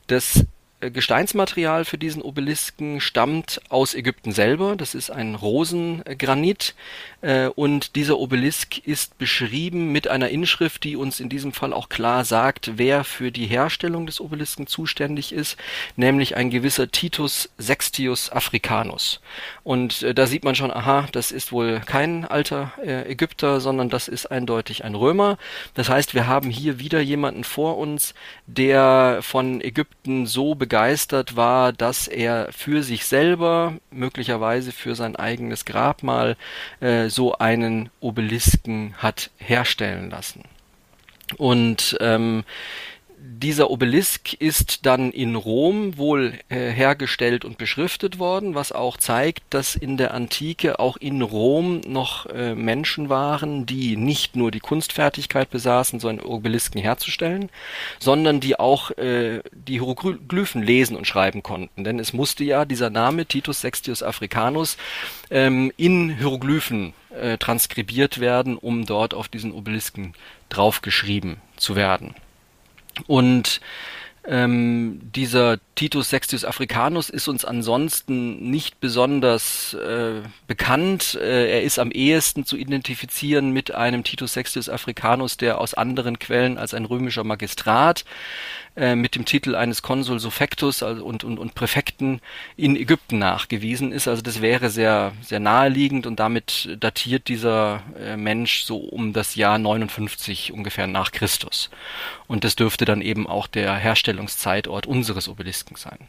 Das 0.07 0.45
Gesteinsmaterial 0.82 1.84
für 1.84 1.97
diesen 1.97 2.21
Obelisken 2.21 3.01
stammt 3.01 3.61
aus 3.67 3.93
Ägypten 3.93 4.32
selber. 4.32 4.77
Das 4.77 4.95
ist 4.95 5.11
ein 5.11 5.36
Rosengranit. 5.36 6.73
Äh, 7.21 7.47
und 7.47 7.97
dieser 7.97 8.17
Obelisk 8.17 8.77
ist 8.88 9.17
beschrieben 9.17 9.91
mit 9.91 10.07
einer 10.07 10.30
Inschrift, 10.30 10.86
die 10.86 10.95
uns 10.95 11.19
in 11.19 11.27
diesem 11.27 11.51
Fall 11.51 11.73
auch 11.73 11.89
klar 11.89 12.23
sagt, 12.23 12.77
wer 12.77 13.03
für 13.03 13.30
die 13.30 13.45
Herstellung 13.45 14.05
des 14.05 14.21
Obelisken 14.21 14.67
zuständig 14.67 15.34
ist, 15.34 15.57
nämlich 15.97 16.38
ein 16.38 16.49
gewisser 16.49 16.89
Titus 16.89 17.49
Sextius 17.57 18.32
Africanus. 18.32 19.19
Und 19.63 20.01
äh, 20.03 20.13
da 20.13 20.27
sieht 20.27 20.45
man 20.45 20.55
schon, 20.55 20.71
aha, 20.71 21.07
das 21.11 21.34
ist 21.34 21.51
wohl 21.51 21.82
kein 21.86 22.23
alter 22.23 22.71
Ägypter, 22.82 23.59
sondern 23.59 23.89
das 23.89 24.07
ist 24.07 24.27
eindeutig 24.27 24.84
ein 24.84 24.95
Römer. 24.95 25.38
Das 25.73 25.89
heißt, 25.89 26.13
wir 26.13 26.27
haben 26.27 26.49
hier 26.49 26.80
wieder 26.80 27.01
jemanden 27.01 27.43
vor 27.43 27.77
uns, 27.77 28.13
der 28.47 29.19
von 29.21 29.59
Ägypten 29.61 30.25
so 30.25 30.55
begeistert 30.55 30.68
war, 31.36 31.74
dass 31.74 32.07
er 32.07 32.49
für 32.51 32.84
sich 32.84 33.05
selber, 33.05 33.74
möglicherweise 33.91 34.72
für 34.72 34.95
sein 34.95 35.15
eigenes 35.15 35.65
Grabmal, 35.65 36.38
äh, 36.80 37.09
so 37.09 37.34
einen 37.34 37.89
Obelisken 37.99 38.93
hat 38.97 39.32
herstellen 39.38 40.09
lassen. 40.09 40.43
Und 41.38 41.97
ähm, 41.99 42.43
dieser 43.22 43.70
Obelisk 43.70 44.34
ist 44.34 44.86
dann 44.86 45.11
in 45.11 45.36
Rom 45.36 45.97
wohl 45.97 46.34
äh, 46.49 46.70
hergestellt 46.70 47.45
und 47.45 47.57
beschriftet 47.57 48.20
worden, 48.20 48.55
was 48.55 48.72
auch 48.72 48.97
zeigt, 48.97 49.43
dass 49.49 49.76
in 49.76 49.97
der 49.97 50.13
Antike 50.13 50.80
auch 50.80 50.97
in 50.97 51.22
Rom 51.22 51.82
noch 51.88 52.26
äh, 52.28 52.55
Menschen 52.55 53.09
waren, 53.09 53.65
die 53.65 53.97
nicht 53.97 54.36
nur 54.36 54.51
die 54.51 54.59
Kunstfertigkeit 54.59 55.49
besaßen, 55.49 55.99
so 55.99 56.07
einen 56.07 56.20
Obelisken 56.20 56.80
herzustellen, 56.80 57.49
sondern 57.99 58.39
die 58.39 58.59
auch 58.59 58.91
äh, 58.91 59.41
die 59.53 59.74
Hieroglyphen 59.74 60.63
lesen 60.63 60.95
und 60.95 61.07
schreiben 61.07 61.43
konnten. 61.43 61.84
Denn 61.84 61.99
es 61.99 62.13
musste 62.13 62.43
ja 62.43 62.65
dieser 62.65 62.89
Name 62.89 63.26
Titus 63.26 63.61
Sextius 63.61 64.03
Africanus 64.03 64.78
ähm, 65.30 65.72
in 65.78 66.17
Hieroglyphen 66.17 66.93
transkribiert 67.39 68.20
werden, 68.20 68.55
um 68.55 68.86
dort 68.86 69.15
auf 69.15 69.28
diesen 69.28 69.51
Obelisken 69.51 70.13
draufgeschrieben 70.49 71.38
zu 71.57 71.76
werden. 71.76 72.13
Und 73.08 73.62
ähm, 74.26 75.00
dieser 75.16 75.58
Titus 75.76 76.10
Sextius 76.10 76.45
Africanus 76.45 77.10
ist 77.10 77.28
uns 77.28 77.45
ansonsten 77.45 78.52
nicht 78.52 78.80
besonders 78.80 79.74
äh, 79.74 80.22
bekannt. 80.45 81.16
Äh, 81.16 81.50
er 81.50 81.64
ist 81.64 81.80
am 81.80 81.89
ehesten 81.89 82.45
zu 82.45 82.56
identifizieren 82.58 83.52
mit 83.52 83.74
einem 83.74 84.04
Titus 84.04 84.34
Sextius 84.34 84.70
Africanus, 84.70 85.38
der 85.38 85.60
aus 85.60 85.74
anderen 85.74 86.20
Quellen 86.20 86.58
als 86.58 86.74
ein 86.74 86.86
römischer 86.86 87.24
Magistrat 87.24 88.06
äh, 88.80 88.95
mit 88.95 89.15
dem 89.15 89.25
Titel 89.25 89.55
eines 89.55 89.82
Konsul 89.82 90.19
Suffectus 90.19 90.84
also 90.84 91.03
und, 91.03 91.23
und, 91.23 91.38
und 91.38 91.53
Präfekten 91.53 92.21
in 92.55 92.75
Ägypten 92.75 93.19
nachgewiesen 93.19 93.91
ist. 93.91 94.07
Also 94.07 94.21
das 94.21 94.41
wäre 94.41 94.69
sehr, 94.69 95.11
sehr 95.21 95.39
naheliegend 95.39 96.07
und 96.07 96.19
damit 96.19 96.77
datiert 96.80 97.27
dieser 97.27 97.84
äh, 97.99 98.15
Mensch 98.15 98.63
so 98.63 98.77
um 98.77 99.11
das 99.11 99.36
Jahr 99.36 99.57
59 99.57 100.53
ungefähr 100.53 100.88
nach 100.88 101.11
Christus. 101.11 101.69
Und 102.27 102.43
das 102.43 102.55
dürfte 102.55 102.86
dann 102.86 103.01
eben 103.01 103.27
auch 103.27 103.47
der 103.47 103.75
Herstellungszeitort 103.75 104.88
unseres 104.88 105.27
Obelisken 105.27 105.75
sein. 105.75 106.07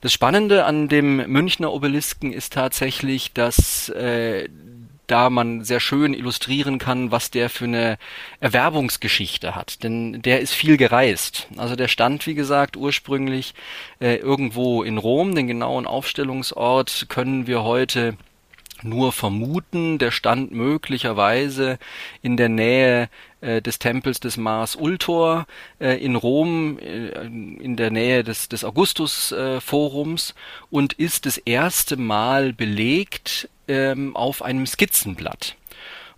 Das 0.00 0.12
Spannende 0.12 0.66
an 0.66 0.88
dem 0.88 1.16
Münchner 1.16 1.72
Obelisken 1.72 2.32
ist 2.32 2.52
tatsächlich, 2.52 3.32
dass 3.32 3.88
äh, 3.88 4.48
da 5.06 5.30
man 5.30 5.64
sehr 5.64 5.80
schön 5.80 6.14
illustrieren 6.14 6.78
kann, 6.78 7.10
was 7.10 7.30
der 7.30 7.50
für 7.50 7.64
eine 7.64 7.98
Erwerbungsgeschichte 8.40 9.54
hat. 9.54 9.82
Denn 9.82 10.22
der 10.22 10.40
ist 10.40 10.52
viel 10.52 10.76
gereist. 10.76 11.48
Also 11.56 11.76
der 11.76 11.88
stand, 11.88 12.26
wie 12.26 12.34
gesagt, 12.34 12.76
ursprünglich 12.76 13.54
äh, 14.00 14.16
irgendwo 14.16 14.82
in 14.82 14.98
Rom. 14.98 15.34
Den 15.34 15.46
genauen 15.46 15.86
Aufstellungsort 15.86 17.06
können 17.08 17.46
wir 17.46 17.62
heute 17.62 18.16
nur 18.84 19.12
vermuten. 19.12 19.98
Der 19.98 20.10
stand 20.10 20.52
möglicherweise 20.52 21.78
in 22.22 22.36
der 22.36 22.48
Nähe 22.48 23.08
äh, 23.40 23.60
des 23.62 23.78
Tempels 23.78 24.20
des 24.20 24.36
Mars 24.36 24.76
Ultor 24.76 25.46
äh, 25.80 26.02
in 26.02 26.16
Rom, 26.16 26.78
äh, 26.78 27.08
in 27.26 27.76
der 27.76 27.90
Nähe 27.90 28.24
des, 28.24 28.48
des 28.48 28.64
Augustus-Forums 28.64 30.30
äh, 30.30 30.34
und 30.70 30.92
ist 30.94 31.26
das 31.26 31.38
erste 31.38 31.96
Mal 31.96 32.52
belegt 32.52 33.48
ähm, 33.68 34.16
auf 34.16 34.42
einem 34.42 34.66
Skizzenblatt. 34.66 35.56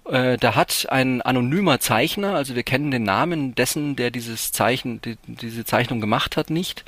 Äh, 0.09 0.37
da 0.39 0.55
hat 0.55 0.87
ein 0.91 1.21
anonymer 1.23 1.81
Zeichner, 1.81 2.35
also 2.35 2.55
wir 2.55 2.63
kennen 2.63 2.91
den 2.91 3.03
Namen 3.03 3.55
dessen, 3.55 3.97
der 3.97 4.11
dieses 4.11 4.53
Zeichen, 4.53 5.01
die, 5.01 5.17
diese 5.27 5.65
Zeichnung 5.65 6.01
gemacht 6.01 6.37
hat, 6.37 6.51
nicht. 6.51 6.85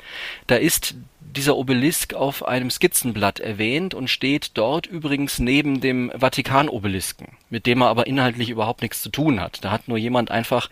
Da 0.47 0.55
ist 0.55 0.95
dieser 1.19 1.57
Obelisk 1.57 2.13
auf 2.13 2.45
einem 2.45 2.71
Skizzenblatt 2.71 3.39
erwähnt 3.39 3.93
und 3.93 4.09
steht 4.09 4.51
dort 4.55 4.87
übrigens 4.87 5.37
neben 5.37 5.79
dem 5.79 6.11
Vatikan-Obelisken, 6.17 7.37
mit 7.49 7.65
dem 7.65 7.81
er 7.81 7.89
aber 7.89 8.07
inhaltlich 8.07 8.49
überhaupt 8.49 8.81
nichts 8.81 9.01
zu 9.01 9.09
tun 9.09 9.39
hat. 9.39 9.63
Da 9.63 9.71
hat 9.71 9.87
nur 9.87 9.97
jemand 9.97 10.31
einfach 10.31 10.69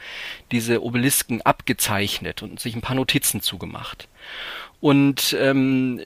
diese 0.52 0.84
Obelisken 0.84 1.42
abgezeichnet 1.42 2.42
und 2.42 2.60
sich 2.60 2.76
ein 2.76 2.82
paar 2.82 2.96
Notizen 2.96 3.42
zugemacht. 3.42 4.08
Und 4.80 5.36
ähm, 5.40 6.02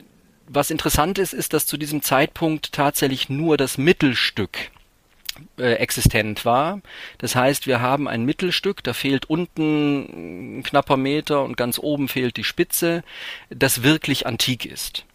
was 0.53 0.71
interessant 0.71 1.17
ist, 1.17 1.33
ist, 1.33 1.53
dass 1.53 1.65
zu 1.65 1.77
diesem 1.77 2.01
Zeitpunkt 2.01 2.73
tatsächlich 2.73 3.29
nur 3.29 3.57
das 3.57 3.77
Mittelstück 3.77 4.71
äh, 5.57 5.73
existent 5.75 6.43
war. 6.45 6.81
Das 7.17 7.35
heißt, 7.35 7.67
wir 7.67 7.79
haben 7.79 8.07
ein 8.07 8.25
Mittelstück, 8.25 8.83
da 8.83 8.93
fehlt 8.93 9.29
unten 9.29 10.57
ein 10.59 10.63
knapper 10.63 10.97
Meter 10.97 11.43
und 11.43 11.55
ganz 11.55 11.79
oben 11.79 12.07
fehlt 12.07 12.37
die 12.37 12.43
Spitze, 12.43 13.03
das 13.49 13.83
wirklich 13.83 14.27
antik 14.27 14.65
ist. 14.65 15.05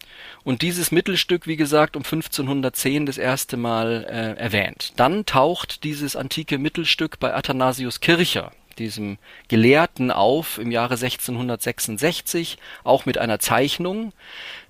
Und 0.43 0.61
dieses 0.61 0.91
Mittelstück, 0.91 1.45
wie 1.45 1.57
gesagt, 1.57 1.95
um 1.95 2.03
1510 2.03 3.05
das 3.05 3.17
erste 3.17 3.57
Mal 3.57 4.05
äh, 4.09 4.39
erwähnt. 4.39 4.93
Dann 4.95 5.25
taucht 5.25 5.83
dieses 5.83 6.15
antike 6.15 6.57
Mittelstück 6.57 7.19
bei 7.19 7.33
Athanasius 7.33 7.99
Kircher, 7.99 8.51
diesem 8.79 9.17
Gelehrten 9.49 10.09
auf 10.09 10.57
im 10.57 10.71
Jahre 10.71 10.93
1666, 10.93 12.57
auch 12.83 13.05
mit 13.05 13.17
einer 13.17 13.39
Zeichnung 13.39 14.13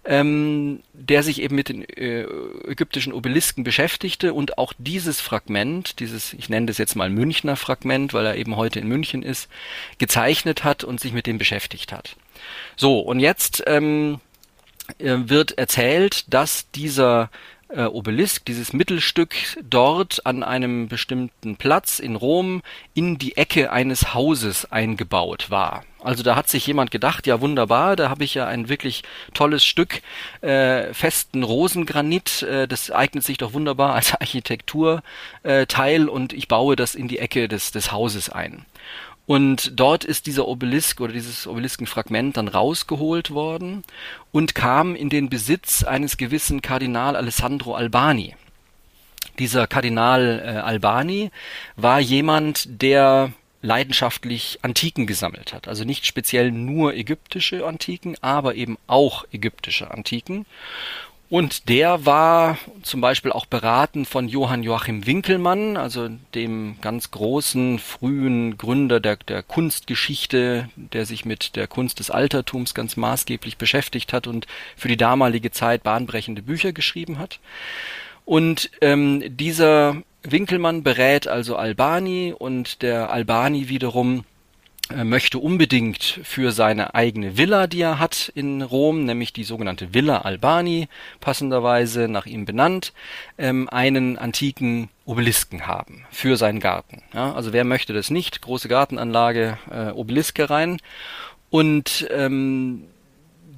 ähm, 0.07 0.81
der 0.93 1.21
sich 1.21 1.41
eben 1.41 1.55
mit 1.55 1.67
den 1.67 1.83
äh, 1.83 2.23
ägyptischen 2.65 3.11
Obelisken 3.11 3.65
beschäftigte 3.65 4.33
und 4.33 4.57
auch 4.57 4.73
dieses 4.77 5.19
Fragment, 5.19 5.99
dieses, 5.99 6.33
ich 6.33 6.47
nenne 6.47 6.67
das 6.67 6.77
jetzt 6.77 6.95
mal 6.95 7.09
Münchner 7.09 7.57
Fragment, 7.57 8.13
weil 8.13 8.25
er 8.25 8.37
eben 8.37 8.55
heute 8.55 8.79
in 8.79 8.87
München 8.87 9.21
ist, 9.21 9.49
gezeichnet 9.97 10.63
hat 10.63 10.85
und 10.85 11.01
sich 11.01 11.11
mit 11.11 11.27
dem 11.27 11.37
beschäftigt 11.37 11.91
hat. 11.91 12.15
So, 12.77 12.99
und 13.01 13.19
jetzt 13.19 13.63
ähm, 13.67 14.21
äh, 14.97 15.17
wird 15.25 15.57
erzählt, 15.57 16.33
dass 16.33 16.71
dieser 16.71 17.29
Obelisk, 17.69 18.45
dieses 18.45 18.71
Mittelstück 18.71 19.35
dort 19.61 20.25
an 20.25 20.43
einem 20.43 20.87
bestimmten 20.87 21.57
Platz 21.57 21.99
in 21.99 22.15
Rom 22.15 22.61
in 22.93 23.17
die 23.17 23.35
Ecke 23.35 23.71
eines 23.71 24.13
Hauses 24.13 24.71
eingebaut 24.71 25.49
war. 25.49 25.83
Also 26.01 26.23
da 26.23 26.35
hat 26.35 26.47
sich 26.47 26.65
jemand 26.67 26.91
gedacht, 26.91 27.27
ja 27.27 27.41
wunderbar, 27.41 27.95
da 27.95 28.09
habe 28.09 28.23
ich 28.23 28.35
ja 28.35 28.47
ein 28.47 28.69
wirklich 28.69 29.03
tolles 29.33 29.65
Stück 29.65 30.01
äh, 30.41 30.93
festen 30.93 31.43
Rosengranit, 31.43 32.43
äh, 32.43 32.67
das 32.67 32.91
eignet 32.91 33.23
sich 33.23 33.37
doch 33.37 33.53
wunderbar 33.53 33.95
als 33.95 34.13
Architekturteil 34.21 36.07
äh, 36.07 36.09
und 36.09 36.33
ich 36.33 36.47
baue 36.47 36.75
das 36.75 36.95
in 36.95 37.07
die 37.07 37.19
Ecke 37.19 37.47
des, 37.47 37.71
des 37.71 37.91
Hauses 37.91 38.29
ein. 38.29 38.65
Und 39.27 39.77
dort 39.77 40.05
ist 40.05 40.25
dieser 40.25 40.47
Obelisk 40.47 41.01
oder 41.01 41.11
dieses 41.11 41.47
Obeliskenfragment 41.47 42.37
dann 42.37 42.47
rausgeholt 42.47 43.31
worden 43.31 43.83
und 44.31 44.55
kam 44.55 44.95
in 44.95 45.09
den 45.09 45.29
Besitz 45.29 45.83
eines 45.83 46.15
gewissen 46.15 46.61
Kardinal 46.61 47.17
Alessandro 47.17 47.75
Albani. 47.75 48.35
Dieser 49.37 49.67
Kardinal 49.67 50.41
äh, 50.43 50.59
Albani 50.59 51.29
war 51.75 51.99
jemand, 51.99 52.81
der 52.81 53.33
leidenschaftlich 53.61 54.59
Antiken 54.61 55.07
gesammelt 55.07 55.51
hat. 55.51 55.67
Also 55.67 55.83
nicht 55.83 56.05
speziell 56.05 56.51
nur 56.51 56.93
ägyptische 56.93 57.65
Antiken, 57.67 58.15
aber 58.21 58.55
eben 58.55 58.77
auch 58.87 59.25
ägyptische 59.33 59.91
Antiken. 59.91 60.45
Und 61.29 61.67
der 61.67 62.05
war 62.05 62.57
zum 62.83 63.01
Beispiel 63.01 63.33
auch 63.33 63.45
beraten 63.45 64.05
von 64.05 64.29
Johann 64.29 64.63
Joachim 64.63 65.05
Winkelmann, 65.05 65.75
also 65.75 66.07
dem 66.33 66.77
ganz 66.79 67.11
großen 67.11 67.79
frühen 67.79 68.57
Gründer 68.57 69.01
der, 69.01 69.17
der 69.17 69.43
Kunstgeschichte, 69.43 70.69
der 70.77 71.05
sich 71.05 71.25
mit 71.25 71.57
der 71.57 71.67
Kunst 71.67 71.99
des 71.99 72.11
Altertums 72.11 72.73
ganz 72.73 72.95
maßgeblich 72.95 73.57
beschäftigt 73.57 74.13
hat 74.13 74.25
und 74.25 74.47
für 74.77 74.87
die 74.87 74.95
damalige 74.95 75.51
Zeit 75.51 75.83
bahnbrechende 75.83 76.41
Bücher 76.41 76.71
geschrieben 76.71 77.19
hat. 77.19 77.39
Und 78.23 78.71
ähm, 78.79 79.21
dieser 79.35 79.97
Winkelmann 80.23 80.83
berät 80.83 81.27
also 81.27 81.57
Albani 81.57 82.33
und 82.37 82.81
der 82.81 83.11
Albani 83.11 83.67
wiederum 83.67 84.23
möchte 84.95 85.39
unbedingt 85.39 86.19
für 86.23 86.51
seine 86.51 86.95
eigene 86.95 87.37
Villa, 87.37 87.67
die 87.67 87.81
er 87.81 87.99
hat 87.99 88.31
in 88.35 88.61
Rom, 88.61 89.05
nämlich 89.05 89.33
die 89.33 89.43
sogenannte 89.43 89.93
Villa 89.93 90.19
Albani, 90.19 90.87
passenderweise 91.19 92.07
nach 92.07 92.25
ihm 92.25 92.45
benannt, 92.45 92.93
ähm, 93.37 93.67
einen 93.69 94.17
antiken 94.17 94.89
Obelisken 95.05 95.67
haben 95.67 96.05
für 96.11 96.37
seinen 96.37 96.59
Garten. 96.59 97.01
Ja, 97.13 97.33
also 97.33 97.53
wer 97.53 97.63
möchte 97.63 97.93
das 97.93 98.09
nicht? 98.09 98.41
Große 98.41 98.67
Gartenanlage, 98.67 99.57
äh, 99.71 99.91
Obeliske 99.91 100.49
rein. 100.49 100.77
Und 101.49 102.07
ähm, 102.11 102.83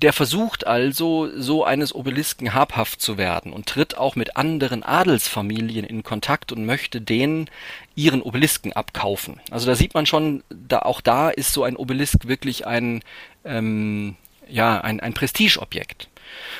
der 0.01 0.13
versucht 0.13 0.65
also, 0.65 1.29
so 1.35 1.63
eines 1.63 1.93
Obelisken 1.93 2.53
habhaft 2.53 3.01
zu 3.01 3.17
werden 3.17 3.51
und 3.51 3.65
tritt 3.65 3.97
auch 3.97 4.15
mit 4.15 4.37
anderen 4.37 4.83
Adelsfamilien 4.83 5.85
in 5.85 6.03
Kontakt 6.03 6.51
und 6.51 6.65
möchte 6.65 7.01
denen 7.01 7.49
ihren 7.95 8.21
Obelisken 8.21 8.73
abkaufen. 8.73 9.41
Also 9.51 9.65
da 9.65 9.75
sieht 9.75 9.93
man 9.93 10.05
schon, 10.05 10.43
da 10.49 10.79
auch 10.79 11.01
da 11.01 11.29
ist 11.29 11.51
so 11.51 11.63
ein 11.63 11.75
Obelisk 11.75 12.27
wirklich 12.27 12.65
ein 12.65 13.01
ähm, 13.43 14.15
ja 14.47 14.81
ein, 14.81 14.99
ein 14.99 15.13
Prestigeobjekt. 15.13 16.07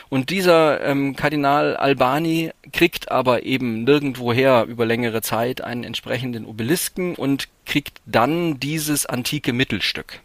Und 0.09 0.31
dieser 0.31 0.81
ähm, 0.81 1.15
Kardinal 1.15 1.77
Albani 1.77 2.51
kriegt 2.73 3.11
aber 3.11 3.43
eben 3.43 3.83
nirgendwoher 3.83 4.65
über 4.65 4.85
längere 4.85 5.21
Zeit 5.21 5.61
einen 5.61 5.83
entsprechenden 5.83 6.45
Obelisken 6.45 7.15
und 7.15 7.47
kriegt 7.65 8.01
dann 8.05 8.59
dieses 8.59 9.05
antike 9.05 9.53
Mittelstück. 9.53 10.19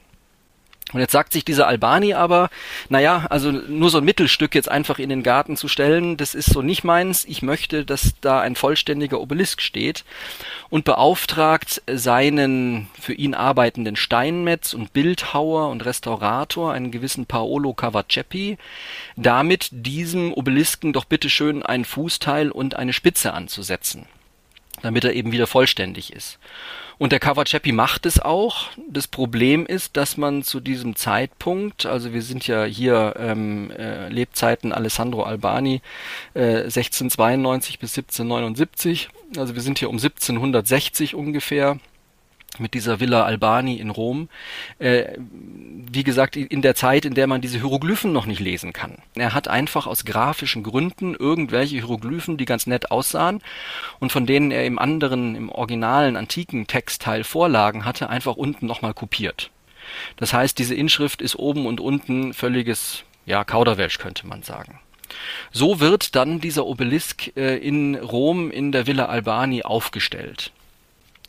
Und 0.94 1.00
jetzt 1.00 1.12
sagt 1.12 1.32
sich 1.32 1.44
dieser 1.44 1.66
Albani 1.66 2.14
aber, 2.14 2.50
naja, 2.88 3.26
also 3.28 3.50
nur 3.50 3.90
so 3.90 3.98
ein 3.98 4.04
Mittelstück 4.04 4.54
jetzt 4.54 4.70
einfach 4.70 5.00
in 5.00 5.08
den 5.08 5.24
Garten 5.24 5.56
zu 5.56 5.66
stellen, 5.66 6.16
das 6.16 6.36
ist 6.36 6.46
so 6.46 6.62
nicht 6.62 6.84
meins. 6.84 7.24
Ich 7.24 7.42
möchte, 7.42 7.84
dass 7.84 8.14
da 8.20 8.40
ein 8.40 8.54
vollständiger 8.54 9.20
Obelisk 9.20 9.60
steht 9.60 10.04
und 10.70 10.84
beauftragt 10.84 11.82
seinen 11.92 12.88
für 13.00 13.12
ihn 13.12 13.34
arbeitenden 13.34 13.96
Steinmetz 13.96 14.72
und 14.72 14.92
Bildhauer 14.92 15.68
und 15.68 15.84
Restaurator, 15.84 16.72
einen 16.72 16.92
gewissen 16.92 17.26
Paolo 17.26 17.74
Cavaceppi, 17.74 18.56
damit 19.16 19.70
diesem 19.72 20.32
Obelisken 20.32 20.92
doch 20.92 21.06
bitteschön 21.06 21.64
ein 21.64 21.84
Fußteil 21.84 22.52
und 22.52 22.76
eine 22.76 22.92
Spitze 22.92 23.34
anzusetzen, 23.34 24.06
damit 24.84 25.04
er 25.04 25.14
eben 25.14 25.32
wieder 25.32 25.46
vollständig 25.46 26.12
ist. 26.12 26.38
Und 26.98 27.10
der 27.10 27.18
Cavaceppi 27.18 27.72
macht 27.72 28.06
es 28.06 28.20
auch. 28.20 28.68
Das 28.88 29.08
Problem 29.08 29.66
ist, 29.66 29.96
dass 29.96 30.16
man 30.16 30.42
zu 30.42 30.60
diesem 30.60 30.94
Zeitpunkt, 30.94 31.86
also 31.86 32.12
wir 32.12 32.22
sind 32.22 32.46
ja 32.46 32.64
hier 32.64 33.14
ähm, 33.18 33.70
äh, 33.72 34.08
Lebzeiten 34.10 34.72
Alessandro 34.72 35.24
Albani 35.24 35.80
äh, 36.34 36.64
1692 36.64 37.78
bis 37.78 37.96
1779, 37.96 39.08
also 39.36 39.54
wir 39.54 39.62
sind 39.62 39.78
hier 39.78 39.88
um 39.88 39.96
1760 39.96 41.14
ungefähr 41.14 41.78
mit 42.60 42.74
dieser 42.74 43.00
Villa 43.00 43.24
Albani 43.24 43.76
in 43.76 43.90
Rom, 43.90 44.28
äh, 44.78 45.16
wie 45.18 46.04
gesagt, 46.04 46.36
in 46.36 46.62
der 46.62 46.74
Zeit, 46.74 47.04
in 47.04 47.14
der 47.14 47.26
man 47.26 47.40
diese 47.40 47.58
Hieroglyphen 47.58 48.12
noch 48.12 48.26
nicht 48.26 48.40
lesen 48.40 48.72
kann. 48.72 48.98
Er 49.14 49.34
hat 49.34 49.48
einfach 49.48 49.86
aus 49.86 50.04
grafischen 50.04 50.62
Gründen 50.62 51.14
irgendwelche 51.14 51.76
Hieroglyphen, 51.76 52.36
die 52.36 52.44
ganz 52.44 52.66
nett 52.66 52.90
aussahen 52.90 53.40
und 54.00 54.12
von 54.12 54.26
denen 54.26 54.50
er 54.50 54.64
im 54.64 54.78
anderen, 54.78 55.34
im 55.34 55.48
originalen 55.48 56.16
antiken 56.16 56.66
Textteil 56.66 57.24
Vorlagen 57.24 57.84
hatte, 57.84 58.08
einfach 58.08 58.36
unten 58.36 58.66
nochmal 58.66 58.94
kopiert. 58.94 59.50
Das 60.16 60.32
heißt, 60.32 60.58
diese 60.58 60.74
Inschrift 60.74 61.22
ist 61.22 61.36
oben 61.36 61.66
und 61.66 61.80
unten 61.80 62.34
völliges, 62.34 63.04
ja, 63.26 63.44
Kauderwelsch 63.44 63.98
könnte 63.98 64.26
man 64.26 64.42
sagen. 64.42 64.80
So 65.52 65.80
wird 65.80 66.16
dann 66.16 66.40
dieser 66.40 66.66
Obelisk 66.66 67.36
äh, 67.36 67.56
in 67.56 67.94
Rom 67.94 68.50
in 68.50 68.72
der 68.72 68.86
Villa 68.86 69.06
Albani 69.06 69.62
aufgestellt. 69.62 70.52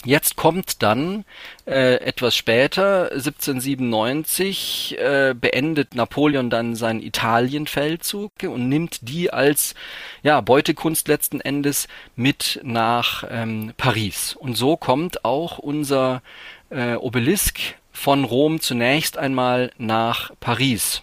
Jetzt 0.05 0.35
kommt 0.35 0.83
dann 0.83 1.25
äh, 1.65 1.95
etwas 1.95 2.35
später, 2.35 3.11
1797, 3.11 4.97
äh, 4.99 5.33
beendet 5.33 5.95
Napoleon 5.95 6.51
dann 6.51 6.75
seinen 6.75 7.01
Italienfeldzug 7.01 8.31
und 8.43 8.69
nimmt 8.69 9.09
die 9.09 9.33
als 9.33 9.73
ja, 10.21 10.41
Beutekunst 10.41 11.07
letzten 11.07 11.41
Endes 11.41 11.87
mit 12.15 12.59
nach 12.63 13.23
ähm, 13.31 13.73
Paris. 13.77 14.35
Und 14.35 14.55
so 14.55 14.77
kommt 14.77 15.25
auch 15.25 15.57
unser 15.57 16.21
äh, 16.69 16.93
Obelisk 16.93 17.59
von 17.91 18.25
Rom 18.25 18.59
zunächst 18.59 19.17
einmal 19.17 19.71
nach 19.79 20.31
Paris. 20.39 21.01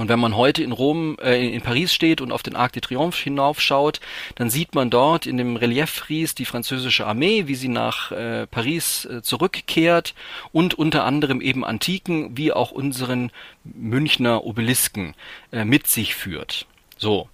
Und 0.00 0.08
wenn 0.08 0.18
man 0.18 0.34
heute 0.34 0.62
in 0.62 0.72
Rom, 0.72 1.18
äh, 1.22 1.46
in 1.46 1.60
Paris 1.60 1.92
steht 1.92 2.22
und 2.22 2.32
auf 2.32 2.42
den 2.42 2.56
Arc 2.56 2.72
de 2.72 2.80
Triomphe 2.80 3.22
hinaufschaut, 3.22 4.00
dann 4.34 4.48
sieht 4.48 4.74
man 4.74 4.88
dort 4.88 5.26
in 5.26 5.36
dem 5.36 5.56
Relieffries 5.56 6.34
die 6.34 6.46
französische 6.46 7.06
Armee, 7.06 7.48
wie 7.48 7.54
sie 7.54 7.68
nach 7.68 8.10
äh, 8.10 8.46
Paris 8.46 9.04
äh, 9.04 9.20
zurückkehrt 9.20 10.14
und 10.52 10.72
unter 10.72 11.04
anderem 11.04 11.42
eben 11.42 11.66
Antiken 11.66 12.34
wie 12.34 12.50
auch 12.50 12.70
unseren 12.70 13.30
Münchner 13.62 14.44
Obelisken 14.44 15.14
äh, 15.52 15.66
mit 15.66 15.86
sich 15.86 16.14
führt. 16.14 16.64
So. 16.96 17.28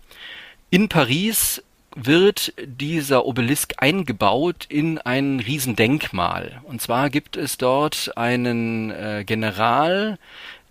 In 0.68 0.88
Paris 0.88 1.62
wird 1.94 2.52
dieser 2.58 3.26
Obelisk 3.26 3.74
eingebaut 3.76 4.66
in 4.68 4.98
ein 4.98 5.38
Riesendenkmal. 5.38 6.62
Und 6.64 6.82
zwar 6.82 7.10
gibt 7.10 7.36
es 7.36 7.58
dort 7.58 8.10
einen 8.16 8.90
äh, 8.90 9.22
General, 9.24 10.18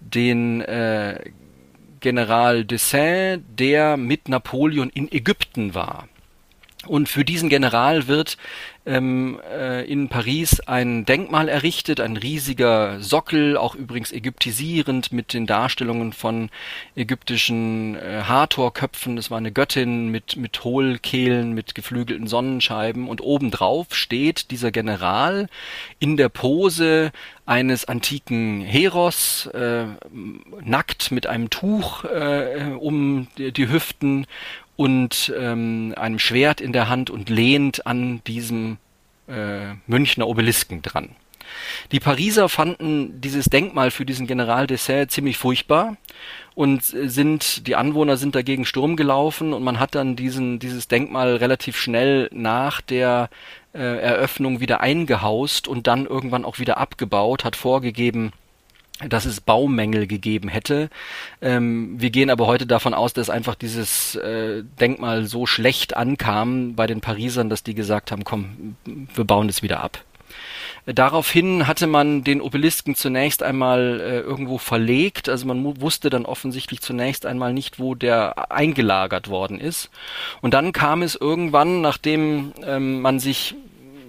den 0.02 0.60
äh, 0.60 1.32
General 2.06 2.64
Dessin, 2.66 3.44
der 3.50 3.98
mit 3.98 4.30
Napoleon 4.30 4.92
in 4.92 5.12
Ägypten 5.12 5.74
war. 5.74 6.08
Und 6.86 7.10
für 7.10 7.26
diesen 7.26 7.50
General 7.50 8.06
wird 8.06 8.38
ähm, 8.86 9.40
äh, 9.52 9.84
in 9.86 10.10
Paris 10.10 10.60
ein 10.62 11.06
Denkmal 11.06 11.50
errichtet, 11.50 12.00
ein 12.00 12.18
riesiger 12.18 13.02
Sockel, 13.02 13.58
auch 13.58 13.76
übrigens 13.76 14.12
ägyptisierend 14.12 15.12
mit 15.12 15.34
den 15.34 15.48
Darstellungen 15.48 16.14
von 16.14 16.50
ägyptischen 16.96 17.96
äh, 17.96 18.24
Hathor-Köpfen. 18.28 19.16
Das 19.16 19.32
war 19.32 19.38
eine 19.40 19.52
Göttin 19.52 20.10
mit, 20.10 20.36
mit 20.36 20.64
Hohlkehlen, 20.64 21.54
mit 21.54 21.76
geflügelten 21.76 22.28
Sonnenscheiben. 22.28 23.08
Und 23.08 23.22
obendrauf 23.22 23.96
steht 23.96 24.52
dieser 24.52 24.72
General 24.72 25.48
in 26.00 26.18
der 26.18 26.30
Pose 26.30 27.12
eines 27.46 27.86
antiken 27.86 28.62
Heros, 28.62 29.48
äh, 29.48 29.86
nackt 30.64 31.12
mit 31.12 31.28
einem 31.28 31.50
Tuch 31.50 32.04
äh, 32.06 32.72
um 32.80 33.28
die, 33.38 33.52
die 33.52 33.70
Hüften 33.70 34.26
und 34.76 35.34
ähm, 35.38 35.94
einem 35.98 36.20
Schwert 36.20 36.62
in 36.62 36.74
der 36.74 36.90
Hand 36.90 37.10
und 37.10 37.30
lehnt 37.30 37.88
an 37.88 38.22
diesem 38.26 38.78
äh, 39.28 39.74
Münchner 39.88 40.28
Obelisken 40.28 40.82
dran. 40.82 41.10
Die 41.92 42.00
Pariser 42.00 42.50
fanden 42.50 43.22
dieses 43.22 43.46
Denkmal 43.46 43.92
für 43.92 44.06
diesen 44.06 44.28
General 44.28 44.68
Dessert 44.68 45.12
ziemlich 45.12 45.38
furchtbar 45.38 45.96
und 46.56 46.84
sind, 46.84 47.68
die 47.68 47.76
Anwohner 47.76 48.18
sind 48.18 48.36
dagegen 48.36 48.66
Sturm 48.66 48.96
gelaufen 48.96 49.54
und 49.54 49.64
man 49.64 49.80
hat 49.80 49.96
dann 49.96 50.16
diesen, 50.16 50.60
dieses 50.60 50.88
Denkmal 50.88 51.36
relativ 51.36 51.78
schnell 51.78 52.30
nach 52.34 52.82
der 52.82 53.30
äh, 53.74 53.80
Eröffnung 53.80 54.60
wieder 54.60 54.82
eingehaust 54.82 55.68
und 55.68 55.88
dann 55.88 56.06
irgendwann 56.06 56.46
auch 56.46 56.60
wieder 56.60 56.78
abgebaut, 56.78 57.44
hat 57.44 57.56
vorgegeben, 57.56 58.32
dass 59.10 59.26
es 59.26 59.42
Baumängel 59.42 60.08
gegeben 60.08 60.48
hätte. 60.48 60.90
Ähm, 61.42 61.96
wir 62.00 62.12
gehen 62.12 62.30
aber 62.30 62.48
heute 62.48 62.66
davon 62.66 62.94
aus, 62.94 63.14
dass 63.14 63.30
einfach 63.30 63.56
dieses 63.56 64.16
äh, 64.16 64.64
Denkmal 64.80 65.26
so 65.26 65.46
schlecht 65.46 65.98
ankam 65.98 66.76
bei 66.76 66.88
den 66.88 67.02
Parisern, 67.02 67.50
dass 67.50 67.64
die 67.64 67.76
gesagt 67.76 68.12
haben, 68.12 68.24
komm, 68.24 68.76
wir 68.86 69.26
bauen 69.26 69.48
das 69.48 69.62
wieder 69.62 69.82
ab. 69.82 70.00
Daraufhin 70.86 71.68
hatte 71.68 71.88
man 71.88 72.24
den 72.24 72.42
Obelisken 72.42 72.94
zunächst 72.94 73.42
einmal 73.42 74.00
äh, 74.00 74.20
irgendwo 74.20 74.60
verlegt, 74.60 75.30
also 75.30 75.48
man 75.48 75.82
wusste 75.82 76.12
dann 76.12 76.26
offensichtlich 76.26 76.82
zunächst 76.82 77.26
einmal 77.26 77.54
nicht, 77.54 77.80
wo 77.80 77.96
der 77.96 78.52
eingelagert 78.52 79.28
worden 79.28 79.60
ist. 79.60 79.90
Und 80.42 80.54
dann 80.54 80.74
kam 80.74 81.02
es 81.02 81.16
irgendwann, 81.16 81.82
nachdem 81.82 82.54
ähm, 82.64 83.02
man 83.02 83.20
sich 83.20 83.56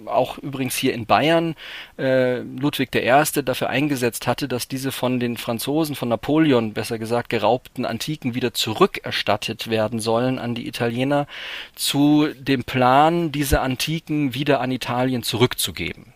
auch 0.07 0.37
übrigens 0.37 0.75
hier 0.75 0.93
in 0.93 1.05
Bayern 1.05 1.55
äh, 1.97 2.39
Ludwig 2.39 2.93
I. 2.95 3.43
dafür 3.43 3.69
eingesetzt 3.69 4.27
hatte, 4.27 4.47
dass 4.47 4.67
diese 4.67 4.91
von 4.91 5.19
den 5.19 5.37
Franzosen, 5.37 5.95
von 5.95 6.09
Napoleon 6.09 6.73
besser 6.73 6.99
gesagt, 6.99 7.29
geraubten 7.29 7.85
Antiken 7.85 8.35
wieder 8.35 8.53
zurückerstattet 8.53 9.69
werden 9.69 9.99
sollen 9.99 10.39
an 10.39 10.55
die 10.55 10.67
Italiener, 10.67 11.27
zu 11.75 12.27
dem 12.37 12.63
Plan, 12.63 13.31
diese 13.31 13.61
Antiken 13.61 14.33
wieder 14.33 14.61
an 14.61 14.71
Italien 14.71 15.23
zurückzugeben. 15.23 16.13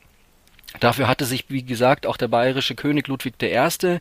Dafür 0.79 1.07
hatte 1.07 1.25
sich, 1.25 1.45
wie 1.49 1.63
gesagt, 1.63 2.07
auch 2.07 2.15
der 2.15 2.29
bayerische 2.29 2.75
König 2.75 3.07
Ludwig 3.07 3.35
I. 3.41 3.99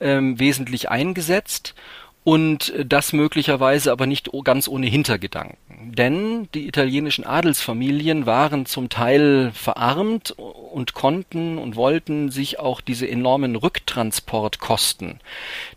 Ähm, 0.00 0.38
wesentlich 0.38 0.90
eingesetzt 0.90 1.74
und 2.22 2.72
das 2.84 3.12
möglicherweise 3.12 3.92
aber 3.92 4.06
nicht 4.06 4.30
ganz 4.44 4.68
ohne 4.68 4.86
Hintergedanken. 4.86 5.56
Denn 5.82 6.48
die 6.54 6.68
italienischen 6.68 7.24
Adelsfamilien 7.24 8.26
waren 8.26 8.66
zum 8.66 8.90
Teil 8.90 9.50
verarmt 9.54 10.32
und 10.32 10.92
konnten 10.92 11.56
und 11.56 11.76
wollten 11.76 12.30
sich 12.30 12.58
auch 12.58 12.82
diese 12.82 13.08
enormen 13.08 13.56
Rücktransportkosten 13.56 15.20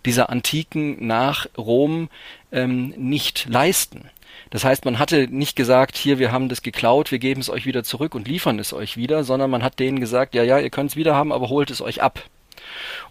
dieser 0.06 0.30
Antiken 0.30 1.08
nach 1.08 1.48
Rom 1.58 2.10
ähm, 2.52 2.94
nicht 2.98 3.48
leisten. 3.50 4.10
Das 4.50 4.66
heißt, 4.66 4.86
man 4.86 5.00
hatte 5.00 5.28
nicht 5.30 5.56
gesagt, 5.56 5.98
hier, 5.98 6.20
wir 6.20 6.32
haben 6.32 6.50
das 6.50 6.62
geklaut, 6.62 7.12
wir 7.12 7.20
geben 7.20 7.42
es 7.42 7.50
euch 7.50 7.66
wieder 7.66 7.84
zurück 7.84 8.14
und 8.14 8.28
liefern 8.28 8.60
es 8.60 8.74
euch 8.74 8.98
wieder, 8.98 9.24
sondern 9.24 9.50
man 9.50 9.64
hat 9.64 9.80
denen 9.80 10.00
gesagt, 10.00 10.36
ja, 10.36 10.44
ja, 10.44 10.60
ihr 10.60 10.70
könnt 10.70 10.92
es 10.92 10.96
wieder 10.96 11.16
haben, 11.16 11.32
aber 11.32 11.50
holt 11.50 11.72
es 11.72 11.82
euch 11.82 12.04
ab. 12.04 12.22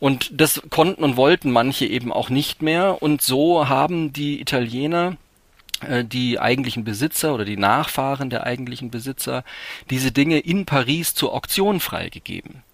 Und 0.03 0.33
das 0.33 0.61
konnten 0.69 1.05
und 1.05 1.17
wollten 1.17 1.53
manche 1.53 1.87
eben 1.87 2.13
auch 2.13 2.29
nicht 2.29 2.61
mehr. 2.61 3.01
Und 3.05 3.23
so 3.23 3.69
haben 3.69 4.13
die 4.13 4.41
Italiener 4.41 5.17
äh, 5.83 6.05
die 6.05 6.41
eigentlichen 6.41 6.83
Besitzer 6.83 7.33
oder 7.33 7.45
die 7.45 7.57
Nachfahren 7.57 8.29
der 8.29 8.43
eigentlichen 8.43 8.91
Besitzer 8.91 9.45
diese 9.91 10.11
Dinge 10.11 10.41
in 10.41 10.67
Paris 10.67 11.15
zur 11.15 11.33
Auktion 11.33 11.79
freigegeben. 11.79 12.65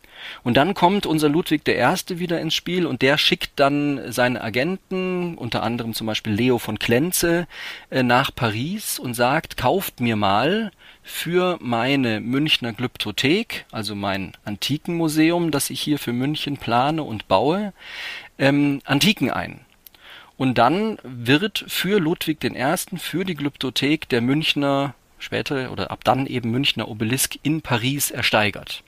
Und 0.42 0.56
dann 0.56 0.72
kommt 0.72 1.04
unser 1.04 1.28
Ludwig 1.28 1.68
I. 1.68 2.18
wieder 2.18 2.40
ins 2.40 2.54
Spiel 2.54 2.86
und 2.86 3.02
der 3.02 3.18
schickt 3.18 3.50
dann 3.56 4.10
seine 4.10 4.40
Agenten, 4.40 5.36
unter 5.36 5.62
anderem 5.62 5.92
zum 5.92 6.06
Beispiel 6.06 6.32
Leo 6.32 6.56
von 6.56 6.78
Klenze, 6.78 7.46
äh, 7.90 8.02
nach 8.02 8.34
Paris 8.34 8.98
und 8.98 9.12
sagt, 9.12 9.58
kauft 9.58 10.00
mir 10.00 10.16
mal 10.16 10.72
für 11.08 11.58
meine 11.62 12.20
Münchner 12.20 12.74
Glyptothek, 12.74 13.64
also 13.72 13.94
mein 13.94 14.32
Antikenmuseum, 14.44 15.50
das 15.50 15.70
ich 15.70 15.80
hier 15.80 15.98
für 15.98 16.12
München 16.12 16.58
plane 16.58 17.02
und 17.02 17.28
baue, 17.28 17.72
ähm, 18.38 18.82
Antiken 18.84 19.30
ein. 19.30 19.60
Und 20.36 20.58
dann 20.58 20.98
wird 21.02 21.64
für 21.66 21.98
Ludwig 21.98 22.44
I., 22.44 22.98
für 22.98 23.24
die 23.24 23.34
Glyptothek 23.34 24.08
der 24.10 24.20
Münchner, 24.20 24.94
später 25.18 25.72
oder 25.72 25.90
ab 25.90 26.04
dann 26.04 26.26
eben 26.26 26.50
Münchner 26.50 26.88
Obelisk 26.88 27.38
in 27.42 27.62
Paris 27.62 28.10
ersteigert. 28.10 28.84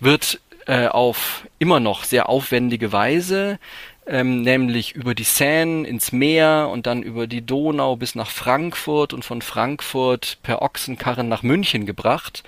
Wird 0.00 0.40
äh, 0.66 0.86
auf 0.86 1.46
immer 1.58 1.78
noch 1.78 2.04
sehr 2.04 2.30
aufwendige 2.30 2.90
Weise 2.90 3.58
ähm, 4.06 4.42
nämlich 4.42 4.94
über 4.94 5.14
die 5.14 5.24
Seine 5.24 5.86
ins 5.86 6.12
Meer 6.12 6.68
und 6.70 6.86
dann 6.86 7.02
über 7.02 7.26
die 7.26 7.44
Donau 7.44 7.96
bis 7.96 8.14
nach 8.14 8.30
Frankfurt 8.30 9.12
und 9.12 9.24
von 9.24 9.40
Frankfurt 9.40 10.38
per 10.42 10.62
Ochsenkarren 10.62 11.28
nach 11.28 11.42
München 11.42 11.86
gebracht, 11.86 12.42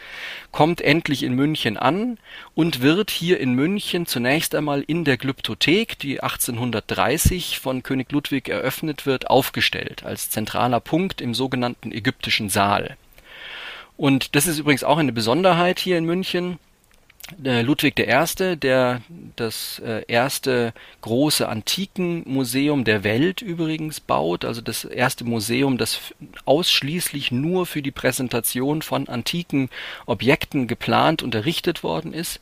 kommt 0.52 0.80
endlich 0.80 1.22
in 1.22 1.34
München 1.34 1.76
an 1.76 2.18
und 2.54 2.82
wird 2.82 3.10
hier 3.10 3.40
in 3.40 3.54
München 3.54 4.06
zunächst 4.06 4.54
einmal 4.54 4.82
in 4.82 5.04
der 5.04 5.16
Glyptothek, 5.16 5.98
die 5.98 6.22
1830 6.22 7.58
von 7.58 7.82
König 7.82 8.12
Ludwig 8.12 8.48
eröffnet 8.48 9.06
wird, 9.06 9.30
aufgestellt 9.30 10.04
als 10.04 10.30
zentraler 10.30 10.80
Punkt 10.80 11.20
im 11.20 11.34
sogenannten 11.34 11.90
ägyptischen 11.90 12.50
Saal. 12.50 12.96
Und 13.96 14.36
das 14.36 14.46
ist 14.46 14.58
übrigens 14.58 14.84
auch 14.84 14.98
eine 14.98 15.12
Besonderheit 15.12 15.78
hier 15.78 15.96
in 15.96 16.04
München 16.04 16.58
Ludwig 17.38 17.98
I., 17.98 18.56
der 18.56 19.02
das 19.34 19.80
äh, 19.80 20.04
erste 20.06 20.72
große 21.00 21.48
Antikenmuseum 21.48 22.84
der 22.84 23.02
Welt 23.02 23.42
übrigens 23.42 23.98
baut, 24.00 24.44
also 24.44 24.60
das 24.60 24.84
erste 24.84 25.24
Museum, 25.24 25.76
das 25.76 26.14
ausschließlich 26.44 27.32
nur 27.32 27.66
für 27.66 27.82
die 27.82 27.90
Präsentation 27.90 28.82
von 28.82 29.08
antiken 29.08 29.70
Objekten 30.06 30.68
geplant 30.68 31.22
und 31.22 31.34
errichtet 31.34 31.82
worden 31.82 32.12
ist, 32.12 32.40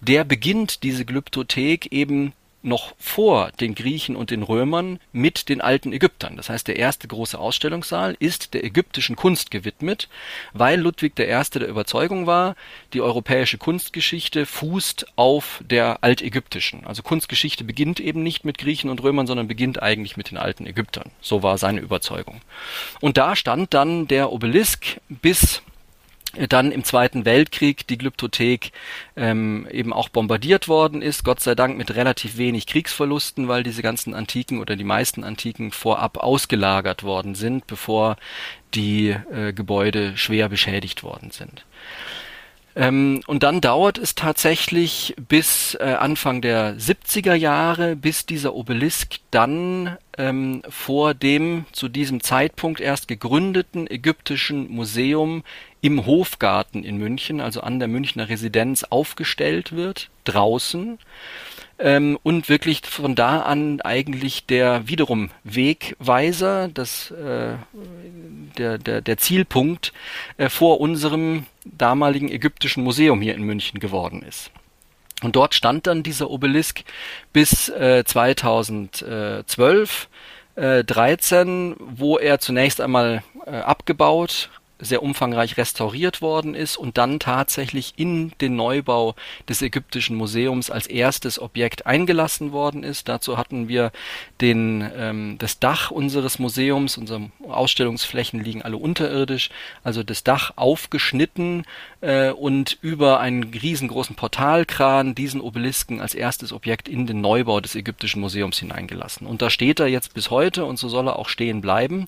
der 0.00 0.24
beginnt 0.24 0.82
diese 0.82 1.06
Glyptothek 1.06 1.92
eben 1.92 2.32
noch 2.66 2.94
vor 2.98 3.50
den 3.60 3.74
Griechen 3.74 4.16
und 4.16 4.30
den 4.30 4.42
Römern 4.42 4.98
mit 5.12 5.48
den 5.48 5.60
alten 5.60 5.92
Ägyptern. 5.92 6.36
Das 6.36 6.48
heißt, 6.48 6.68
der 6.68 6.76
erste 6.76 7.08
große 7.08 7.38
Ausstellungssaal 7.38 8.16
ist 8.18 8.54
der 8.54 8.64
ägyptischen 8.64 9.16
Kunst 9.16 9.50
gewidmet, 9.50 10.08
weil 10.52 10.80
Ludwig 10.80 11.18
I. 11.18 11.42
der 11.54 11.68
Überzeugung 11.68 12.26
war, 12.26 12.56
die 12.92 13.00
europäische 13.00 13.56
Kunstgeschichte 13.56 14.46
fußt 14.46 15.06
auf 15.16 15.62
der 15.64 16.02
altägyptischen. 16.02 16.86
Also 16.86 17.02
Kunstgeschichte 17.02 17.64
beginnt 17.64 18.00
eben 18.00 18.22
nicht 18.22 18.44
mit 18.44 18.58
Griechen 18.58 18.90
und 18.90 19.02
Römern, 19.02 19.26
sondern 19.26 19.48
beginnt 19.48 19.82
eigentlich 19.82 20.16
mit 20.16 20.30
den 20.30 20.38
alten 20.38 20.66
Ägyptern. 20.66 21.10
So 21.20 21.42
war 21.42 21.58
seine 21.58 21.80
Überzeugung. 21.80 22.40
Und 23.00 23.16
da 23.16 23.36
stand 23.36 23.74
dann 23.74 24.08
der 24.08 24.32
Obelisk 24.32 25.00
bis 25.08 25.62
dann 26.48 26.72
im 26.72 26.84
Zweiten 26.84 27.24
Weltkrieg 27.24 27.86
die 27.86 27.98
Glyptothek 27.98 28.72
ähm, 29.16 29.66
eben 29.70 29.92
auch 29.92 30.08
bombardiert 30.08 30.68
worden 30.68 31.02
ist, 31.02 31.24
Gott 31.24 31.40
sei 31.40 31.54
Dank 31.54 31.76
mit 31.76 31.94
relativ 31.94 32.36
wenig 32.36 32.66
Kriegsverlusten, 32.66 33.48
weil 33.48 33.62
diese 33.62 33.82
ganzen 33.82 34.14
Antiken 34.14 34.60
oder 34.60 34.76
die 34.76 34.84
meisten 34.84 35.24
Antiken 35.24 35.72
vorab 35.72 36.18
ausgelagert 36.18 37.02
worden 37.02 37.34
sind, 37.34 37.66
bevor 37.66 38.16
die 38.74 39.10
äh, 39.10 39.52
Gebäude 39.52 40.16
schwer 40.16 40.48
beschädigt 40.48 41.02
worden 41.02 41.30
sind. 41.30 41.64
Ähm, 42.78 43.22
und 43.26 43.42
dann 43.42 43.62
dauert 43.62 43.96
es 43.96 44.14
tatsächlich 44.14 45.14
bis 45.28 45.74
äh, 45.80 45.96
Anfang 45.98 46.42
der 46.42 46.76
70er 46.76 47.34
Jahre, 47.34 47.96
bis 47.96 48.26
dieser 48.26 48.54
Obelisk 48.54 49.16
dann 49.30 49.96
ähm, 50.18 50.60
vor 50.68 51.14
dem 51.14 51.64
zu 51.72 51.88
diesem 51.88 52.20
Zeitpunkt 52.20 52.80
erst 52.80 53.08
gegründeten 53.08 53.90
ägyptischen 53.90 54.70
Museum 54.70 55.42
im 55.80 56.04
Hofgarten 56.04 56.84
in 56.84 56.98
München, 56.98 57.40
also 57.40 57.62
an 57.62 57.78
der 57.78 57.88
Münchner 57.88 58.28
Residenz, 58.28 58.84
aufgestellt 58.84 59.72
wird, 59.72 60.10
draußen. 60.24 60.98
Ähm, 61.78 62.18
und 62.22 62.50
wirklich 62.50 62.82
von 62.84 63.14
da 63.14 63.40
an 63.40 63.80
eigentlich 63.82 64.46
der 64.46 64.88
wiederum 64.88 65.30
Wegweiser, 65.44 66.68
das, 66.68 67.10
äh, 67.10 67.54
der, 68.58 68.78
der, 68.78 69.00
der 69.00 69.16
Zielpunkt 69.16 69.92
äh, 70.36 70.48
vor 70.48 70.80
unserem 70.80 71.46
damaligen 71.64 72.30
ägyptischen 72.30 72.84
Museum 72.84 73.20
hier 73.20 73.34
in 73.34 73.42
München 73.42 73.80
geworden 73.80 74.22
ist. 74.22 74.50
Und 75.22 75.36
dort 75.36 75.54
stand 75.54 75.86
dann 75.86 76.02
dieser 76.02 76.30
Obelisk 76.30 76.84
bis 77.32 77.68
äh, 77.70 78.04
2012, 78.04 80.08
äh, 80.56 80.84
13, 80.84 81.76
wo 81.78 82.18
er 82.18 82.38
zunächst 82.38 82.80
einmal 82.80 83.22
äh, 83.46 83.56
abgebaut, 83.56 84.50
sehr 84.78 85.02
umfangreich 85.02 85.56
restauriert 85.56 86.20
worden 86.20 86.54
ist 86.54 86.76
und 86.76 86.98
dann 86.98 87.18
tatsächlich 87.18 87.94
in 87.96 88.32
den 88.40 88.56
Neubau 88.56 89.14
des 89.48 89.62
Ägyptischen 89.62 90.16
Museums 90.16 90.70
als 90.70 90.86
erstes 90.86 91.40
Objekt 91.40 91.86
eingelassen 91.86 92.52
worden 92.52 92.82
ist. 92.82 93.08
Dazu 93.08 93.38
hatten 93.38 93.68
wir 93.68 93.92
den, 94.40 94.88
ähm, 94.96 95.36
das 95.38 95.58
Dach 95.58 95.90
unseres 95.90 96.38
Museums, 96.38 96.98
unsere 96.98 97.30
Ausstellungsflächen 97.48 98.42
liegen 98.42 98.62
alle 98.62 98.76
unterirdisch, 98.76 99.50
also 99.82 100.02
das 100.02 100.24
Dach 100.24 100.52
aufgeschnitten 100.56 101.64
äh, 102.06 102.30
und 102.30 102.78
über 102.82 103.18
einen 103.18 103.42
riesengroßen 103.42 104.14
Portalkran 104.14 105.14
diesen 105.14 105.40
Obelisken 105.40 106.00
als 106.00 106.14
erstes 106.14 106.52
Objekt 106.52 106.88
in 106.88 107.06
den 107.06 107.20
Neubau 107.20 107.60
des 107.60 107.74
Ägyptischen 107.74 108.20
Museums 108.20 108.58
hineingelassen. 108.58 109.26
Und 109.26 109.42
da 109.42 109.50
steht 109.50 109.80
er 109.80 109.88
jetzt 109.88 110.14
bis 110.14 110.30
heute 110.30 110.64
und 110.64 110.78
so 110.78 110.88
soll 110.88 111.08
er 111.08 111.18
auch 111.18 111.28
stehen 111.28 111.60
bleiben. 111.60 112.06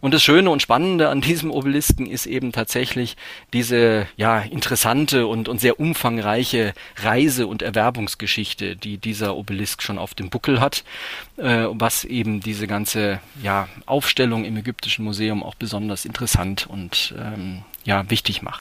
Und 0.00 0.12
das 0.12 0.22
Schöne 0.22 0.50
und 0.50 0.60
Spannende 0.60 1.08
an 1.08 1.22
diesem 1.22 1.50
Obelisken 1.50 2.06
ist 2.06 2.26
eben 2.26 2.52
tatsächlich 2.52 3.16
diese 3.54 4.06
ja 4.16 4.40
interessante 4.40 5.26
und, 5.26 5.48
und 5.48 5.60
sehr 5.60 5.80
umfangreiche 5.80 6.74
Reise- 6.96 7.46
und 7.46 7.62
Erwerbungsgeschichte, 7.62 8.76
die 8.76 8.98
dieser 8.98 9.34
Obelisk 9.34 9.82
schon 9.82 9.98
auf 9.98 10.14
dem 10.14 10.28
Buckel 10.28 10.60
hat, 10.60 10.84
äh, 11.38 11.66
was 11.70 12.04
eben 12.04 12.40
diese 12.40 12.66
ganze 12.66 13.20
ja, 13.42 13.68
Aufstellung 13.86 14.44
im 14.44 14.58
Ägyptischen 14.58 15.06
Museum 15.06 15.42
auch 15.42 15.54
besonders 15.54 16.04
interessant 16.04 16.66
und 16.68 17.14
ähm, 17.18 17.62
ja, 17.84 18.08
wichtig 18.10 18.42
macht. 18.42 18.60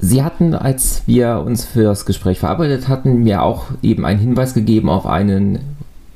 Sie 0.00 0.22
hatten, 0.22 0.54
als 0.54 1.02
wir 1.06 1.42
uns 1.44 1.64
für 1.64 1.84
das 1.84 2.06
Gespräch 2.06 2.38
verabredet 2.38 2.88
hatten, 2.88 3.22
mir 3.22 3.42
auch 3.42 3.66
eben 3.82 4.04
einen 4.04 4.20
Hinweis 4.20 4.54
gegeben 4.54 4.88
auf 4.88 5.06
einen 5.06 5.58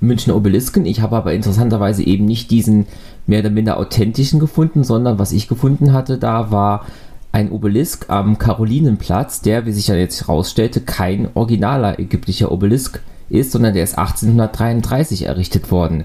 Münchner 0.01 0.37
Obelisken. 0.37 0.87
Ich 0.87 1.01
habe 1.01 1.16
aber 1.16 1.33
interessanterweise 1.33 2.05
eben 2.05 2.24
nicht 2.24 2.51
diesen 2.51 2.87
mehr 3.26 3.41
oder 3.41 3.51
minder 3.51 3.78
authentischen 3.78 4.41
gefunden, 4.41 4.85
sondern 4.85 5.18
was 5.18 5.33
ich 5.33 5.49
gefunden 5.49 5.93
hatte, 5.93 6.18
da 6.18 6.51
war 6.51 6.87
ein 7.33 7.51
Obelisk 7.51 8.07
am 8.09 8.39
Karolinenplatz, 8.39 9.41
der, 9.41 9.64
wie 9.64 9.72
sich 9.72 9.89
ja 9.89 9.95
jetzt 9.95 10.20
herausstellte, 10.20 10.80
kein 10.80 11.28
originaler 11.35 11.99
ägyptischer 11.99 12.53
Obelisk 12.53 13.01
ist, 13.30 13.53
sondern 13.53 13.74
der 13.74 13.85
ist 13.85 13.97
1833 13.97 15.26
errichtet 15.26 15.70
worden. 15.70 16.05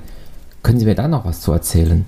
Können 0.63 0.79
Sie 0.79 0.85
mir 0.85 0.95
da 0.95 1.07
noch 1.07 1.25
was 1.25 1.41
zu 1.41 1.51
erzählen? 1.51 2.05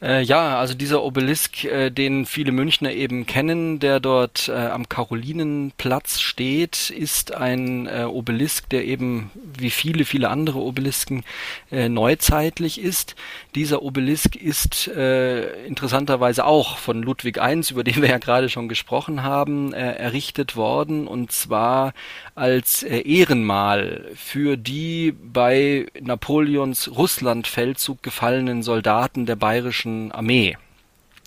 Äh, 0.00 0.22
ja, 0.22 0.58
also 0.60 0.74
dieser 0.74 1.02
Obelisk, 1.02 1.64
äh, 1.64 1.90
den 1.90 2.24
viele 2.24 2.52
Münchner 2.52 2.92
eben 2.92 3.26
kennen, 3.26 3.80
der 3.80 3.98
dort 3.98 4.48
äh, 4.48 4.52
am 4.52 4.88
Karolinenplatz 4.88 6.20
steht, 6.20 6.90
ist 6.90 7.34
ein 7.34 7.88
äh, 7.88 8.04
Obelisk, 8.04 8.68
der 8.68 8.84
eben 8.84 9.32
wie 9.58 9.70
viele, 9.70 10.04
viele 10.04 10.28
andere 10.28 10.60
Obelisken 10.60 11.24
äh, 11.72 11.88
neuzeitlich 11.88 12.80
ist. 12.80 13.16
Dieser 13.56 13.82
Obelisk 13.82 14.36
ist 14.36 14.86
äh, 14.86 15.66
interessanterweise 15.66 16.44
auch 16.44 16.78
von 16.78 17.02
Ludwig 17.02 17.38
I, 17.38 17.60
über 17.70 17.82
den 17.82 18.00
wir 18.00 18.08
ja 18.08 18.18
gerade 18.18 18.48
schon 18.48 18.68
gesprochen 18.68 19.24
haben, 19.24 19.72
errichtet 19.72 20.54
worden 20.54 21.08
und 21.08 21.32
zwar 21.32 21.92
als 22.34 22.82
Ehrenmal 22.82 24.04
für 24.14 24.56
die 24.56 25.12
bei 25.12 25.86
Napoleons 26.00 26.90
Russlandfeldzug 26.96 28.02
gefallenen 28.02 28.62
Soldaten 28.62 29.26
der 29.26 29.36
bayerischen 29.36 29.87
deutschen 29.88 30.12
Armee. 30.12 30.56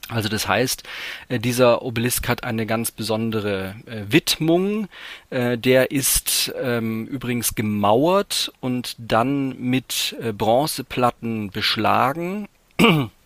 Also 0.09 0.27
das 0.27 0.47
heißt, 0.47 0.83
äh, 1.29 1.39
dieser 1.39 1.83
Obelisk 1.83 2.27
hat 2.27 2.43
eine 2.43 2.65
ganz 2.65 2.91
besondere 2.91 3.75
äh, 3.85 4.11
Widmung. 4.11 4.89
Äh, 5.29 5.57
der 5.57 5.91
ist 5.91 6.53
ähm, 6.61 7.07
übrigens 7.07 7.55
gemauert 7.55 8.51
und 8.59 8.95
dann 8.97 9.57
mit 9.57 10.15
Bronzeplatten 10.37 11.51
beschlagen. 11.51 12.49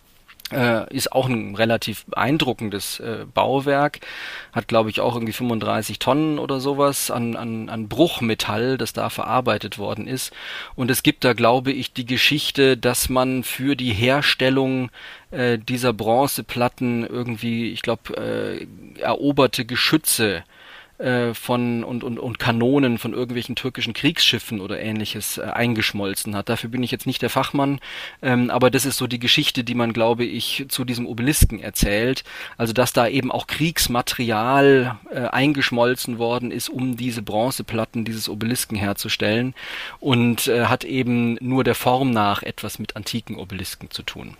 Äh, 0.52 0.94
ist 0.94 1.10
auch 1.10 1.28
ein 1.28 1.56
relativ 1.56 2.04
beeindruckendes 2.06 3.00
äh, 3.00 3.26
Bauwerk, 3.34 3.98
hat 4.52 4.68
glaube 4.68 4.90
ich 4.90 5.00
auch 5.00 5.14
irgendwie 5.14 5.32
35 5.32 5.98
Tonnen 5.98 6.38
oder 6.38 6.60
sowas 6.60 7.10
an, 7.10 7.34
an, 7.34 7.68
an 7.68 7.88
Bruchmetall, 7.88 8.78
das 8.78 8.92
da 8.92 9.10
verarbeitet 9.10 9.76
worden 9.76 10.06
ist. 10.06 10.32
Und 10.76 10.88
es 10.88 11.02
gibt 11.02 11.24
da 11.24 11.32
glaube 11.32 11.72
ich 11.72 11.94
die 11.94 12.06
Geschichte, 12.06 12.76
dass 12.76 13.08
man 13.08 13.42
für 13.42 13.74
die 13.74 13.92
Herstellung 13.92 14.92
äh, 15.32 15.58
dieser 15.58 15.92
Bronzeplatten 15.92 17.04
irgendwie, 17.04 17.72
ich 17.72 17.82
glaube, 17.82 18.16
äh, 18.16 19.00
eroberte 19.00 19.64
Geschütze 19.64 20.44
äh, 20.98 21.34
von 21.34 21.84
und, 21.84 22.04
und, 22.04 22.18
und 22.18 22.38
Kanonen 22.38 22.98
von 22.98 23.12
irgendwelchen 23.12 23.56
türkischen 23.56 23.94
Kriegsschiffen 23.94 24.60
oder 24.60 24.80
ähnliches 24.80 25.38
äh, 25.38 25.42
eingeschmolzen 25.42 26.34
hat. 26.34 26.48
Dafür 26.48 26.70
bin 26.70 26.82
ich 26.82 26.90
jetzt 26.90 27.06
nicht 27.06 27.22
der 27.22 27.30
Fachmann, 27.30 27.80
ähm, 28.22 28.50
aber 28.50 28.70
das 28.70 28.86
ist 28.86 28.96
so 28.96 29.06
die 29.06 29.18
Geschichte, 29.18 29.64
die 29.64 29.74
man, 29.74 29.92
glaube 29.92 30.24
ich, 30.24 30.66
zu 30.68 30.84
diesem 30.84 31.06
Obelisken 31.06 31.60
erzählt. 31.60 32.24
Also 32.56 32.72
dass 32.72 32.92
da 32.92 33.08
eben 33.08 33.30
auch 33.30 33.46
Kriegsmaterial 33.46 34.98
äh, 35.10 35.20
eingeschmolzen 35.26 36.18
worden 36.18 36.50
ist, 36.50 36.68
um 36.68 36.96
diese 36.96 37.22
Bronzeplatten 37.22 38.04
dieses 38.04 38.28
Obelisken 38.28 38.76
herzustellen 38.76 39.54
und 40.00 40.46
äh, 40.48 40.66
hat 40.66 40.84
eben 40.84 41.34
nur 41.40 41.64
der 41.64 41.74
Form 41.74 42.10
nach 42.10 42.42
etwas 42.42 42.78
mit 42.78 42.96
antiken 42.96 43.36
Obelisken 43.36 43.90
zu 43.90 44.02
tun. 44.02 44.36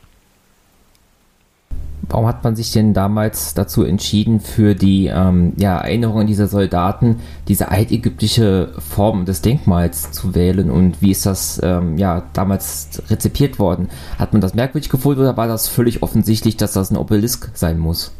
Warum 2.08 2.26
hat 2.26 2.44
man 2.44 2.54
sich 2.54 2.72
denn 2.72 2.94
damals 2.94 3.54
dazu 3.54 3.82
entschieden, 3.82 4.40
für 4.40 4.74
die 4.74 5.06
ähm, 5.06 5.54
ja, 5.56 5.78
Erinnerungen 5.78 6.26
dieser 6.26 6.46
Soldaten 6.46 7.16
diese 7.48 7.70
altägyptische 7.70 8.72
Form 8.78 9.24
des 9.24 9.42
Denkmals 9.42 10.12
zu 10.12 10.34
wählen 10.34 10.70
und 10.70 11.02
wie 11.02 11.10
ist 11.10 11.26
das 11.26 11.60
ähm, 11.64 11.98
ja, 11.98 12.22
damals 12.32 13.02
rezipiert 13.10 13.58
worden? 13.58 13.88
Hat 14.18 14.32
man 14.32 14.40
das 14.40 14.54
merkwürdig 14.54 14.88
gefunden 14.88 15.20
oder 15.20 15.36
war 15.36 15.48
das 15.48 15.68
völlig 15.68 16.02
offensichtlich, 16.02 16.56
dass 16.56 16.72
das 16.72 16.90
ein 16.90 16.96
Obelisk 16.96 17.50
sein 17.54 17.78
muss? 17.78 18.12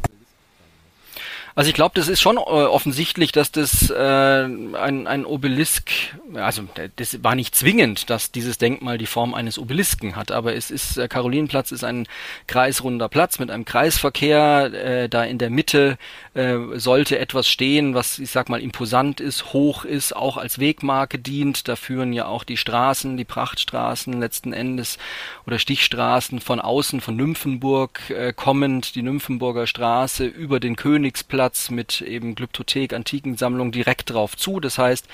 Also 1.57 1.69
ich 1.69 1.75
glaube, 1.75 1.95
das 1.95 2.09
ist 2.09 2.21
schon 2.21 2.37
äh, 2.37 2.41
offensichtlich, 2.41 3.33
dass 3.33 3.51
das 3.51 3.89
äh, 3.89 3.95
ein, 3.97 5.07
ein 5.07 5.25
Obelisk, 5.25 5.91
also 6.35 6.65
das 6.97 7.25
war 7.25 7.35
nicht 7.35 7.55
zwingend, 7.55 8.11
dass 8.11 8.31
dieses 8.31 8.59
Denkmal 8.59 8.99
die 8.99 9.07
Form 9.07 9.33
eines 9.33 9.59
Obelisken 9.59 10.17
hat, 10.17 10.33
aber 10.33 10.55
es 10.55 10.71
ist, 10.71 10.99
äh, 10.99 11.09
Karolinenplatz 11.09 11.73
ist 11.73 11.83
ein 11.83 12.07
kreisrunder 12.47 13.09
Platz 13.09 13.39
mit 13.39 13.51
einem 13.51 13.65
Kreisverkehr, 13.65 14.71
äh, 14.75 15.09
da 15.09 15.25
in 15.25 15.39
der 15.39 15.49
Mitte 15.49 15.97
äh, 16.37 16.79
sollte 16.79 17.19
etwas 17.19 17.49
stehen, 17.49 17.95
was 17.95 18.19
ich 18.19 18.31
sag 18.31 18.49
mal 18.49 18.61
imposant 18.61 19.21
ist, 19.21 19.53
hoch 19.53 19.85
ist, 19.85 20.15
auch 20.15 20.37
als 20.37 20.59
Wegmarke 20.59 21.19
dient. 21.19 21.69
Da 21.69 21.77
führen 21.77 22.13
ja 22.13 22.27
auch 22.27 22.45
die 22.45 22.57
Straßen, 22.57 23.17
die 23.17 23.25
Prachtstraßen 23.25 24.13
letzten 24.21 24.53
Endes 24.53 24.99
oder 25.47 25.59
Stichstraßen 25.59 26.41
von 26.41 26.61
außen, 26.61 27.01
von 27.01 27.17
Nymphenburg 27.17 28.11
äh, 28.11 28.33
kommend, 28.33 28.95
die 28.95 29.03
Nymphenburger 29.03 29.67
Straße 29.67 30.27
über 30.27 30.61
den 30.61 30.77
Königsplatz 30.77 31.47
Platz 31.47 31.71
mit 31.71 32.01
eben 32.01 32.35
Glyptothek, 32.35 32.93
Antikensammlung 32.93 33.71
direkt 33.71 34.11
drauf 34.11 34.37
zu. 34.37 34.59
Das 34.59 34.79
heißt, 34.79 35.07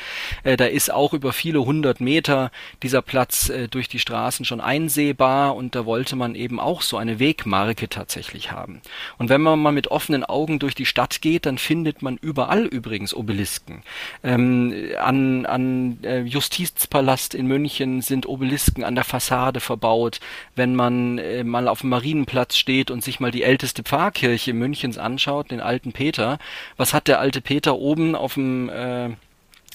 äh, 0.45 0.57
da 0.57 0.65
ist 0.65 0.91
auch 0.91 1.13
über 1.13 1.33
viele 1.33 1.65
hundert 1.65 2.01
Meter 2.01 2.51
dieser 2.83 3.03
Platz 3.03 3.51
äh, 3.51 3.69
durch 3.69 3.89
die 3.89 3.99
Straßen 3.99 4.47
schon 4.47 4.61
einsehbar 4.61 5.55
und 5.55 5.75
da 5.75 5.85
wollte 5.85 6.17
man 6.17 6.35
eben 6.35 6.59
auch 6.59 6.81
so 6.81 6.97
eine 6.97 7.19
Wegmarke 7.19 7.89
tatsächlich 7.89 8.51
haben. 8.51 8.81
Und 9.19 9.29
wenn 9.29 9.43
man 9.43 9.61
mal 9.61 9.73
mit 9.73 9.89
offenen 9.89 10.25
Augen 10.25 10.59
durch 10.59 10.75
die 10.75 10.87
Stadt 10.87 11.12
geht, 11.21 11.47
dann 11.47 11.59
findet 11.59 12.03
man 12.03 12.17
überall 12.17 12.67
übrigens 12.67 13.15
Obelisken. 13.15 13.83
Ähm, 14.23 14.91
an 14.99 15.47
an 15.47 15.99
äh, 16.03 16.23
Justizpalast 16.23 17.35
in 17.35 17.47
München 17.47 18.01
sind 18.01 18.27
Obelisken 18.27 18.85
an 18.85 18.95
der 18.95 19.05
Fassade 19.05 19.61
verbaut. 19.61 20.21
Wenn 20.55 20.75
man 20.75 21.19
äh, 21.19 21.45
mal 21.45 21.69
auf 21.69 21.81
dem 21.81 21.91
Marienplatz 21.91 22.57
steht 22.57 22.91
und 22.91 23.03
sich 23.03 23.21
mal 23.21 23.31
die 23.31 23.43
älteste 23.43 23.83
Pfarrkirche 23.83 24.55
Münchens 24.55 24.99
anschaut, 24.99 25.51
den 25.51 25.61
alten 25.61 25.93
Peter, 25.93 26.03
Peter. 26.03 26.39
Was 26.77 26.95
hat 26.95 27.09
der 27.09 27.21
alte 27.21 27.41
Peter 27.41 27.77
oben 27.77 28.15
auf 28.15 28.35
dem 28.35 28.69
äh, 28.69 29.11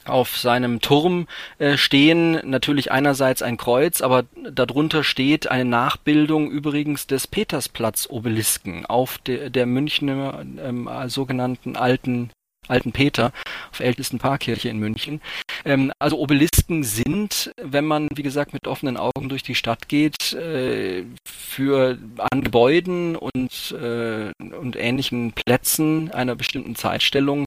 auf 0.09 0.37
seinem 0.37 0.81
Turm 0.81 1.27
äh, 1.59 1.77
stehen 1.77 2.39
natürlich 2.43 2.91
einerseits 2.91 3.41
ein 3.41 3.57
Kreuz, 3.57 4.01
aber 4.01 4.25
darunter 4.51 5.03
steht 5.03 5.49
eine 5.49 5.65
Nachbildung 5.65 6.49
übrigens 6.49 7.07
des 7.07 7.27
Petersplatz-Obelisken 7.27 8.85
auf 8.85 9.17
de, 9.19 9.49
der 9.49 9.65
Münchner 9.65 10.45
ähm, 10.59 10.89
sogenannten 11.07 11.75
alten 11.75 12.31
alten 12.67 12.91
Peter, 12.91 13.31
auf 13.71 13.79
ältesten 13.79 14.19
Pfarrkirche 14.19 14.69
in 14.69 14.77
München. 14.77 15.21
Ähm, 15.65 15.91
also 15.99 16.17
Obelisken 16.17 16.83
sind, 16.83 17.51
wenn 17.61 17.85
man, 17.85 18.07
wie 18.13 18.23
gesagt, 18.23 18.53
mit 18.53 18.67
offenen 18.67 18.97
Augen 18.97 19.29
durch 19.29 19.43
die 19.43 19.55
Stadt 19.55 19.87
geht, 19.87 20.33
äh, 20.33 21.03
für 21.25 21.97
an 22.31 22.41
Gebäuden 22.41 23.15
und, 23.15 23.71
äh, 23.71 24.31
und 24.39 24.75
ähnlichen 24.75 25.33
Plätzen 25.33 26.11
einer 26.11 26.35
bestimmten 26.35 26.75
Zeitstellung 26.75 27.45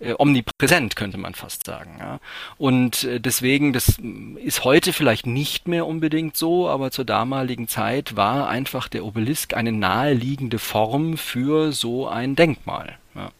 äh, 0.00 0.14
omnipräsent, 0.16 0.96
könnte 0.96 1.18
man 1.18 1.34
fast 1.34 1.66
sagen. 1.66 1.96
Ja. 1.98 2.20
Und 2.56 3.04
äh, 3.04 3.20
deswegen, 3.20 3.72
das 3.72 3.98
ist 4.36 4.64
heute 4.64 4.92
vielleicht 4.92 5.26
nicht 5.26 5.68
mehr 5.68 5.86
unbedingt 5.86 6.36
so, 6.36 6.68
aber 6.68 6.90
zur 6.90 7.04
damaligen 7.04 7.68
Zeit 7.68 8.16
war 8.16 8.48
einfach 8.48 8.88
der 8.88 9.04
Obelisk 9.04 9.54
eine 9.54 9.72
naheliegende 9.72 10.58
Form 10.58 11.16
für 11.16 11.72
so 11.72 12.08
ein 12.08 12.36
Denkmal. 12.36 12.98
Ja. 13.14 13.30